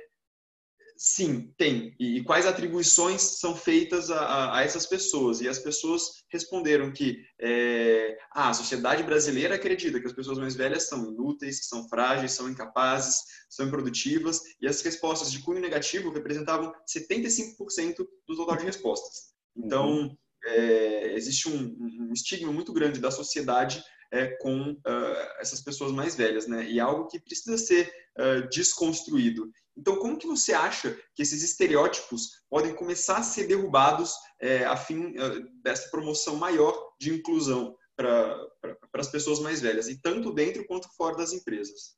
Sim, 1.02 1.50
tem. 1.56 1.96
E 1.98 2.22
quais 2.24 2.44
atribuições 2.44 3.22
são 3.22 3.56
feitas 3.56 4.10
a, 4.10 4.58
a, 4.58 4.62
essas 4.62 4.84
pessoas? 4.84 5.40
E 5.40 5.48
as 5.48 5.58
pessoas 5.58 6.22
responderam 6.28 6.92
que 6.92 7.24
é, 7.40 8.18
ah, 8.30 8.50
a 8.50 8.52
sociedade 8.52 9.02
brasileira 9.02 9.54
acredita 9.54 9.98
que 9.98 10.06
as 10.06 10.12
pessoas 10.12 10.36
mais 10.36 10.54
velhas 10.54 10.90
são 10.90 11.10
inúteis, 11.10 11.66
são 11.68 11.88
frágeis, 11.88 12.32
são 12.32 12.50
incapazes, 12.50 13.16
são 13.48 13.66
improdutivas. 13.66 14.42
E 14.60 14.68
as 14.68 14.82
respostas 14.82 15.32
de 15.32 15.38
cunho 15.38 15.62
negativo 15.62 16.12
representavam 16.12 16.70
75% 16.86 18.06
do 18.28 18.36
total 18.36 18.58
de 18.58 18.66
respostas. 18.66 19.30
Então, 19.56 20.02
uhum. 20.02 20.16
é, 20.44 21.14
existe 21.14 21.48
um, 21.48 21.78
um, 21.80 22.12
estigma 22.12 22.52
muito 22.52 22.74
grande 22.74 23.00
da 23.00 23.10
sociedade 23.10 23.82
é, 24.12 24.26
com 24.40 24.72
uh, 24.72 25.38
essas 25.38 25.60
pessoas 25.60 25.92
mais 25.92 26.16
velhas, 26.16 26.46
né? 26.46 26.64
E 26.68 26.78
é 26.78 26.82
algo 26.82 27.06
que 27.06 27.20
precisa 27.20 27.56
ser 27.56 27.92
uh, 28.18 28.48
desconstruído. 28.48 29.50
Então, 29.76 29.96
como 29.96 30.18
que 30.18 30.26
você 30.26 30.52
acha 30.52 30.98
que 31.14 31.22
esses 31.22 31.42
estereótipos 31.42 32.42
podem 32.48 32.74
começar 32.74 33.18
a 33.18 33.22
ser 33.22 33.46
derrubados 33.46 34.12
é, 34.40 34.64
a 34.64 34.76
fim 34.76 35.16
uh, 35.16 35.62
dessa 35.62 35.88
promoção 35.90 36.36
maior 36.36 36.74
de 36.98 37.14
inclusão 37.14 37.76
para 37.96 38.48
as 38.94 39.10
pessoas 39.10 39.40
mais 39.40 39.60
velhas, 39.60 39.88
e 39.88 40.00
tanto 40.00 40.32
dentro 40.32 40.66
quanto 40.66 40.88
fora 40.96 41.16
das 41.16 41.32
empresas? 41.32 41.94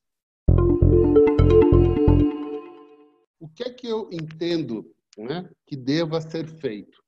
O 3.40 3.48
que 3.48 3.62
é 3.64 3.70
que 3.70 3.86
eu 3.86 4.08
entendo 4.12 4.92
né, 5.16 5.48
que 5.66 5.76
deva 5.76 6.20
ser 6.20 6.46
feito? 6.60 7.01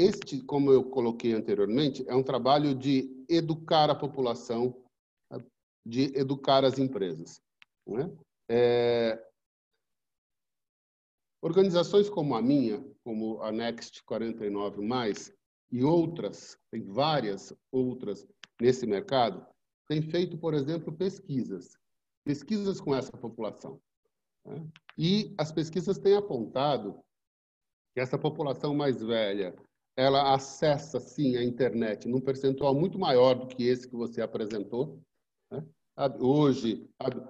Este, 0.00 0.40
como 0.40 0.72
eu 0.72 0.82
coloquei 0.82 1.34
anteriormente, 1.34 2.08
é 2.08 2.14
um 2.14 2.22
trabalho 2.22 2.74
de 2.74 3.22
educar 3.28 3.90
a 3.90 3.94
população, 3.94 4.74
de 5.84 6.04
educar 6.18 6.64
as 6.64 6.78
empresas. 6.78 7.38
Né? 7.86 8.10
É... 8.48 9.22
Organizações 11.42 12.08
como 12.08 12.34
a 12.34 12.40
minha, 12.40 12.82
como 13.04 13.42
a 13.42 13.52
Next 13.52 14.02
49 14.04 14.80
mais 14.80 15.30
e 15.70 15.84
outras, 15.84 16.56
tem 16.70 16.82
várias 16.82 17.52
outras 17.70 18.26
nesse 18.58 18.86
mercado, 18.86 19.46
têm 19.86 20.00
feito, 20.00 20.38
por 20.38 20.54
exemplo, 20.54 20.96
pesquisas, 20.96 21.76
pesquisas 22.24 22.80
com 22.80 22.94
essa 22.94 23.12
população. 23.12 23.78
Né? 24.46 24.66
E 24.96 25.34
as 25.36 25.52
pesquisas 25.52 25.98
têm 25.98 26.16
apontado 26.16 26.98
que 27.92 28.00
essa 28.00 28.18
população 28.18 28.74
mais 28.74 29.02
velha 29.02 29.54
ela 30.00 30.34
acessa, 30.34 30.98
sim, 30.98 31.36
a 31.36 31.44
internet 31.44 32.08
num 32.08 32.20
percentual 32.20 32.74
muito 32.74 32.98
maior 32.98 33.34
do 33.34 33.46
que 33.46 33.64
esse 33.64 33.86
que 33.86 33.94
você 33.94 34.22
apresentou. 34.22 34.98
Né? 35.50 35.62
Hoje, 36.18 36.88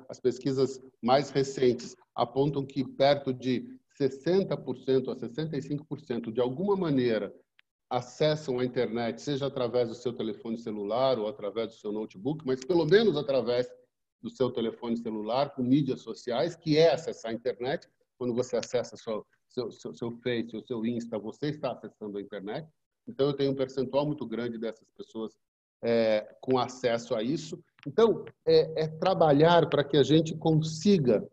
as 0.09 0.21
pesquisas 0.21 0.81
mais 1.03 1.31
recentes 1.31 1.97
apontam 2.15 2.65
que 2.65 2.85
perto 2.85 3.35
de 3.35 3.77
60% 4.01 5.09
a 5.09 5.17
65% 5.17 6.33
de 6.33 6.41
alguma 6.41 6.77
maneira 6.77 7.35
acessam 7.91 8.61
a 8.61 8.65
internet, 8.65 9.21
seja 9.21 9.47
através 9.47 9.89
do 9.89 9.95
seu 9.97 10.13
telefone 10.13 10.57
celular 10.57 11.19
ou 11.19 11.27
através 11.27 11.71
do 11.71 11.75
seu 11.75 11.91
notebook, 11.91 12.47
mas 12.47 12.65
pelo 12.65 12.87
menos 12.87 13.17
através 13.17 13.69
do 14.23 14.31
seu 14.31 14.49
telefone 14.49 14.97
celular, 14.97 15.51
com 15.57 15.63
mídias 15.63 16.03
sociais, 16.03 16.55
que 16.55 16.79
é 16.79 16.93
acessar 16.93 17.33
a 17.33 17.35
internet. 17.35 17.89
Quando 18.17 18.33
você 18.33 18.57
acessa 18.57 18.97
seu, 18.97 19.27
seu, 19.51 19.71
seu, 19.71 19.95
seu 19.95 20.13
Face, 20.23 20.57
o 20.57 20.67
seu 20.67 20.85
Insta, 20.85 21.19
você 21.19 21.49
está 21.49 21.73
acessando 21.73 22.19
a 22.19 22.21
internet. 22.21 22.69
Então, 23.07 23.27
eu 23.27 23.35
tenho 23.35 23.53
um 23.53 23.57
percentual 23.57 24.07
muito 24.07 24.27
grande 24.27 24.59
dessas 24.59 24.89
pessoas 24.97 25.37
é, 25.83 26.37
com 26.41 26.59
acesso 26.59 27.15
a 27.15 27.23
isso. 27.23 27.59
Então, 27.87 28.25
é, 28.47 28.85
é 28.85 28.89
trabalhar 28.89 29.69
para 29.69 29.85
que 29.85 29.97
a 29.97 30.03
gente 30.03 30.37
consiga 30.37 31.27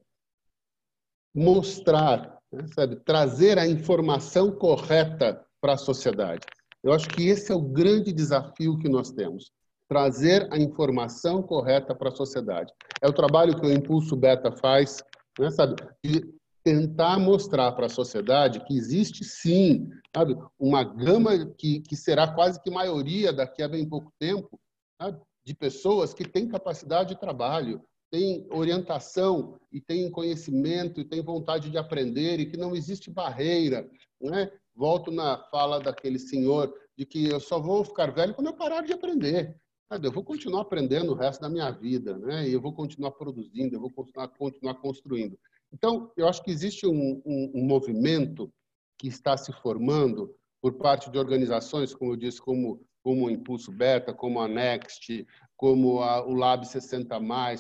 mostrar, 1.35 2.41
né, 2.51 2.65
sabe, 2.73 2.95
trazer 2.97 3.57
a 3.57 3.67
informação 3.67 4.51
correta 4.51 5.45
para 5.61 5.73
a 5.73 5.77
sociedade. 5.77 6.45
Eu 6.83 6.93
acho 6.93 7.07
que 7.09 7.27
esse 7.27 7.51
é 7.51 7.55
o 7.55 7.61
grande 7.61 8.11
desafio 8.11 8.77
que 8.79 8.89
nós 8.89 9.11
temos 9.11 9.51
trazer 9.87 10.47
a 10.51 10.57
informação 10.57 11.41
correta 11.41 11.95
para 11.95 12.09
a 12.09 12.15
sociedade. 12.15 12.73
É 13.01 13.07
o 13.07 13.13
trabalho 13.13 13.57
que 13.59 13.65
o 13.65 13.71
Impulso 13.71 14.15
Beta 14.15 14.51
faz, 14.51 15.01
né, 15.39 15.49
sabe? 15.49 15.75
De 16.03 16.33
tentar 16.67 17.17
mostrar 17.17 17.71
para 17.71 17.85
a 17.85 17.89
sociedade 17.89 18.59
que 18.65 18.75
existe 18.75 19.23
sim, 19.23 19.89
sabe, 20.13 20.35
uma 20.59 20.83
gama 20.83 21.45
que, 21.57 21.79
que 21.79 21.95
será 21.95 22.27
quase 22.27 22.61
que 22.61 22.69
maioria 22.69 23.31
daqui 23.31 23.63
a 23.63 23.69
bem 23.69 23.87
pouco 23.87 24.11
tempo, 24.19 24.59
sabe, 25.01 25.17
de 25.45 25.55
pessoas 25.55 26.13
que 26.13 26.27
têm 26.27 26.45
capacidade 26.45 27.13
de 27.13 27.21
trabalho, 27.21 27.81
têm 28.11 28.45
orientação 28.51 29.57
e 29.71 29.79
têm 29.79 30.11
conhecimento 30.11 30.99
e 30.99 31.05
têm 31.05 31.21
vontade 31.21 31.69
de 31.69 31.77
aprender 31.77 32.37
e 32.41 32.45
que 32.47 32.57
não 32.57 32.75
existe 32.75 33.09
barreira, 33.09 33.89
né? 34.19 34.51
Volto 34.75 35.09
na 35.09 35.37
fala 35.49 35.79
daquele 35.79 36.19
senhor 36.19 36.73
de 36.97 37.05
que 37.05 37.29
eu 37.29 37.39
só 37.39 37.61
vou 37.61 37.85
ficar 37.85 38.13
velho 38.13 38.33
quando 38.33 38.47
eu 38.47 38.57
parar 38.57 38.81
de 38.81 38.91
aprender 38.91 39.55
eu 40.03 40.11
vou 40.11 40.23
continuar 40.23 40.61
aprendendo 40.63 41.13
o 41.13 41.15
resto 41.15 41.39
da 41.39 41.49
minha 41.49 41.71
vida, 41.71 42.17
né? 42.17 42.47
E 42.47 42.51
eu 42.51 42.59
vou 42.59 42.73
continuar 42.73 43.11
produzindo, 43.11 43.73
eu 43.73 43.79
vou 43.79 43.89
continuar, 43.89 44.27
continuar 44.27 44.75
construindo. 44.75 45.39
Então, 45.71 46.11
eu 46.15 46.27
acho 46.27 46.43
que 46.43 46.51
existe 46.51 46.87
um, 46.87 47.21
um, 47.25 47.51
um 47.55 47.65
movimento 47.65 48.51
que 48.97 49.07
está 49.07 49.37
se 49.37 49.51
formando 49.51 50.33
por 50.61 50.73
parte 50.73 51.09
de 51.09 51.17
organizações, 51.17 51.93
como 51.93 52.13
eu 52.13 52.15
disse, 52.15 52.41
como, 52.41 52.81
como 53.03 53.25
o 53.25 53.29
Impulso 53.29 53.71
Beta, 53.71 54.13
como 54.13 54.39
a 54.39 54.47
Next, 54.47 55.25
como 55.55 56.01
a, 56.01 56.25
o 56.25 56.33
Lab 56.33 56.65
60, 56.65 57.15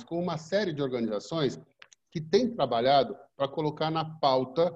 como 0.05 0.21
uma 0.21 0.37
série 0.37 0.73
de 0.73 0.81
organizações 0.81 1.59
que 2.11 2.21
têm 2.21 2.53
trabalhado 2.53 3.15
para 3.35 3.47
colocar 3.47 3.91
na 3.91 4.05
pauta 4.05 4.75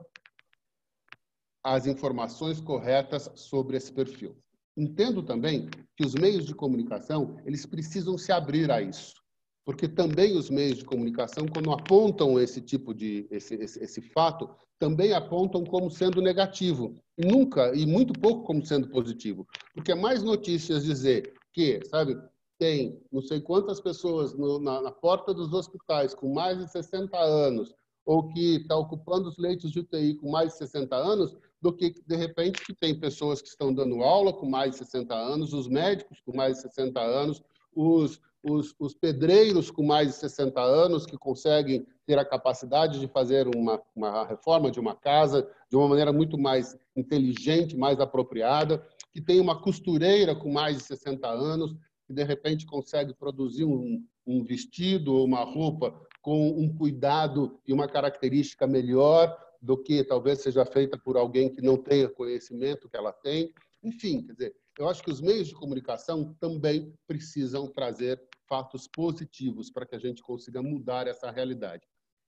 as 1.63 1.86
informações 1.86 2.60
corretas 2.60 3.30
sobre 3.36 3.78
esse 3.78 3.91
perfil. 3.91 4.36
Entendo 4.76 5.22
também 5.22 5.70
que 5.96 6.06
os 6.06 6.13
meios 6.13 6.46
de 6.46 6.56
comunicação 6.56 7.38
eles 7.46 7.65
precisam 7.65 8.17
se 8.17 8.32
abrir 8.32 8.72
a 8.72 8.82
isso, 8.82 9.21
porque 9.65 9.88
também 9.88 10.36
os 10.36 10.50
meios 10.50 10.78
de 10.78 10.86
comunicação, 10.86 11.45
quando 11.47 11.71
apontam 11.71 12.39
esse 12.39 12.62
tipo 12.62 12.93
de 12.93 13.28
esse, 13.30 13.56
esse, 13.56 13.84
esse 13.84 14.02
fato, 14.02 14.50
também 14.80 15.13
apontam 15.13 15.63
como 15.63 15.89
sendo 15.89 16.21
negativo. 16.21 16.95
Nunca 17.17 17.76
e 17.76 17.86
muito 17.86 18.13
pouco 18.13 18.43
como 18.43 18.65
sendo 18.65 18.89
positivo, 18.89 19.47
porque 19.74 19.91
é 19.91 19.95
mais 19.95 20.24
notícias 20.24 20.84
dizer 20.84 21.34
que, 21.54 21.80
sabe, 21.86 22.17
tem 22.58 23.00
não 23.12 23.21
sei 23.21 23.41
quantas 23.41 23.80
pessoas 23.80 24.34
no, 24.34 24.60
na, 24.60 24.82
na 24.82 24.91
porta 24.91 25.34
dos 25.34 25.54
hospitais 25.54 26.13
com 26.13 26.34
mais 26.34 26.58
de 26.58 26.71
60 26.71 27.17
anos 27.17 27.74
ou 28.06 28.28
que 28.28 28.58
está 28.58 28.76
ocupando 28.76 29.30
os 29.30 29.38
leitos 29.38 29.71
de 29.71 29.80
UTI 29.80 30.15
com 30.15 30.30
mais 30.30 30.54
de 30.54 30.58
60 30.58 30.95
anos, 30.95 31.36
do 31.62 31.71
que, 31.71 31.93
de 32.06 32.15
repente, 32.15 32.63
que 32.65 32.74
tem 32.74 33.00
pessoas 33.00 33.41
que 33.41 33.47
estão 33.47 33.74
dando 33.74 34.02
aula 34.02 34.34
com 34.34 34.47
mais 34.47 34.71
de 34.71 34.78
60 34.78 35.13
anos, 35.13 35.54
os 35.54 35.67
médicos 35.67 36.19
com 36.26 36.36
mais 36.36 36.56
de 36.56 36.62
60 36.63 37.00
anos, 37.00 37.41
os, 37.76 38.19
os, 38.43 38.73
os 38.80 38.93
pedreiros 38.93 39.69
com 39.69 39.84
mais 39.84 40.08
de 40.08 40.13
60 40.15 40.60
anos, 40.60 41.06
que 41.06 41.17
conseguem 41.17 41.86
ter 42.06 42.17
a 42.17 42.25
capacidade 42.25 42.99
de 42.99 43.08
fazer 43.08 43.47
uma, 43.56 43.82
uma 43.95 44.25
reforma 44.25 44.71
de 44.71 44.80
uma 44.80 44.95
casa 44.95 45.47
de 45.69 45.77
uma 45.77 45.88
maneira 45.88 46.12
muito 46.12 46.38
mais 46.38 46.77
inteligente, 46.95 47.77
mais 47.77 47.99
apropriada, 47.99 48.86
que 49.13 49.21
tem 49.21 49.39
uma 49.39 49.62
costureira 49.62 50.36
com 50.36 50.51
mais 50.51 50.77
de 50.77 50.84
60 50.84 51.27
anos, 51.27 51.75
que 52.06 52.13
de 52.13 52.23
repente 52.23 52.65
consegue 52.65 53.13
produzir 53.13 53.65
um, 53.65 54.04
um 54.25 54.43
vestido 54.43 55.13
ou 55.13 55.25
uma 55.25 55.43
roupa 55.43 55.93
com 56.21 56.49
um 56.49 56.73
cuidado 56.73 57.60
e 57.67 57.73
uma 57.73 57.88
característica 57.88 58.67
melhor 58.67 59.38
do 59.62 59.77
que 59.77 60.04
talvez 60.04 60.41
seja 60.41 60.65
feita 60.65 60.97
por 60.97 61.17
alguém 61.17 61.49
que 61.49 61.62
não 61.62 61.77
tenha 61.77 62.10
conhecimento 62.10 62.89
que 62.89 62.97
ela 62.97 63.12
tem. 63.12 63.54
Enfim, 63.84 64.23
quer 64.23 64.34
dizer, 64.34 64.56
eu 64.77 64.89
acho 64.89 65.04
que 65.04 65.12
os 65.12 65.21
meios 65.21 65.47
de 65.47 65.54
comunicação 65.54 66.36
também 66.39 66.93
precisam 67.08 67.67
trazer 67.67 68.21
fatos 68.52 68.86
positivos 68.86 69.72
para 69.72 69.86
que 69.86 69.96
a 69.96 70.00
gente 70.00 70.22
consiga 70.22 70.62
mudar 70.62 71.08
essa 71.08 71.32
realidade. 71.32 71.88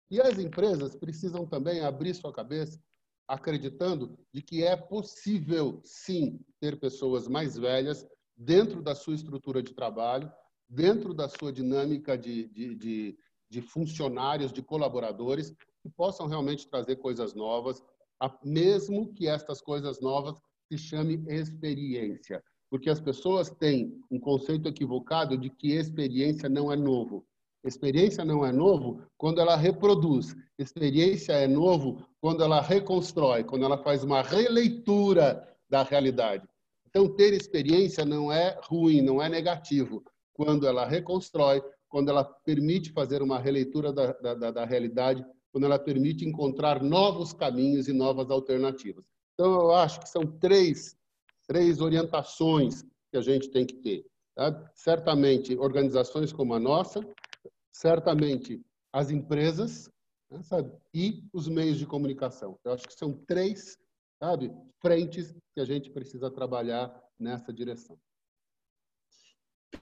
E 0.09 0.19
as 0.19 0.39
empresas 0.39 0.95
precisam 0.95 1.45
também 1.45 1.81
abrir 1.81 2.15
sua 2.15 2.33
cabeça 2.33 2.81
acreditando 3.27 4.17
de 4.33 4.41
que 4.41 4.63
é 4.63 4.75
possível, 4.75 5.79
sim, 5.83 6.39
ter 6.59 6.79
pessoas 6.79 7.27
mais 7.27 7.55
velhas 7.55 8.03
dentro 8.35 8.81
da 8.81 8.95
sua 8.95 9.13
estrutura 9.13 9.61
de 9.61 9.75
trabalho, 9.75 10.31
dentro 10.67 11.13
da 11.13 11.29
sua 11.29 11.53
dinâmica 11.53 12.17
de, 12.17 12.47
de, 12.47 12.73
de, 12.73 13.19
de 13.47 13.61
funcionários, 13.61 14.51
de 14.51 14.63
colaboradores, 14.63 15.51
que 15.83 15.89
possam 15.95 16.25
realmente 16.25 16.67
trazer 16.67 16.95
coisas 16.95 17.35
novas, 17.35 17.83
mesmo 18.43 19.13
que 19.13 19.27
estas 19.27 19.61
coisas 19.61 20.01
novas 20.01 20.41
se 20.67 20.79
chame 20.79 21.23
experiência, 21.27 22.43
porque 22.69 22.89
as 22.89 22.99
pessoas 22.99 23.49
têm 23.49 24.01
um 24.11 24.19
conceito 24.19 24.67
equivocado 24.67 25.37
de 25.37 25.49
que 25.49 25.73
experiência 25.73 26.49
não 26.49 26.71
é 26.71 26.75
novo. 26.75 27.25
Experiência 27.63 28.23
não 28.23 28.45
é 28.45 28.51
novo 28.51 29.01
quando 29.17 29.41
ela 29.41 29.55
reproduz. 29.55 30.35
Experiência 30.57 31.33
é 31.33 31.47
novo 31.47 32.05
quando 32.21 32.43
ela 32.43 32.61
reconstrói, 32.61 33.43
quando 33.43 33.65
ela 33.65 33.77
faz 33.77 34.03
uma 34.03 34.21
releitura 34.21 35.47
da 35.69 35.83
realidade. 35.83 36.47
Então, 36.87 37.07
ter 37.07 37.33
experiência 37.33 38.05
não 38.05 38.31
é 38.31 38.59
ruim, 38.63 39.01
não 39.01 39.21
é 39.21 39.27
negativo. 39.29 40.03
Quando 40.33 40.67
ela 40.67 40.85
reconstrói, 40.85 41.61
quando 41.89 42.09
ela 42.09 42.23
permite 42.23 42.91
fazer 42.91 43.21
uma 43.21 43.39
releitura 43.39 43.91
da, 43.91 44.13
da, 44.13 44.51
da 44.51 44.65
realidade 44.65 45.25
quando 45.51 45.65
ela 45.65 45.79
permite 45.79 46.25
encontrar 46.25 46.83
novos 46.83 47.33
caminhos 47.33 47.87
e 47.87 47.93
novas 47.93 48.29
alternativas. 48.29 49.03
Então, 49.33 49.53
eu 49.53 49.71
acho 49.73 49.99
que 49.99 50.09
são 50.09 50.25
três, 50.25 50.96
três 51.47 51.81
orientações 51.81 52.83
que 53.11 53.17
a 53.17 53.21
gente 53.21 53.49
tem 53.49 53.65
que 53.65 53.75
ter. 53.75 54.05
Tá? 54.35 54.71
Certamente, 54.75 55.57
organizações 55.57 56.31
como 56.31 56.53
a 56.53 56.59
nossa, 56.59 57.01
certamente 57.71 58.61
as 58.93 59.09
empresas 59.09 59.89
né, 60.29 60.41
sabe? 60.43 60.71
e 60.93 61.23
os 61.33 61.47
meios 61.47 61.77
de 61.77 61.85
comunicação. 61.85 62.59
Eu 62.63 62.73
acho 62.73 62.87
que 62.87 62.93
são 62.93 63.13
três 63.25 63.77
sabe, 64.19 64.51
frentes 64.81 65.33
que 65.53 65.61
a 65.61 65.65
gente 65.65 65.89
precisa 65.89 66.29
trabalhar 66.29 66.93
nessa 67.19 67.53
direção. 67.53 67.99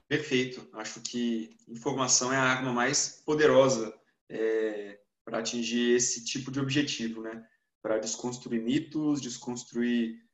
Perfeito. 0.08 0.68
Acho 0.72 1.00
que 1.00 1.56
informação 1.68 2.32
é 2.32 2.36
a 2.36 2.42
arma 2.42 2.72
mais 2.72 3.22
poderosa 3.24 3.94
é, 4.28 5.00
para 5.24 5.38
atingir 5.38 5.96
esse 5.96 6.24
tipo 6.24 6.50
de 6.50 6.60
objetivo, 6.60 7.22
né? 7.22 7.46
Para 7.82 7.98
desconstruir 7.98 8.62
mitos, 8.62 9.20
desconstruir 9.20 10.25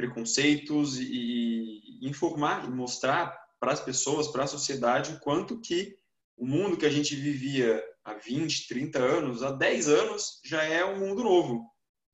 preconceitos 0.00 0.98
e, 0.98 1.98
informar 2.02 2.64
e 2.64 2.70
mostrar 2.70 3.38
para 3.60 3.72
as 3.72 3.80
pessoas, 3.80 4.28
para 4.28 4.44
a 4.44 4.46
sociedade, 4.46 5.12
o 5.12 5.20
quanto 5.20 5.60
que 5.60 5.94
o 6.34 6.46
mundo 6.46 6.78
que 6.78 6.86
a 6.86 6.90
gente 6.90 7.14
vivia 7.14 7.84
há 8.02 8.14
20, 8.14 8.66
30 8.66 8.98
anos, 8.98 9.42
há 9.42 9.52
10 9.52 9.88
anos, 9.88 10.40
já 10.42 10.62
é 10.62 10.82
um 10.82 10.98
mundo 10.98 11.22
novo. 11.22 11.66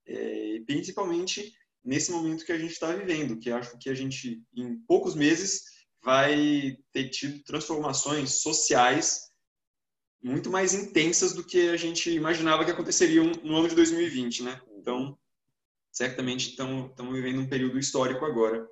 É, 0.05 0.61
principalmente 0.67 1.53
nesse 1.85 2.11
momento 2.11 2.45
que 2.45 2.51
a 2.51 2.59
gente 2.59 2.73
está 2.73 2.93
vivendo, 2.93 3.39
que 3.39 3.51
acho 3.51 3.79
que 3.79 3.89
a 3.89 3.95
gente, 3.95 4.43
em 4.53 4.77
poucos 4.89 5.15
meses, 5.15 5.63
vai 6.03 6.77
ter 6.93 7.09
tido 7.11 7.45
transformações 7.45 8.43
sociais 8.43 9.31
muito 10.21 10.51
mais 10.51 10.75
intensas 10.75 11.33
do 11.33 11.45
que 11.45 11.69
a 11.69 11.77
gente 11.77 12.11
imaginava 12.11 12.65
que 12.65 12.71
aconteceriam 12.73 13.31
no 13.45 13.57
ano 13.57 13.69
de 13.69 13.77
2020, 13.77 14.43
né? 14.43 14.61
Então, 14.77 15.17
certamente 15.97 16.51
estamos 16.51 17.15
vivendo 17.15 17.41
um 17.41 17.49
período 17.49 17.79
histórico 17.79 18.27
agora. 18.27 18.69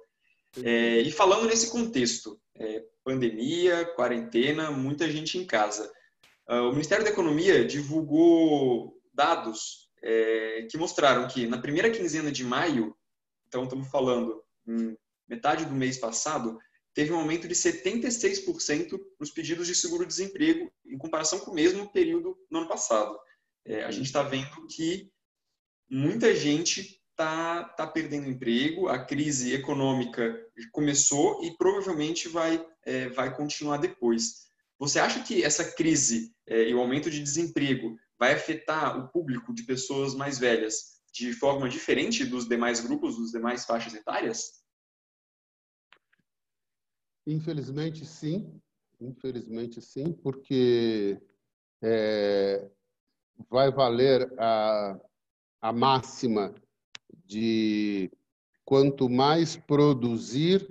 É, 0.63 0.99
e 1.01 1.11
falando 1.11 1.47
nesse 1.47 1.71
contexto, 1.71 2.39
é, 2.55 2.85
pandemia, 3.03 3.87
quarentena, 3.97 4.71
muita 4.71 5.11
gente 5.11 5.39
em 5.39 5.47
casa. 5.47 5.91
Uh, 6.47 6.69
o 6.69 6.73
Ministério 6.73 7.03
da 7.03 7.11
Economia 7.11 7.65
divulgou 7.65 9.01
dados 9.15 9.89
é, 10.03 10.67
que 10.71 10.77
mostraram 10.77 11.27
que 11.27 11.47
na 11.47 11.57
primeira 11.57 11.91
quinzena 11.91 12.31
de 12.31 12.45
maio, 12.45 12.95
então 13.49 13.65
estamos 13.65 13.89
falando 13.91 14.45
metade 15.27 15.65
do 15.65 15.73
mês 15.73 15.97
passado, 15.97 16.59
teve 16.93 17.11
um 17.11 17.19
aumento 17.19 17.49
de 17.49 17.55
76% 17.55 19.01
nos 19.19 19.31
pedidos 19.31 19.67
de 19.67 19.75
seguro-desemprego 19.75 20.71
em 20.85 20.99
comparação 20.99 21.41
com 21.41 21.53
o 21.53 21.55
mesmo 21.55 21.91
período 21.91 22.37
no 22.51 22.59
ano 22.59 22.69
passado. 22.69 23.19
É, 23.65 23.83
a 23.85 23.91
gente 23.91 24.07
está 24.07 24.23
vendo 24.23 24.67
que 24.67 25.11
muita 25.89 26.35
gente 26.35 27.03
está 27.15 27.65
tá 27.65 27.87
perdendo 27.87 28.29
emprego, 28.29 28.89
a 28.89 28.99
crise 28.99 29.55
econômica 29.55 30.37
começou 30.73 31.45
e 31.45 31.57
provavelmente 31.57 32.29
vai, 32.29 32.65
é, 32.85 33.09
vai 33.09 33.35
continuar 33.35 33.79
depois. 33.79 34.49
Você 34.79 34.99
acha 34.99 35.23
que 35.23 35.43
essa 35.43 35.73
crise 35.73 36.35
é, 36.47 36.69
e 36.69 36.75
o 36.75 36.81
aumento 36.81 37.09
de 37.09 37.23
desemprego 37.23 37.97
vai 38.19 38.33
afetar 38.33 38.99
o 38.99 39.09
público 39.09 39.55
de 39.55 39.63
pessoas 39.63 40.15
mais 40.15 40.39
velhas 40.39 41.01
de 41.13 41.33
forma 41.33 41.69
diferente 41.69 42.25
dos 42.25 42.49
demais 42.49 42.81
grupos, 42.81 43.17
dos 43.17 43.31
demais 43.31 43.65
faixas 43.65 43.95
etárias? 43.95 44.65
Infelizmente, 47.27 48.05
sim. 48.05 48.61
Infelizmente, 49.01 49.81
sim, 49.81 50.13
porque 50.13 51.21
é, 51.81 52.69
vai 53.49 53.71
valer 53.71 54.33
a, 54.39 54.99
a 55.61 55.73
máxima 55.73 56.55
de 57.25 58.11
quanto 58.65 59.09
mais 59.09 59.57
produzir, 59.57 60.67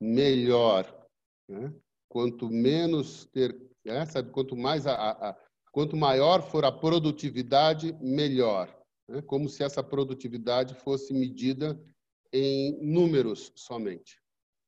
melhor. 0.00 1.06
Né? 1.48 1.72
Quanto 2.08 2.48
menos 2.48 3.26
ter, 3.26 3.54
né? 3.84 4.06
sabe, 4.06 4.30
quanto 4.30 4.56
mais 4.56 4.86
a, 4.86 4.94
a, 4.94 5.36
quanto 5.72 5.96
maior 5.96 6.42
for 6.42 6.64
a 6.64 6.72
produtividade, 6.72 7.92
melhor. 8.00 8.74
Né? 9.08 9.22
Como 9.22 9.48
se 9.48 9.62
essa 9.62 9.82
produtividade 9.82 10.74
fosse 10.74 11.12
medida 11.12 11.80
em 12.32 12.78
números 12.80 13.52
somente, 13.56 14.20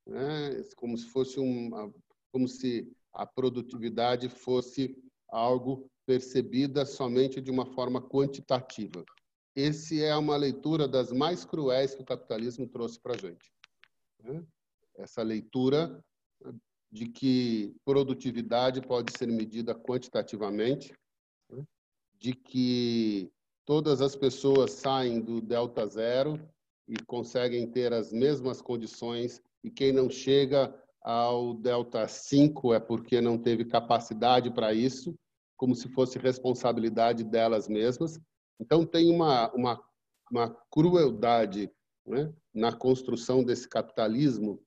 né? 0.07 0.63
Como 0.77 0.99
se 0.99 1.07
fosse 1.07 1.39
um, 1.39 1.93
como 2.33 2.49
se 2.49 2.91
a 3.13 3.25
produtividade 3.25 4.29
fosse 4.29 4.97
algo 5.29 5.89
percebida 6.05 6.85
somente 6.85 7.41
de 7.41 7.51
uma 7.51 7.67
forma 7.67 8.01
quantitativa. 8.01 9.05
Esse 9.55 10.03
é 10.03 10.17
uma 10.17 10.37
leitura 10.37 10.89
das 10.89 11.13
mais 11.13 11.45
cruéis 11.45 11.95
que 11.95 12.03
o 12.03 12.07
capitalismo 12.07 12.67
trouxe 12.67 12.99
para 12.99 13.15
a 13.15 13.19
gente. 13.19 13.53
Né? 14.23 14.45
Essa 14.97 15.23
leitura 15.23 16.03
de 16.91 17.07
que 17.07 17.75
produtividade 17.85 18.81
pode 18.81 19.17
ser 19.17 19.27
medida 19.27 19.75
quantitativamente, 19.75 20.93
né? 21.51 21.65
de 22.19 22.35
que 22.35 23.31
todas 23.65 24.01
as 24.01 24.17
pessoas 24.17 24.73
saem 24.73 25.21
do 25.21 25.41
delta 25.41 25.87
zero 25.87 26.39
e 26.89 26.97
conseguem 27.07 27.71
ter 27.71 27.93
as 27.93 28.13
mesmas 28.13 28.61
condições 28.61 29.41
e 29.63 29.71
quem 29.71 29.93
não 29.93 30.11
chega 30.11 30.75
ao 31.01 31.55
delta 31.55 32.07
5 32.07 32.75
é 32.75 32.81
porque 32.81 33.21
não 33.21 33.39
teve 33.39 33.65
capacidade 33.65 34.51
para 34.51 34.73
isso, 34.73 35.15
como 35.57 35.75
se 35.75 35.89
fosse 35.89 36.19
responsabilidade 36.19 37.25
delas 37.25 37.69
mesmas. 37.69 38.21
Então, 38.63 38.87
tem 38.87 39.11
uma, 39.11 39.53
uma, 39.53 39.83
uma 40.31 40.49
crueldade 40.71 41.69
né, 42.07 42.33
na 42.55 42.73
construção 42.73 43.43
desse 43.43 43.69
capitalismo 43.69 44.63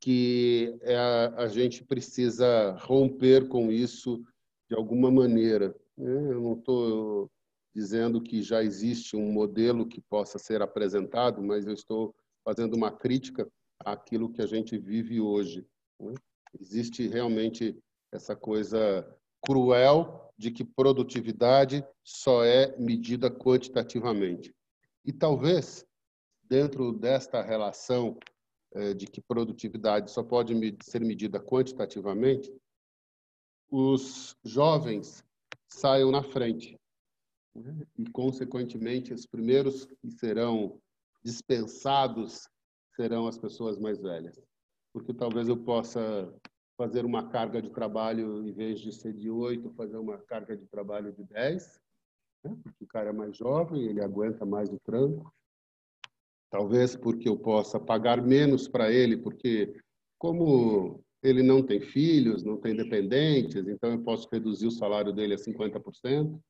que 0.00 0.78
é, 0.80 0.96
a 0.96 1.46
gente 1.48 1.84
precisa 1.84 2.72
romper 2.80 3.46
com 3.46 3.70
isso 3.70 4.24
de 4.70 4.74
alguma 4.74 5.10
maneira. 5.10 5.76
Né. 5.98 6.32
Eu 6.32 6.40
não 6.40 6.54
estou 6.54 7.30
dizendo 7.74 8.22
que 8.22 8.40
já 8.40 8.62
existe 8.62 9.16
um 9.16 9.30
modelo 9.30 9.86
que 9.86 10.00
possa 10.00 10.38
ser 10.38 10.62
apresentado, 10.62 11.42
mas 11.42 11.66
eu 11.66 11.74
estou 11.74 12.14
fazendo 12.42 12.74
uma 12.74 12.90
crítica 12.90 13.46
àquilo 13.80 14.32
que 14.32 14.40
a 14.40 14.46
gente 14.46 14.78
vive 14.78 15.20
hoje. 15.20 15.66
Né. 16.00 16.14
Existe 16.58 17.06
realmente 17.06 17.78
essa 18.10 18.34
coisa 18.34 19.06
cruel 19.46 20.32
de 20.36 20.50
que 20.50 20.64
produtividade 20.64 21.86
só 22.04 22.44
é 22.44 22.76
medida 22.76 23.30
quantitativamente. 23.30 24.54
E 25.04 25.12
talvez, 25.12 25.86
dentro 26.42 26.92
desta 26.92 27.40
relação 27.40 28.18
é, 28.74 28.92
de 28.92 29.06
que 29.06 29.20
produtividade 29.20 30.10
só 30.10 30.22
pode 30.22 30.52
ser 30.82 31.00
medida 31.00 31.40
quantitativamente, 31.40 32.52
os 33.70 34.36
jovens 34.44 35.24
saiam 35.68 36.10
na 36.10 36.22
frente. 36.22 36.78
E, 37.96 38.04
consequentemente, 38.10 39.14
os 39.14 39.26
primeiros 39.26 39.86
que 39.86 40.10
serão 40.10 40.78
dispensados 41.24 42.48
serão 42.94 43.26
as 43.26 43.38
pessoas 43.38 43.78
mais 43.78 44.00
velhas. 44.00 44.38
Porque 44.92 45.14
talvez 45.14 45.48
eu 45.48 45.56
possa 45.56 46.32
fazer 46.76 47.04
uma 47.04 47.28
carga 47.28 47.60
de 47.60 47.70
trabalho, 47.70 48.46
em 48.46 48.52
vez 48.52 48.80
de 48.80 48.92
ser 48.92 49.12
de 49.12 49.30
8, 49.30 49.70
fazer 49.70 49.96
uma 49.96 50.18
carga 50.18 50.56
de 50.56 50.66
trabalho 50.66 51.12
de 51.12 51.24
10, 51.24 51.80
né? 52.44 52.56
porque 52.62 52.84
o 52.84 52.86
cara 52.86 53.10
é 53.10 53.12
mais 53.12 53.36
jovem, 53.36 53.84
ele 53.84 54.02
aguenta 54.02 54.44
mais 54.44 54.70
o 54.70 54.78
tranco. 54.80 55.32
Talvez 56.50 56.94
porque 56.94 57.28
eu 57.28 57.36
possa 57.36 57.80
pagar 57.80 58.22
menos 58.22 58.68
para 58.68 58.92
ele, 58.92 59.16
porque 59.16 59.74
como 60.18 61.02
ele 61.22 61.42
não 61.42 61.62
tem 61.62 61.80
filhos, 61.80 62.42
não 62.42 62.56
tem 62.56 62.74
dependentes, 62.74 63.66
então 63.66 63.90
eu 63.90 64.02
posso 64.02 64.28
reduzir 64.30 64.66
o 64.66 64.70
salário 64.70 65.12
dele 65.12 65.34
a 65.34 65.38
50%. 65.38 66.40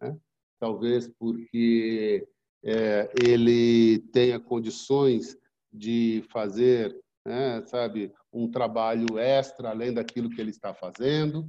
Né? 0.00 0.16
Talvez 0.58 1.08
porque 1.08 2.28
é, 2.62 3.10
ele 3.24 3.98
tenha 4.12 4.38
condições 4.38 5.36
de 5.72 6.22
fazer, 6.30 6.96
né, 7.30 7.64
sabe, 7.66 8.12
um 8.32 8.50
trabalho 8.50 9.18
extra 9.18 9.70
além 9.70 9.94
daquilo 9.94 10.28
que 10.28 10.40
ele 10.40 10.50
está 10.50 10.74
fazendo. 10.74 11.48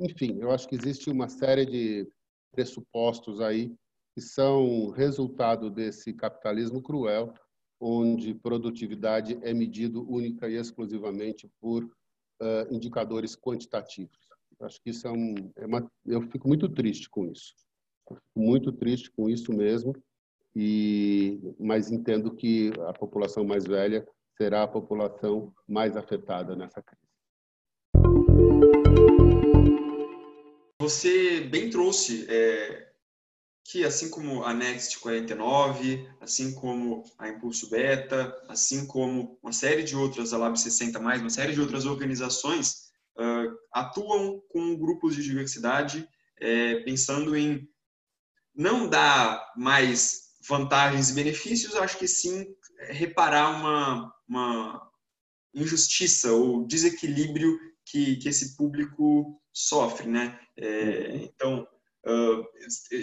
Enfim, 0.00 0.38
eu 0.40 0.50
acho 0.52 0.68
que 0.68 0.76
existe 0.76 1.10
uma 1.10 1.28
série 1.28 1.66
de 1.66 2.08
pressupostos 2.52 3.40
aí 3.40 3.74
que 4.14 4.20
são 4.20 4.90
resultado 4.90 5.68
desse 5.68 6.12
capitalismo 6.12 6.80
cruel, 6.80 7.34
onde 7.80 8.34
produtividade 8.34 9.38
é 9.42 9.52
medido 9.52 10.08
única 10.08 10.48
e 10.48 10.56
exclusivamente 10.56 11.50
por 11.60 11.84
uh, 11.84 12.74
indicadores 12.74 13.36
quantitativos. 13.36 14.16
Eu 14.58 14.66
acho 14.66 14.80
que 14.80 14.90
isso 14.90 15.06
é, 15.06 15.10
um, 15.10 15.34
é 15.56 15.66
uma. 15.66 15.90
Eu 16.06 16.22
fico 16.22 16.48
muito 16.48 16.68
triste 16.68 17.10
com 17.10 17.26
isso. 17.26 17.54
muito 18.34 18.72
triste 18.72 19.10
com 19.10 19.28
isso 19.28 19.52
mesmo. 19.52 19.94
E 20.54 21.38
mas 21.58 21.92
entendo 21.92 22.34
que 22.34 22.70
a 22.88 22.92
população 22.94 23.44
mais 23.44 23.66
velha 23.66 24.06
será 24.36 24.62
a 24.64 24.68
população 24.68 25.52
mais 25.66 25.96
afetada 25.96 26.54
nessa 26.54 26.82
crise. 26.82 27.06
Você 30.80 31.40
bem 31.40 31.70
trouxe 31.70 32.26
é, 32.28 32.92
que, 33.64 33.84
assim 33.84 34.08
como 34.10 34.44
a 34.44 34.54
Next 34.54 34.98
49, 35.00 36.08
assim 36.20 36.54
como 36.54 37.02
a 37.18 37.28
Impulso 37.28 37.68
Beta, 37.68 38.36
assim 38.48 38.86
como 38.86 39.38
uma 39.42 39.52
série 39.52 39.82
de 39.82 39.96
outras, 39.96 40.32
a 40.32 40.38
Lab 40.38 40.58
60, 40.58 40.98
uma 40.98 41.30
série 41.30 41.52
de 41.52 41.60
outras 41.60 41.86
organizações 41.86 42.90
uh, 43.18 43.56
atuam 43.72 44.40
com 44.50 44.76
grupos 44.76 45.16
de 45.16 45.22
diversidade, 45.22 46.08
é, 46.38 46.76
pensando 46.80 47.34
em 47.34 47.68
não 48.54 48.88
dar 48.88 49.52
mais 49.56 50.26
vantagens 50.48 51.10
e 51.10 51.14
benefícios, 51.14 51.74
acho 51.74 51.98
que 51.98 52.06
sim 52.06 52.46
reparar 52.90 53.50
uma, 53.50 54.14
uma 54.28 54.90
injustiça 55.54 56.32
ou 56.32 56.66
desequilíbrio 56.66 57.58
que, 57.84 58.16
que 58.16 58.28
esse 58.28 58.56
público 58.56 59.40
sofre, 59.52 60.08
né? 60.08 60.38
É, 60.56 60.66
uhum. 60.66 61.16
então, 61.24 61.68
uh, 62.06 62.44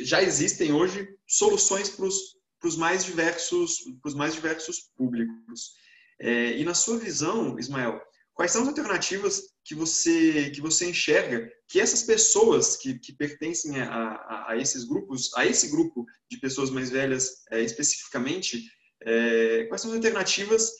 já 0.03 0.21
existem 0.21 0.71
hoje 0.71 1.07
soluções 1.27 1.89
para 1.89 2.05
os 2.05 2.77
mais 2.77 3.03
diversos 3.03 3.77
para 4.01 4.09
os 4.09 4.15
mais 4.15 4.33
diversos 4.33 4.91
públicos. 4.95 5.73
É, 6.19 6.57
e 6.57 6.63
na 6.63 6.73
sua 6.73 6.97
visão, 6.99 7.57
Ismael, 7.57 7.99
quais 8.33 8.51
são 8.51 8.61
as 8.61 8.67
alternativas 8.67 9.41
que 9.65 9.73
você 9.73 10.49
que 10.51 10.61
você 10.61 10.89
enxerga 10.89 11.49
que 11.67 11.79
essas 11.79 12.03
pessoas 12.03 12.77
que, 12.77 12.99
que 12.99 13.13
pertencem 13.13 13.79
a, 13.81 13.87
a, 13.87 14.51
a 14.51 14.57
esses 14.57 14.83
grupos, 14.83 15.33
a 15.35 15.45
esse 15.45 15.69
grupo 15.69 16.05
de 16.29 16.37
pessoas 16.37 16.69
mais 16.69 16.89
velhas 16.89 17.43
é, 17.51 17.61
especificamente, 17.61 18.63
é, 19.01 19.65
quais 19.65 19.81
são 19.81 19.91
as 19.91 19.97
alternativas 19.97 20.71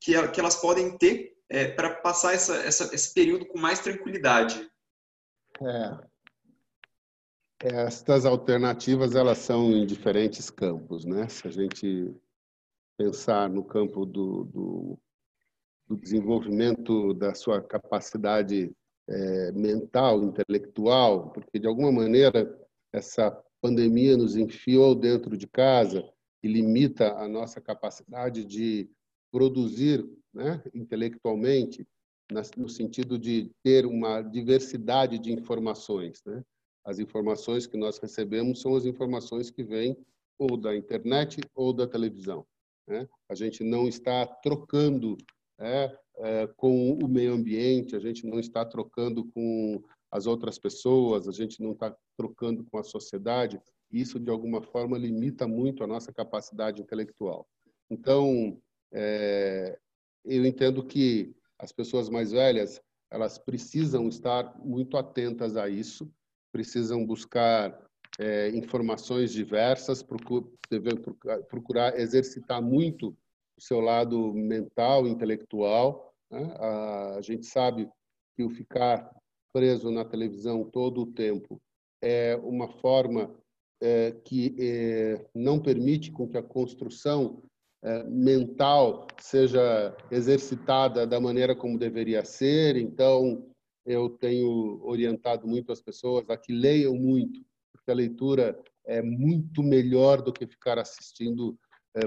que, 0.00 0.28
que 0.28 0.40
elas 0.40 0.56
podem 0.56 0.96
ter 0.96 1.36
é, 1.48 1.68
para 1.68 1.94
passar 1.96 2.34
essa, 2.34 2.56
essa, 2.56 2.94
esse 2.94 3.12
período 3.12 3.46
com 3.46 3.58
mais 3.58 3.80
tranquilidade? 3.80 4.70
É. 5.60 6.06
Estas 7.58 8.26
alternativas 8.26 9.14
elas 9.14 9.38
são 9.38 9.72
em 9.72 9.86
diferentes 9.86 10.50
campos, 10.50 11.04
né? 11.04 11.28
Se 11.28 11.48
a 11.48 11.50
gente 11.50 12.14
pensar 12.98 13.48
no 13.48 13.64
campo 13.64 14.04
do, 14.04 14.44
do, 14.44 14.98
do 15.86 15.96
desenvolvimento 15.96 17.14
da 17.14 17.34
sua 17.34 17.62
capacidade 17.62 18.72
é, 19.08 19.52
mental, 19.52 20.22
intelectual, 20.22 21.30
porque 21.30 21.58
de 21.58 21.66
alguma 21.66 21.92
maneira 21.92 22.58
essa 22.92 23.30
pandemia 23.60 24.16
nos 24.16 24.36
enfiou 24.36 24.94
dentro 24.94 25.36
de 25.36 25.46
casa 25.46 26.04
e 26.42 26.48
limita 26.48 27.14
a 27.14 27.28
nossa 27.28 27.60
capacidade 27.60 28.44
de 28.44 28.90
produzir 29.36 30.02
né, 30.32 30.62
intelectualmente, 30.72 31.86
no 32.56 32.70
sentido 32.70 33.18
de 33.18 33.50
ter 33.62 33.84
uma 33.84 34.22
diversidade 34.22 35.18
de 35.18 35.30
informações. 35.30 36.22
Né? 36.24 36.42
As 36.82 36.98
informações 36.98 37.66
que 37.66 37.76
nós 37.76 37.98
recebemos 37.98 38.62
são 38.62 38.74
as 38.74 38.86
informações 38.86 39.50
que 39.50 39.62
vêm 39.62 39.94
ou 40.38 40.56
da 40.56 40.74
internet 40.74 41.42
ou 41.54 41.74
da 41.74 41.86
televisão. 41.86 42.46
Né? 42.88 43.06
A 43.28 43.34
gente 43.34 43.62
não 43.62 43.86
está 43.86 44.24
trocando 44.24 45.18
é, 45.60 45.94
é, 46.16 46.46
com 46.56 46.94
o 46.94 47.06
meio 47.06 47.34
ambiente, 47.34 47.94
a 47.94 48.00
gente 48.00 48.26
não 48.26 48.40
está 48.40 48.64
trocando 48.64 49.22
com 49.32 49.84
as 50.10 50.26
outras 50.26 50.58
pessoas, 50.58 51.28
a 51.28 51.32
gente 51.32 51.62
não 51.62 51.72
está 51.72 51.94
trocando 52.16 52.64
com 52.64 52.78
a 52.78 52.82
sociedade. 52.82 53.60
Isso, 53.92 54.18
de 54.18 54.30
alguma 54.30 54.62
forma, 54.62 54.96
limita 54.96 55.46
muito 55.46 55.84
a 55.84 55.86
nossa 55.86 56.10
capacidade 56.10 56.80
intelectual. 56.80 57.46
Então, 57.90 58.58
é, 58.96 59.78
eu 60.24 60.44
entendo 60.46 60.82
que 60.82 61.36
as 61.58 61.70
pessoas 61.70 62.08
mais 62.08 62.32
velhas, 62.32 62.80
elas 63.10 63.38
precisam 63.38 64.08
estar 64.08 64.58
muito 64.58 64.96
atentas 64.96 65.56
a 65.56 65.68
isso, 65.68 66.10
precisam 66.50 67.04
buscar 67.04 67.78
é, 68.18 68.48
informações 68.50 69.32
diversas, 69.32 70.02
procurar, 70.02 70.48
procurar 71.48 72.00
exercitar 72.00 72.62
muito 72.62 73.16
o 73.56 73.60
seu 73.60 73.80
lado 73.80 74.32
mental, 74.32 75.06
intelectual. 75.06 76.14
Né? 76.30 76.54
A, 76.58 77.16
a 77.16 77.20
gente 77.20 77.44
sabe 77.44 77.88
que 78.34 78.42
o 78.42 78.50
ficar 78.50 79.14
preso 79.52 79.90
na 79.90 80.04
televisão 80.04 80.64
todo 80.64 81.02
o 81.02 81.12
tempo 81.12 81.60
é 82.02 82.36
uma 82.36 82.68
forma 82.68 83.34
é, 83.80 84.12
que 84.24 84.56
é, 84.58 85.26
não 85.34 85.60
permite 85.60 86.10
com 86.10 86.26
que 86.26 86.38
a 86.38 86.42
construção 86.42 87.42
mental 88.08 89.06
seja 89.20 89.96
exercitada 90.10 91.06
da 91.06 91.20
maneira 91.20 91.54
como 91.54 91.78
deveria 91.78 92.24
ser. 92.24 92.76
Então, 92.76 93.46
eu 93.84 94.10
tenho 94.10 94.80
orientado 94.82 95.46
muito 95.46 95.70
as 95.70 95.80
pessoas 95.80 96.28
a 96.28 96.36
que 96.36 96.52
leiam 96.52 96.94
muito, 96.94 97.40
porque 97.72 97.90
a 97.90 97.94
leitura 97.94 98.58
é 98.84 99.00
muito 99.00 99.62
melhor 99.62 100.20
do 100.20 100.32
que 100.32 100.46
ficar 100.46 100.78
assistindo 100.78 101.56
é, 101.96 102.00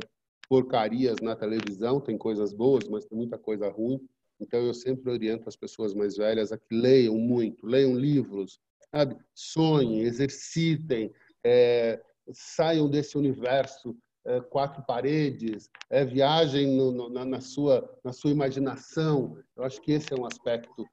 porcarias 0.50 1.18
na 1.22 1.36
televisão. 1.36 2.02
Tem 2.02 2.18
coisas 2.18 2.54
boas, 2.54 2.88
mas 2.88 3.06
tem 3.06 3.18
muita 3.18 3.38
coisa 3.38 3.70
ruim. 3.70 4.00
Então, 4.42 4.60
eu 4.60 4.74
sempre 4.74 5.12
oriento 5.12 5.48
as 5.48 5.56
pessoas 5.56 5.94
mais 5.94 6.18
velhas 6.18 6.52
a 6.52 6.58
que 6.58 6.74
leiam 6.74 7.18
muito, 7.18 7.66
leiam 7.66 7.94
livros, 7.94 8.60
sabe? 8.94 9.18
sonhem, 9.34 10.02
exercitem, 10.02 11.12
é, 11.46 12.02
saiam 12.32 12.90
desse 12.90 13.18
universo 13.18 13.96
é, 14.30 14.40
quatro 14.42 14.84
paredes, 14.84 15.72
é, 15.90 16.06
viajem 16.06 16.68
no, 16.78 16.92
no, 16.92 17.10
na, 17.10 17.26
na, 17.26 17.42
sua, 17.42 17.90
na 18.04 18.14
sua 18.14 18.30
imaginação. 18.30 19.38
Eu 19.58 19.64
acho 19.64 19.82
que 19.82 19.92
esse 19.92 20.14
é 20.14 20.16
um 20.16 20.26
aspecto 20.26 20.86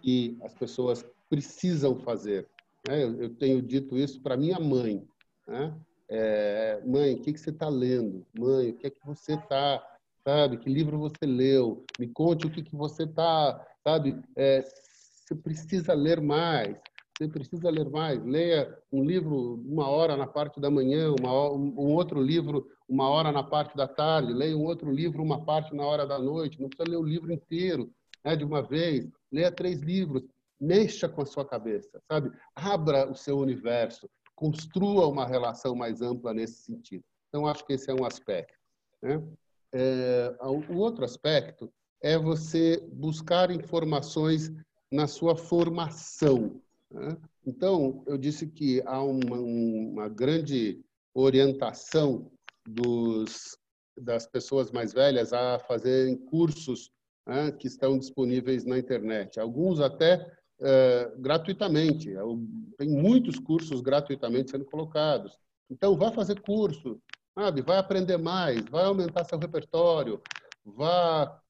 que 0.00 0.38
as 0.42 0.54
pessoas 0.54 1.04
precisam 1.28 1.98
fazer. 1.98 2.48
Né? 2.86 3.02
Eu, 3.02 3.22
eu, 3.22 3.34
tenho 3.34 3.60
dito 3.60 3.98
isso 3.98 4.20
para 4.22 4.36
minha 4.36 4.60
mãe. 4.60 5.04
Né? 5.48 5.74
É, 6.08 6.80
mãe, 6.86 7.14
o 7.14 7.20
que, 7.20 7.32
que 7.32 7.40
você 7.40 7.50
está 7.50 7.68
lendo? 7.68 8.24
Mãe, 8.38 8.70
o 8.70 8.74
que 8.74 8.86
é 8.86 8.90
que 8.90 9.04
você 9.04 9.34
está, 9.34 9.84
sabe? 10.22 10.58
Que 10.58 10.70
livro 10.70 10.96
você 10.96 11.26
leu? 11.26 11.84
Me 11.98 12.06
conte 12.06 12.46
o 12.46 12.50
que, 12.50 12.62
que 12.62 12.76
você 12.76 13.02
está, 13.02 13.66
sabe? 13.82 14.16
É, 14.36 14.62
você 14.62 15.34
precisa 15.34 15.92
ler 15.92 16.20
mais. 16.20 16.76
Você 17.16 17.28
precisa 17.28 17.70
ler 17.70 17.88
mais. 17.88 18.22
Leia 18.24 18.76
um 18.90 19.04
livro 19.04 19.62
uma 19.64 19.88
hora 19.88 20.16
na 20.16 20.26
parte 20.26 20.60
da 20.60 20.70
manhã, 20.70 21.12
um 21.12 21.92
outro 21.92 22.20
livro 22.20 22.68
uma 22.88 23.08
hora 23.08 23.30
na 23.30 23.42
parte 23.42 23.76
da 23.76 23.86
tarde. 23.86 24.32
Leia 24.32 24.56
um 24.56 24.64
outro 24.64 24.90
livro 24.90 25.22
uma 25.22 25.44
parte 25.44 25.74
na 25.74 25.84
hora 25.84 26.06
da 26.06 26.18
noite. 26.18 26.60
Não 26.60 26.68
precisa 26.68 26.90
ler 26.90 26.96
o 26.96 27.06
livro 27.06 27.32
inteiro 27.32 27.90
né, 28.24 28.34
de 28.34 28.44
uma 28.44 28.62
vez. 28.62 29.08
Leia 29.30 29.52
três 29.52 29.80
livros. 29.80 30.24
Mexa 30.60 31.08
com 31.08 31.22
a 31.22 31.26
sua 31.26 31.44
cabeça, 31.44 32.00
sabe? 32.10 32.32
Abra 32.54 33.10
o 33.10 33.14
seu 33.14 33.38
universo. 33.38 34.08
Construa 34.34 35.06
uma 35.06 35.26
relação 35.26 35.74
mais 35.74 36.00
ampla 36.00 36.32
nesse 36.32 36.62
sentido. 36.62 37.04
Então, 37.28 37.46
acho 37.46 37.64
que 37.66 37.74
esse 37.74 37.90
é 37.90 37.94
um 37.94 38.04
aspecto. 38.04 38.58
Né? 39.02 39.22
É, 39.72 40.36
o 40.40 40.76
outro 40.76 41.04
aspecto 41.04 41.70
é 42.02 42.16
você 42.16 42.86
buscar 42.92 43.50
informações 43.50 44.52
na 44.90 45.06
sua 45.06 45.36
formação. 45.36 46.60
Então, 47.46 48.02
eu 48.06 48.16
disse 48.16 48.46
que 48.46 48.82
há 48.86 49.02
uma, 49.02 49.36
uma 49.36 50.08
grande 50.08 50.80
orientação 51.14 52.30
dos, 52.66 53.56
das 53.96 54.26
pessoas 54.26 54.70
mais 54.70 54.92
velhas 54.92 55.32
a 55.32 55.58
fazerem 55.58 56.16
cursos 56.16 56.90
né, 57.26 57.52
que 57.52 57.66
estão 57.66 57.98
disponíveis 57.98 58.64
na 58.64 58.78
internet. 58.78 59.38
Alguns 59.38 59.80
até 59.80 60.26
é, 60.60 61.12
gratuitamente. 61.18 62.10
Tem 62.78 62.88
muitos 62.88 63.38
cursos 63.38 63.80
gratuitamente 63.80 64.50
sendo 64.50 64.64
colocados. 64.64 65.38
Então, 65.70 65.96
vá 65.96 66.12
fazer 66.12 66.40
curso, 66.40 67.00
sabe? 67.34 67.62
vai 67.62 67.78
aprender 67.78 68.16
mais, 68.16 68.64
vai 68.66 68.84
aumentar 68.84 69.24
seu 69.24 69.38
repertório, 69.38 70.20
vá 70.64 71.40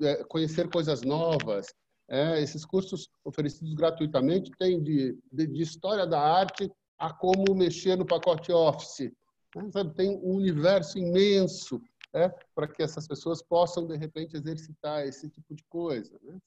é, 0.00 0.24
conhecer 0.24 0.68
coisas 0.68 1.02
novas. 1.02 1.66
É, 2.12 2.42
esses 2.42 2.62
cursos 2.66 3.08
oferecidos 3.24 3.72
gratuitamente 3.72 4.50
têm 4.58 4.82
de, 4.82 5.18
de, 5.32 5.46
de, 5.46 5.62
história 5.62 6.06
da 6.06 6.20
arte 6.20 6.70
a 6.98 7.10
como 7.10 7.54
mexer 7.54 7.96
no 7.96 8.04
pacote 8.04 8.52
Office. 8.52 9.10
Né? 9.56 9.70
Sabe? 9.72 9.94
Tem 9.94 10.10
um 10.10 10.34
universo 10.34 10.98
imenso 10.98 11.80
é, 12.12 12.28
para 12.54 12.68
que 12.68 12.82
essas 12.82 13.08
pessoas 13.08 13.40
possam, 13.40 13.86
de 13.86 13.96
repente, 13.96 14.36
exercitar 14.36 15.06
esse 15.06 15.26
tipo 15.30 15.54
de 15.54 15.64
coisa. 15.70 16.14
Né? 16.22 16.38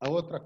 A 0.00 0.08
outra, 0.08 0.42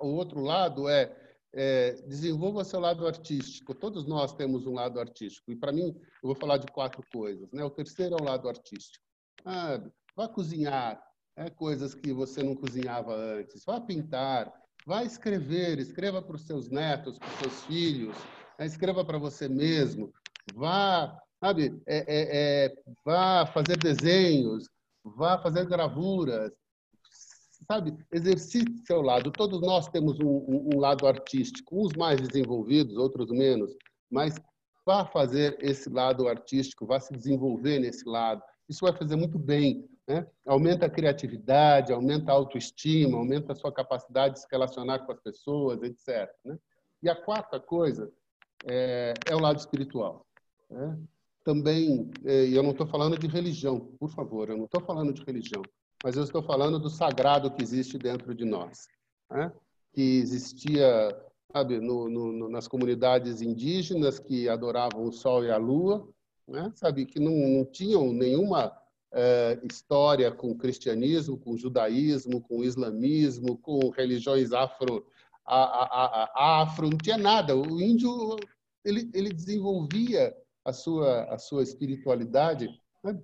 o 0.00 0.14
outro 0.14 0.40
lado 0.40 0.88
é, 0.88 1.12
é, 1.52 1.94
desenvolva 2.02 2.64
seu 2.64 2.78
lado 2.78 3.04
artístico. 3.04 3.74
Todos 3.74 4.06
nós 4.06 4.32
temos 4.32 4.64
um 4.64 4.74
lado 4.74 5.00
artístico. 5.00 5.50
E, 5.50 5.56
para 5.56 5.72
mim, 5.72 5.88
eu 6.22 6.28
vou 6.28 6.36
falar 6.36 6.58
de 6.58 6.68
quatro 6.68 7.02
coisas. 7.12 7.50
Né? 7.50 7.64
O 7.64 7.70
terceiro 7.70 8.14
é 8.16 8.22
o 8.22 8.24
lado 8.24 8.48
artístico. 8.48 9.04
Ah, 9.44 9.82
vá 10.14 10.28
cozinhar, 10.28 11.02
é, 11.38 11.48
coisas 11.50 11.94
que 11.94 12.12
você 12.12 12.42
não 12.42 12.56
cozinhava 12.56 13.14
antes. 13.14 13.64
Vá 13.64 13.80
pintar, 13.80 14.52
vá 14.84 15.04
escrever, 15.04 15.78
escreva 15.78 16.20
para 16.20 16.36
os 16.36 16.42
seus 16.42 16.68
netos, 16.68 17.18
para 17.18 17.28
os 17.28 17.34
seus 17.34 17.64
filhos, 17.64 18.16
é, 18.58 18.66
escreva 18.66 19.04
para 19.04 19.18
você 19.18 19.48
mesmo, 19.48 20.12
vá 20.54 21.16
sabe, 21.40 21.80
é, 21.86 21.98
é, 21.98 22.66
é, 22.66 22.74
vá 23.04 23.46
fazer 23.46 23.76
desenhos, 23.76 24.68
vá 25.04 25.38
fazer 25.38 25.64
gravuras, 25.66 26.50
sabe, 27.70 27.96
exercite 28.12 28.84
seu 28.84 29.00
lado. 29.00 29.30
Todos 29.30 29.60
nós 29.60 29.86
temos 29.88 30.18
um, 30.18 30.26
um, 30.26 30.70
um, 30.74 30.80
lado 30.80 31.06
artístico, 31.06 31.80
uns 31.80 31.92
mais 31.92 32.20
desenvolvidos, 32.20 32.96
outros 32.96 33.30
menos, 33.30 33.72
mas 34.10 34.34
vá 34.84 35.04
fazer 35.06 35.56
esse 35.60 35.88
lado 35.88 36.26
artístico, 36.26 36.86
vá 36.86 36.98
se 36.98 37.12
desenvolver 37.12 37.78
nesse 37.78 38.04
lado. 38.08 38.42
Isso 38.68 38.84
vai 38.84 38.92
fazer 38.96 39.14
muito 39.14 39.38
bem, 39.38 39.88
né? 40.08 40.26
Aumenta 40.46 40.86
a 40.86 40.90
criatividade, 40.90 41.92
aumenta 41.92 42.32
a 42.32 42.34
autoestima, 42.34 43.18
aumenta 43.18 43.52
a 43.52 43.56
sua 43.56 43.72
capacidade 43.72 44.34
de 44.34 44.40
se 44.40 44.46
relacionar 44.50 45.00
com 45.00 45.12
as 45.12 45.20
pessoas, 45.20 45.82
etc. 45.82 46.28
Né? 46.44 46.58
E 47.02 47.08
a 47.08 47.14
quarta 47.14 47.60
coisa 47.60 48.10
é, 48.64 49.14
é 49.28 49.34
o 49.34 49.40
lado 49.40 49.58
espiritual. 49.58 50.26
Né? 50.70 50.98
também, 51.48 52.10
é, 52.26 52.44
e 52.44 52.54
eu 52.54 52.62
não 52.62 52.72
estou 52.72 52.86
falando 52.86 53.18
de 53.18 53.26
religião, 53.26 53.80
por 53.98 54.10
favor, 54.10 54.50
eu 54.50 54.56
não 54.58 54.66
estou 54.66 54.82
falando 54.82 55.14
de 55.14 55.24
religião, 55.24 55.62
mas 56.04 56.14
eu 56.14 56.22
estou 56.22 56.42
falando 56.42 56.78
do 56.78 56.90
sagrado 56.90 57.50
que 57.50 57.62
existe 57.62 57.96
dentro 57.96 58.34
de 58.34 58.44
nós, 58.44 58.86
né? 59.30 59.50
que 59.94 60.18
existia, 60.18 61.08
sabe, 61.50 61.80
no, 61.80 62.10
no, 62.10 62.50
nas 62.50 62.68
comunidades 62.68 63.40
indígenas 63.40 64.18
que 64.18 64.46
adoravam 64.46 65.04
o 65.04 65.10
sol 65.10 65.42
e 65.42 65.50
a 65.50 65.56
lua, 65.56 66.06
né? 66.46 66.70
sabe, 66.74 67.06
que 67.06 67.18
não, 67.18 67.32
não 67.32 67.64
tinham 67.64 68.12
nenhuma 68.12 68.70
é, 69.12 69.58
história 69.64 70.30
com 70.30 70.50
o 70.50 70.56
cristianismo, 70.58 71.38
com 71.38 71.52
o 71.52 71.58
judaísmo, 71.58 72.40
com 72.40 72.58
o 72.58 72.64
islamismo, 72.64 73.56
com 73.58 73.88
religiões 73.90 74.52
afro, 74.52 75.06
a, 75.46 75.56
a, 75.56 76.24
a, 76.34 76.62
afro, 76.62 76.90
não 76.90 76.98
tinha 76.98 77.16
nada. 77.16 77.56
O 77.56 77.80
índio 77.80 78.36
ele, 78.84 79.10
ele 79.14 79.30
desenvolvia 79.30 80.34
a 80.64 80.72
sua, 80.72 81.24
a 81.24 81.38
sua 81.38 81.62
espiritualidade 81.62 82.68
né? 83.02 83.18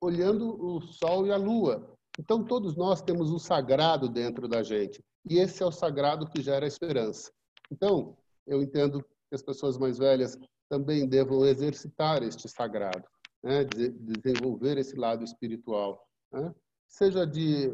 olhando 0.00 0.60
o 0.60 0.80
sol 0.80 1.26
e 1.26 1.32
a 1.32 1.36
lua. 1.36 1.88
Então, 2.18 2.44
todos 2.44 2.76
nós 2.76 3.00
temos 3.00 3.30
um 3.30 3.38
sagrado 3.38 4.08
dentro 4.08 4.46
da 4.46 4.62
gente. 4.62 5.02
E 5.28 5.38
esse 5.38 5.62
é 5.62 5.66
o 5.66 5.72
sagrado 5.72 6.28
que 6.28 6.42
gera 6.42 6.66
esperança. 6.66 7.32
Então, 7.70 8.16
eu 8.46 8.62
entendo 8.62 9.02
que 9.02 9.34
as 9.34 9.42
pessoas 9.42 9.78
mais 9.78 9.98
velhas 9.98 10.36
também 10.68 11.06
devam 11.06 11.44
exercitar 11.46 12.22
este 12.22 12.48
sagrado, 12.48 13.04
né? 13.42 13.64
desenvolver 13.64 14.78
esse 14.78 14.96
lado 14.96 15.24
espiritual. 15.24 16.06
Né? 16.32 16.54
Seja 16.88 17.26
de, 17.26 17.70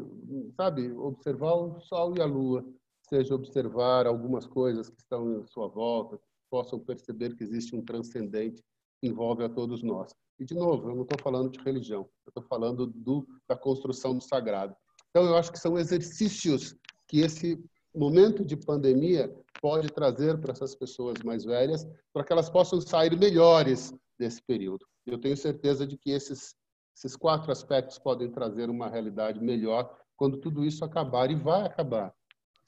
sabe, 0.55 0.91
observar 0.93 1.53
o 1.55 1.79
sol 1.81 2.15
e 2.17 2.21
a 2.21 2.25
lua, 2.25 2.65
seja 3.07 3.35
observar 3.35 4.07
algumas 4.07 4.45
coisas 4.45 4.89
que 4.89 4.99
estão 4.99 5.41
em 5.41 5.47
sua 5.47 5.67
volta, 5.67 6.19
possam 6.49 6.79
perceber 6.79 7.35
que 7.35 7.43
existe 7.43 7.75
um 7.75 7.83
transcendente 7.83 8.63
que 8.99 9.07
envolve 9.07 9.43
a 9.43 9.49
todos 9.49 9.83
nós. 9.83 10.13
E, 10.39 10.45
de 10.45 10.55
novo, 10.55 10.89
eu 10.89 10.95
não 10.95 11.03
estou 11.03 11.19
falando 11.21 11.51
de 11.51 11.59
religião, 11.59 12.09
eu 12.25 12.29
estou 12.29 12.43
falando 12.43 12.87
do, 12.87 13.27
da 13.47 13.55
construção 13.55 14.15
do 14.15 14.23
sagrado. 14.23 14.75
Então, 15.09 15.25
eu 15.25 15.35
acho 15.35 15.51
que 15.51 15.59
são 15.59 15.77
exercícios 15.77 16.75
que 17.07 17.19
esse 17.19 17.61
momento 17.93 18.45
de 18.45 18.55
pandemia 18.55 19.33
pode 19.61 19.89
trazer 19.89 20.39
para 20.39 20.53
essas 20.53 20.75
pessoas 20.75 21.15
mais 21.23 21.43
velhas, 21.43 21.85
para 22.13 22.23
que 22.23 22.31
elas 22.31 22.49
possam 22.49 22.79
sair 22.79 23.17
melhores 23.17 23.93
desse 24.17 24.41
período. 24.43 24.85
Eu 25.11 25.19
tenho 25.19 25.37
certeza 25.37 25.85
de 25.85 25.97
que 25.97 26.11
esses, 26.11 26.55
esses 26.95 27.15
quatro 27.15 27.51
aspectos 27.51 27.97
podem 27.97 28.31
trazer 28.31 28.69
uma 28.69 28.89
realidade 28.89 29.39
melhor 29.39 29.97
quando 30.15 30.37
tudo 30.37 30.65
isso 30.65 30.83
acabar, 30.83 31.31
e 31.31 31.35
vai 31.35 31.65
acabar. 31.65 32.13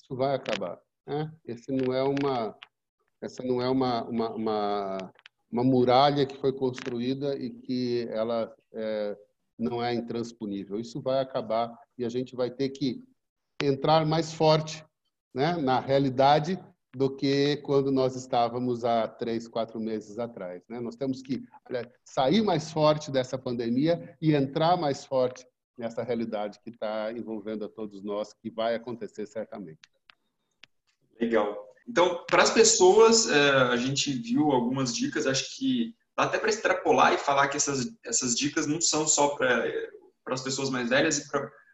Isso 0.02 0.16
vai 0.16 0.34
acabar. 0.34 0.80
Né? 1.06 1.32
Esse 1.46 1.72
não 1.72 1.94
é 1.94 2.02
uma 2.02 2.56
essa 3.22 3.44
não 3.44 3.62
é 3.62 3.70
uma, 3.70 4.04
uma, 4.06 4.30
uma, 4.32 5.14
uma 5.52 5.64
muralha 5.64 6.26
que 6.26 6.38
foi 6.38 6.52
construída 6.52 7.36
e 7.36 7.52
que 7.52 8.08
ela 8.10 8.52
é, 8.74 9.16
não 9.60 9.84
é 9.84 9.94
intransponível. 9.94 10.80
Isso 10.80 11.00
vai 11.00 11.20
acabar 11.20 11.72
e 11.98 12.04
a 12.04 12.10
gente 12.10 12.36
vai 12.36 12.50
ter 12.50 12.70
que 12.70 13.04
entrar 13.62 14.06
mais 14.08 14.34
forte 14.34 14.84
né, 15.34 15.56
na 15.58 15.80
realidade 15.80 16.60
do 16.94 17.10
que 17.16 17.58
quando 17.58 17.92
nós 17.92 18.16
estávamos 18.16 18.84
há 18.84 19.08
três, 19.08 19.48
quatro 19.48 19.80
meses 19.80 20.20
atrás. 20.20 20.62
Né? 20.68 20.80
Nós 20.80 20.96
temos 20.96 21.22
que 21.22 21.44
sair 22.04 22.42
mais 22.42 22.72
forte 22.72 23.10
dessa 23.10 23.38
pandemia 23.38 24.18
e 24.22 24.36
entrar 24.36 24.76
mais 24.76 25.06
forte 25.06 25.46
nessa 25.78 26.04
realidade 26.04 26.60
que 26.60 26.70
está 26.70 27.12
envolvendo 27.12 27.66
a 27.66 27.70
todos 27.70 28.04
nós, 28.04 28.34
que 28.34 28.50
vai 28.50 28.76
acontecer 28.76 29.26
certamente. 29.26 29.80
Legal. 31.20 31.66
Então, 31.88 32.24
para 32.30 32.44
as 32.44 32.52
pessoas, 32.52 33.30
é, 33.30 33.50
a 33.52 33.78
gente 33.78 34.12
viu 34.12 34.52
algumas 34.52 34.94
dicas, 34.94 35.26
acho 35.26 35.56
que 35.56 35.96
dá 36.16 36.24
até 36.24 36.38
para 36.38 36.50
extrapolar 36.50 37.14
e 37.14 37.18
falar 37.18 37.48
que 37.48 37.58
essas, 37.58 37.96
essas 38.06 38.36
dicas 38.36 38.68
não 38.68 38.82
são 38.82 39.08
só 39.08 39.30
para 39.36 39.66
as 40.28 40.42
pessoas 40.42 40.70
mais 40.70 40.89
velhas, 40.89 41.28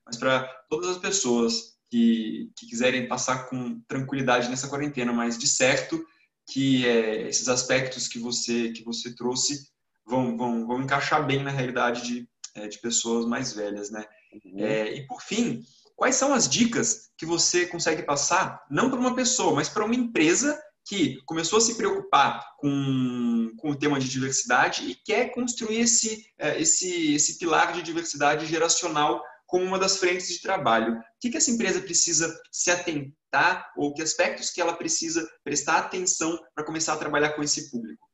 mas 0.06 0.18
para 0.18 0.48
todas 0.70 0.90
as 0.90 0.98
pessoas 0.98 1.77
que, 1.90 2.52
que 2.58 2.68
quiserem 2.68 3.08
passar 3.08 3.50
com 3.50 3.80
tranquilidade 3.88 4.50
nessa 4.50 4.68
quarentena, 4.68 5.14
mas 5.14 5.38
de 5.38 5.48
certo 5.48 6.04
que 6.50 6.88
é, 6.88 7.28
esses 7.28 7.50
aspectos 7.50 8.08
que 8.08 8.20
você 8.20 8.72
que 8.72 8.84
você 8.84 9.14
trouxe 9.14 9.68
vão, 10.06 10.38
vão, 10.38 10.66
vão 10.66 10.82
encaixar 10.82 11.26
bem 11.26 11.44
na 11.44 11.52
realidade 11.52 12.02
de, 12.04 12.30
é, 12.56 12.68
de 12.68 12.80
pessoas 12.80 13.26
mais 13.26 13.54
velhas, 13.54 13.92
né? 13.92 14.06
Uhum. 14.46 14.60
É, 14.60 14.94
e 14.94 15.06
por 15.06 15.22
fim, 15.22 15.62
quais 15.96 16.16
são 16.16 16.34
as 16.34 16.48
dicas 16.48 17.10
que 17.18 17.26
você 17.26 17.66
consegue 17.66 18.04
passar, 18.04 18.66
não 18.72 18.90
para 18.90 19.00
uma 19.00 19.16
pessoa, 19.16 19.56
mas 19.56 19.68
para 19.68 19.84
uma 19.84 19.96
empresa 19.96 20.58
que 20.88 21.22
começou 21.26 21.58
a 21.58 21.62
se 21.62 21.76
preocupar 21.76 22.56
com, 22.58 23.52
com 23.58 23.72
o 23.72 23.76
tema 23.76 24.00
de 24.00 24.08
diversidade 24.08 24.90
e 24.90 24.96
quer 24.96 25.34
construir 25.34 25.82
esse, 25.82 26.26
é, 26.38 26.62
esse, 26.62 27.14
esse 27.14 27.38
pilar 27.38 27.74
de 27.74 27.82
diversidade 27.82 28.46
geracional 28.46 29.22
como 29.48 29.66
uma 29.66 29.80
das 29.80 29.98
frentes 29.98 30.28
de 30.28 30.42
trabalho. 30.42 30.94
O 30.98 31.02
que, 31.20 31.32
que 31.32 31.38
essa 31.38 31.50
empresa 31.50 31.82
precisa 31.82 32.40
se 32.52 32.70
atentar 32.70 33.72
ou 33.76 33.94
que 33.94 34.02
aspectos 34.02 34.52
que 34.52 34.62
ela 34.62 34.76
precisa 34.76 35.28
prestar 35.44 35.80
atenção 35.80 36.38
para 36.54 36.66
começar 36.66 36.94
a 36.94 36.98
trabalhar 36.98 37.32
com 37.32 37.42
esse 37.42 37.72
público? 37.72 38.06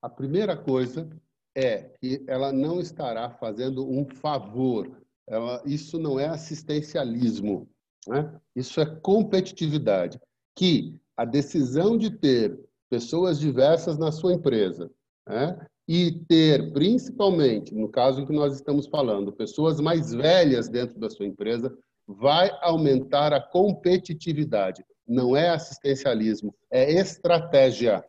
A 0.00 0.08
primeira 0.08 0.56
coisa 0.56 1.10
é 1.54 1.90
que 2.00 2.24
ela 2.26 2.52
não 2.52 2.80
estará 2.80 3.30
fazendo 3.30 3.86
um 3.86 4.06
favor. 4.06 4.98
Ela, 5.28 5.62
isso 5.66 5.98
não 5.98 6.18
é 6.18 6.26
assistencialismo, 6.26 7.68
né? 8.06 8.40
isso 8.56 8.80
é 8.80 8.86
competitividade. 8.86 10.18
Que 10.56 10.98
a 11.16 11.24
decisão 11.24 11.98
de 11.98 12.10
ter 12.10 12.58
pessoas 12.88 13.38
diversas 13.38 13.98
na 13.98 14.10
sua 14.10 14.32
empresa 14.32 14.90
né? 15.30 15.66
E 15.92 16.12
ter, 16.28 16.72
principalmente, 16.72 17.74
no 17.74 17.88
caso 17.88 18.24
que 18.24 18.32
nós 18.32 18.54
estamos 18.54 18.86
falando, 18.86 19.32
pessoas 19.32 19.80
mais 19.80 20.14
velhas 20.14 20.68
dentro 20.68 21.00
da 21.00 21.10
sua 21.10 21.26
empresa, 21.26 21.76
vai 22.06 22.48
aumentar 22.62 23.32
a 23.32 23.40
competitividade. 23.40 24.84
Não 25.04 25.36
é 25.36 25.48
assistencialismo, 25.48 26.54
é 26.70 26.92
estratégia. 26.92 28.04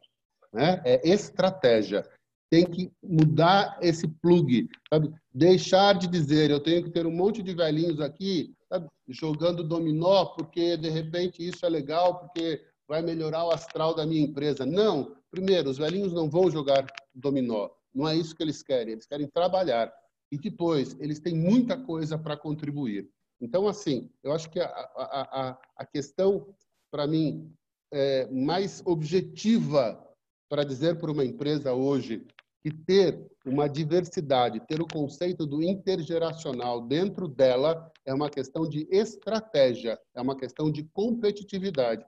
Né? 0.53 0.79
É 0.85 1.09
estratégia. 1.09 2.07
Tem 2.51 2.67
que 2.67 2.91
mudar 3.01 3.79
esse 3.81 4.07
plug, 4.07 4.69
sabe? 4.87 5.11
Deixar 5.33 5.93
de 5.93 6.05
dizer, 6.05 6.51
eu 6.51 6.59
tenho 6.59 6.83
que 6.83 6.91
ter 6.91 7.07
um 7.07 7.11
monte 7.11 7.41
de 7.41 7.55
velhinhos 7.55 7.99
aqui 7.99 8.53
sabe? 8.71 8.87
jogando 9.09 9.63
dominó 9.63 10.25
porque 10.25 10.77
de 10.77 10.89
repente 10.89 11.43
isso 11.43 11.65
é 11.65 11.69
legal, 11.69 12.19
porque 12.19 12.63
vai 12.91 13.01
melhorar 13.01 13.45
o 13.45 13.51
astral 13.51 13.95
da 13.95 14.05
minha 14.05 14.21
empresa. 14.21 14.65
Não, 14.65 15.15
Primeiro, 15.31 15.69
os 15.69 15.77
velhinhos 15.77 16.11
não 16.11 16.29
vão 16.29 16.51
jogar 16.51 16.85
dominó. 17.15 17.69
Não 17.95 18.07
é 18.07 18.15
isso 18.15 18.35
que 18.35 18.43
eles 18.43 18.61
querem. 18.61 18.93
Eles 18.93 19.05
querem 19.05 19.27
trabalhar. 19.27 19.91
E 20.29 20.37
depois, 20.37 20.95
eles 20.99 21.21
têm 21.21 21.33
muita 21.33 21.77
coisa 21.77 22.17
para 22.17 22.35
contribuir. 22.35 23.09
Então, 23.39 23.65
assim, 23.65 24.11
eu 24.21 24.33
acho 24.33 24.49
que 24.49 24.59
a, 24.59 24.65
a, 24.65 25.49
a, 25.49 25.61
a 25.77 25.85
questão, 25.85 26.53
para 26.91 27.07
mim, 27.07 27.49
é 27.93 28.29
mais 28.29 28.83
objetiva 28.85 30.05
para 30.49 30.65
dizer 30.65 30.97
para 30.97 31.11
uma 31.11 31.23
empresa 31.23 31.73
hoje 31.73 32.27
que 32.61 32.71
ter 32.71 33.25
uma 33.45 33.67
diversidade, 33.67 34.59
ter 34.67 34.81
o 34.81 34.87
conceito 34.87 35.45
do 35.45 35.63
intergeracional 35.63 36.81
dentro 36.81 37.27
dela 37.27 37.91
é 38.05 38.13
uma 38.13 38.29
questão 38.29 38.67
de 38.69 38.87
estratégia, 38.91 39.99
é 40.13 40.21
uma 40.21 40.37
questão 40.37 40.69
de 40.69 40.83
competitividade. 40.83 42.05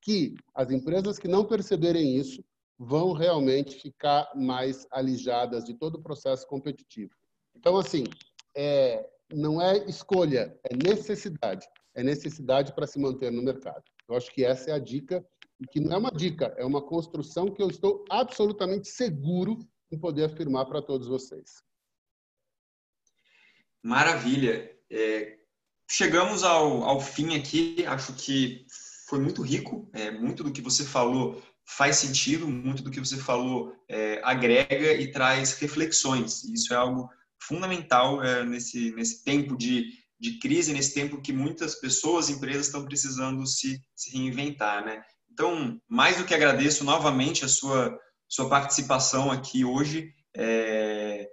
Que 0.00 0.34
as 0.54 0.70
empresas 0.70 1.18
que 1.18 1.28
não 1.28 1.44
perceberem 1.44 2.16
isso 2.16 2.44
vão 2.78 3.12
realmente 3.12 3.80
ficar 3.80 4.30
mais 4.34 4.86
alijadas 4.90 5.64
de 5.64 5.74
todo 5.74 5.96
o 5.96 6.02
processo 6.02 6.46
competitivo. 6.46 7.14
Então, 7.54 7.76
assim, 7.76 8.04
é, 8.54 9.08
não 9.32 9.60
é 9.60 9.78
escolha, 9.88 10.58
é 10.64 10.76
necessidade. 10.76 11.66
É 11.94 12.02
necessidade 12.02 12.74
para 12.74 12.86
se 12.86 12.98
manter 12.98 13.32
no 13.32 13.42
mercado. 13.42 13.82
Eu 14.08 14.16
acho 14.16 14.30
que 14.32 14.44
essa 14.44 14.70
é 14.70 14.74
a 14.74 14.78
dica, 14.78 15.26
que 15.70 15.80
não 15.80 15.92
é 15.92 15.98
uma 15.98 16.10
dica, 16.10 16.54
é 16.58 16.64
uma 16.64 16.82
construção 16.82 17.50
que 17.50 17.62
eu 17.62 17.68
estou 17.68 18.04
absolutamente 18.10 18.88
seguro 18.88 19.58
em 19.90 19.98
poder 19.98 20.24
afirmar 20.24 20.66
para 20.66 20.82
todos 20.82 21.08
vocês. 21.08 21.62
Maravilha. 23.82 24.70
É, 24.90 25.38
chegamos 25.90 26.42
ao, 26.44 26.82
ao 26.84 27.00
fim 27.00 27.36
aqui, 27.36 27.84
acho 27.86 28.12
que 28.14 28.66
foi 29.08 29.20
muito 29.20 29.42
rico, 29.42 29.88
é, 29.94 30.10
muito 30.10 30.42
do 30.42 30.52
que 30.52 30.60
você 30.60 30.84
falou 30.84 31.42
faz 31.66 31.96
sentido, 31.96 32.46
muito 32.46 32.82
do 32.82 32.90
que 32.90 33.00
você 33.00 33.16
falou 33.16 33.74
é, 33.88 34.20
agrega 34.22 34.92
e 34.92 35.10
traz 35.10 35.58
reflexões. 35.58 36.44
Isso 36.44 36.72
é 36.72 36.76
algo 36.76 37.10
fundamental 37.42 38.22
é, 38.22 38.44
nesse, 38.44 38.92
nesse 38.92 39.24
tempo 39.24 39.56
de, 39.56 39.92
de 40.18 40.38
crise, 40.38 40.72
nesse 40.72 40.94
tempo 40.94 41.20
que 41.20 41.32
muitas 41.32 41.74
pessoas, 41.74 42.30
empresas 42.30 42.66
estão 42.66 42.84
precisando 42.84 43.44
se, 43.46 43.80
se 43.94 44.16
reinventar, 44.16 44.84
né? 44.84 45.02
Então, 45.30 45.78
mais 45.88 46.16
do 46.16 46.24
que 46.24 46.34
agradeço 46.34 46.84
novamente 46.84 47.44
a 47.44 47.48
sua, 47.48 47.98
sua 48.28 48.48
participação 48.48 49.30
aqui 49.30 49.64
hoje. 49.64 50.14
É, 50.36 51.28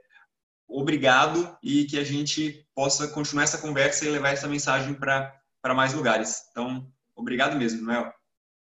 obrigado 0.68 1.58
e 1.64 1.86
que 1.86 1.98
a 1.98 2.04
gente 2.04 2.68
possa 2.76 3.08
continuar 3.08 3.44
essa 3.44 3.60
conversa 3.60 4.04
e 4.04 4.10
levar 4.10 4.30
essa 4.30 4.48
mensagem 4.48 4.94
para 4.96 5.34
mais 5.76 5.94
lugares. 5.94 6.42
Então, 6.52 6.92
obrigado 7.16 7.58
mesmo, 7.58 7.86
Noel. 7.86 8.14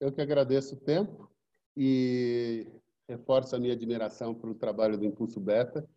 Eu 0.01 0.12
que 0.12 0.20
agradeço 0.20 0.74
o 0.74 0.80
tempo 0.80 1.30
e 1.76 2.66
reforço 3.09 3.55
a 3.55 3.59
minha 3.59 3.74
admiração 3.74 4.34
para 4.34 4.51
o 4.51 4.55
trabalho 4.55 4.96
do 4.96 5.05
Impulso 5.05 5.40
Beta, 5.40 5.88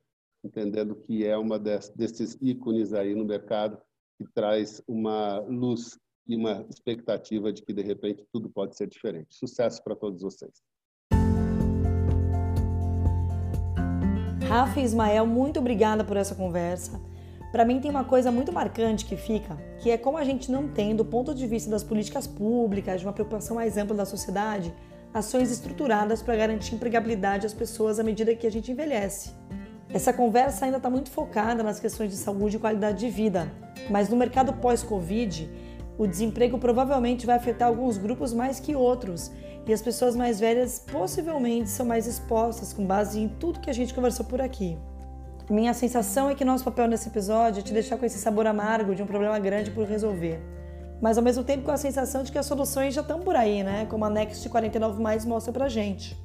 entendendo 0.44 0.96
que 0.96 1.26
é 1.26 1.38
uma 1.38 1.58
desses 1.58 2.38
ícones 2.42 2.94
aí 2.94 3.16
no 3.16 3.24
mercado 3.24 3.78
que 4.18 4.26
traz 4.34 4.82
uma 4.88 5.40
luz 5.40 5.98
e 6.28 6.36
uma 6.36 6.66
expectativa 6.70 7.52
de 7.52 7.62
que 7.62 7.74
de 7.74 7.82
repente 7.82 8.26
tudo 8.32 8.50
pode 8.50 8.76
ser 8.76 8.88
diferente. 8.88 9.36
Sucesso 9.36 9.84
para 9.84 9.96
todos 9.96 10.22
vocês. 10.22 10.62
Rafa 14.48 14.80
e 14.80 14.84
Ismael, 14.84 15.26
muito 15.26 15.60
obrigada 15.60 16.04
por 16.04 16.16
essa 16.16 16.36
conversa. 16.36 17.02
Para 17.54 17.66
mim 17.66 17.80
tem 17.80 17.92
uma 17.92 18.04
coisa 18.04 18.32
muito 18.32 18.52
marcante 18.52 19.06
que 19.06 19.16
fica, 19.16 19.56
que 19.78 19.92
é 19.92 19.96
como 19.96 20.18
a 20.18 20.24
gente 20.24 20.52
não 20.52 20.68
tem, 20.68 20.96
do 20.96 21.06
ponto 21.06 21.36
de 21.36 21.46
vista 21.46 21.70
das 21.70 21.84
políticas 21.84 22.26
públicas, 22.26 23.00
de 23.00 23.06
uma 23.06 23.14
preocupação 23.14 23.58
mais 23.58 23.78
ampla 23.78 23.96
da 23.96 24.06
sociedade, 24.06 24.74
ações 25.14 25.52
estruturadas 25.52 26.20
para 26.24 26.36
garantir 26.36 26.74
empregabilidade 26.74 27.46
às 27.46 27.54
pessoas 27.54 28.00
à 28.00 28.04
medida 28.04 28.34
que 28.34 28.48
a 28.48 28.52
gente 28.52 28.72
envelhece. 28.72 29.36
Essa 29.94 30.12
conversa 30.12 30.66
ainda 30.66 30.78
está 30.78 30.90
muito 30.90 31.12
focada 31.12 31.62
nas 31.62 31.80
questões 31.80 32.10
de 32.10 32.18
saúde 32.18 32.58
e 32.58 32.60
qualidade 32.60 32.98
de 32.98 33.10
vida, 33.12 33.48
mas 33.88 34.10
no 34.10 34.18
mercado 34.18 34.54
pós-Covid, 34.54 35.48
o 35.96 36.08
desemprego 36.08 36.58
provavelmente 36.58 37.28
vai 37.28 37.36
afetar 37.36 37.68
alguns 37.68 38.00
grupos 38.00 38.34
mais 38.34 38.60
que 38.60 38.76
outros 38.76 39.32
e 39.68 39.72
as 39.72 39.80
pessoas 39.84 40.16
mais 40.16 40.40
velhas 40.40 40.80
possivelmente 40.92 41.70
são 41.70 41.86
mais 41.86 42.08
expostas 42.08 42.74
com 42.74 42.84
base 42.84 43.20
em 43.20 43.30
tudo 43.30 43.60
que 43.60 43.70
a 43.70 43.74
gente 43.74 43.94
conversou 43.94 44.26
por 44.26 44.42
aqui. 44.42 44.76
Minha 45.50 45.74
sensação 45.74 46.30
é 46.30 46.36
que 46.36 46.46
nosso 46.46 46.64
papel 46.64 46.88
nesse 46.88 47.10
episódio 47.10 47.60
é 47.60 47.64
te 47.64 47.74
deixar 47.74 47.98
com 47.98 48.06
esse 48.06 48.18
sabor 48.18 48.48
amargo 48.48 48.96
de 48.96 49.04
um 49.04 49.06
problema 49.06 49.38
grande 49.40 49.72
por 49.72 49.86
resolver 49.86 50.40
mas 51.04 51.18
ao 51.18 51.24
mesmo 51.24 51.44
tempo 51.44 51.66
com 51.66 51.72
a 51.72 51.76
sensação 51.76 52.24
de 52.24 52.32
que 52.32 52.38
as 52.38 52.46
soluções 52.46 52.94
já 52.94 53.02
estão 53.02 53.20
por 53.20 53.36
aí, 53.36 53.62
né? 53.62 53.86
Como 53.90 54.06
a 54.06 54.10
Next 54.10 54.48
49 54.48 55.04
Mais 55.04 55.26
mostra 55.26 55.52
pra 55.52 55.68
gente. 55.68 56.18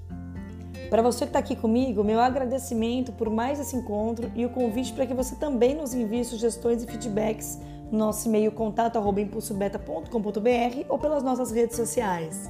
Para 0.89 1.03
você 1.03 1.25
que 1.25 1.31
está 1.31 1.41
aqui 1.41 1.57
comigo, 1.57 2.05
meu 2.05 2.21
agradecimento 2.21 3.11
por 3.11 3.29
mais 3.29 3.59
esse 3.59 3.75
encontro 3.75 4.31
e 4.37 4.47
o 4.47 4.51
convite 4.51 4.93
para 4.93 5.05
que 5.05 5.13
você 5.13 5.35
também 5.35 5.75
nos 5.75 5.95
envie 5.95 6.25
sugestões 6.25 6.85
e 6.85 6.87
feedbacks 6.87 7.59
no 7.91 7.99
nosso 7.99 8.29
e-mail 8.29 8.53
contato@impulsobeta.com.br 8.53 10.85
ou 10.89 10.97
pelas 10.97 11.25
nossas 11.25 11.51
redes 11.51 11.75
sociais. 11.75 12.49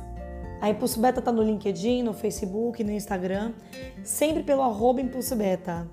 A 0.61 0.69
Impulso 0.69 1.01
Beta 1.01 1.21
está 1.21 1.33
no 1.33 1.43
LinkedIn, 1.43 2.03
no 2.03 2.13
Facebook, 2.13 2.85
no 2.85 2.93
Instagram, 2.93 3.55
sempre 4.05 4.43
pelo 4.43 4.61
arroba 4.61 5.01
Impulso 5.01 5.35
Beta. 5.35 5.89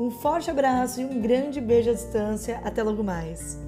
Um 0.00 0.10
forte 0.10 0.50
abraço 0.50 0.98
e 0.98 1.04
um 1.04 1.20
grande 1.20 1.60
beijo 1.60 1.90
à 1.90 1.92
distância. 1.92 2.58
Até 2.64 2.82
logo 2.82 3.04
mais. 3.04 3.58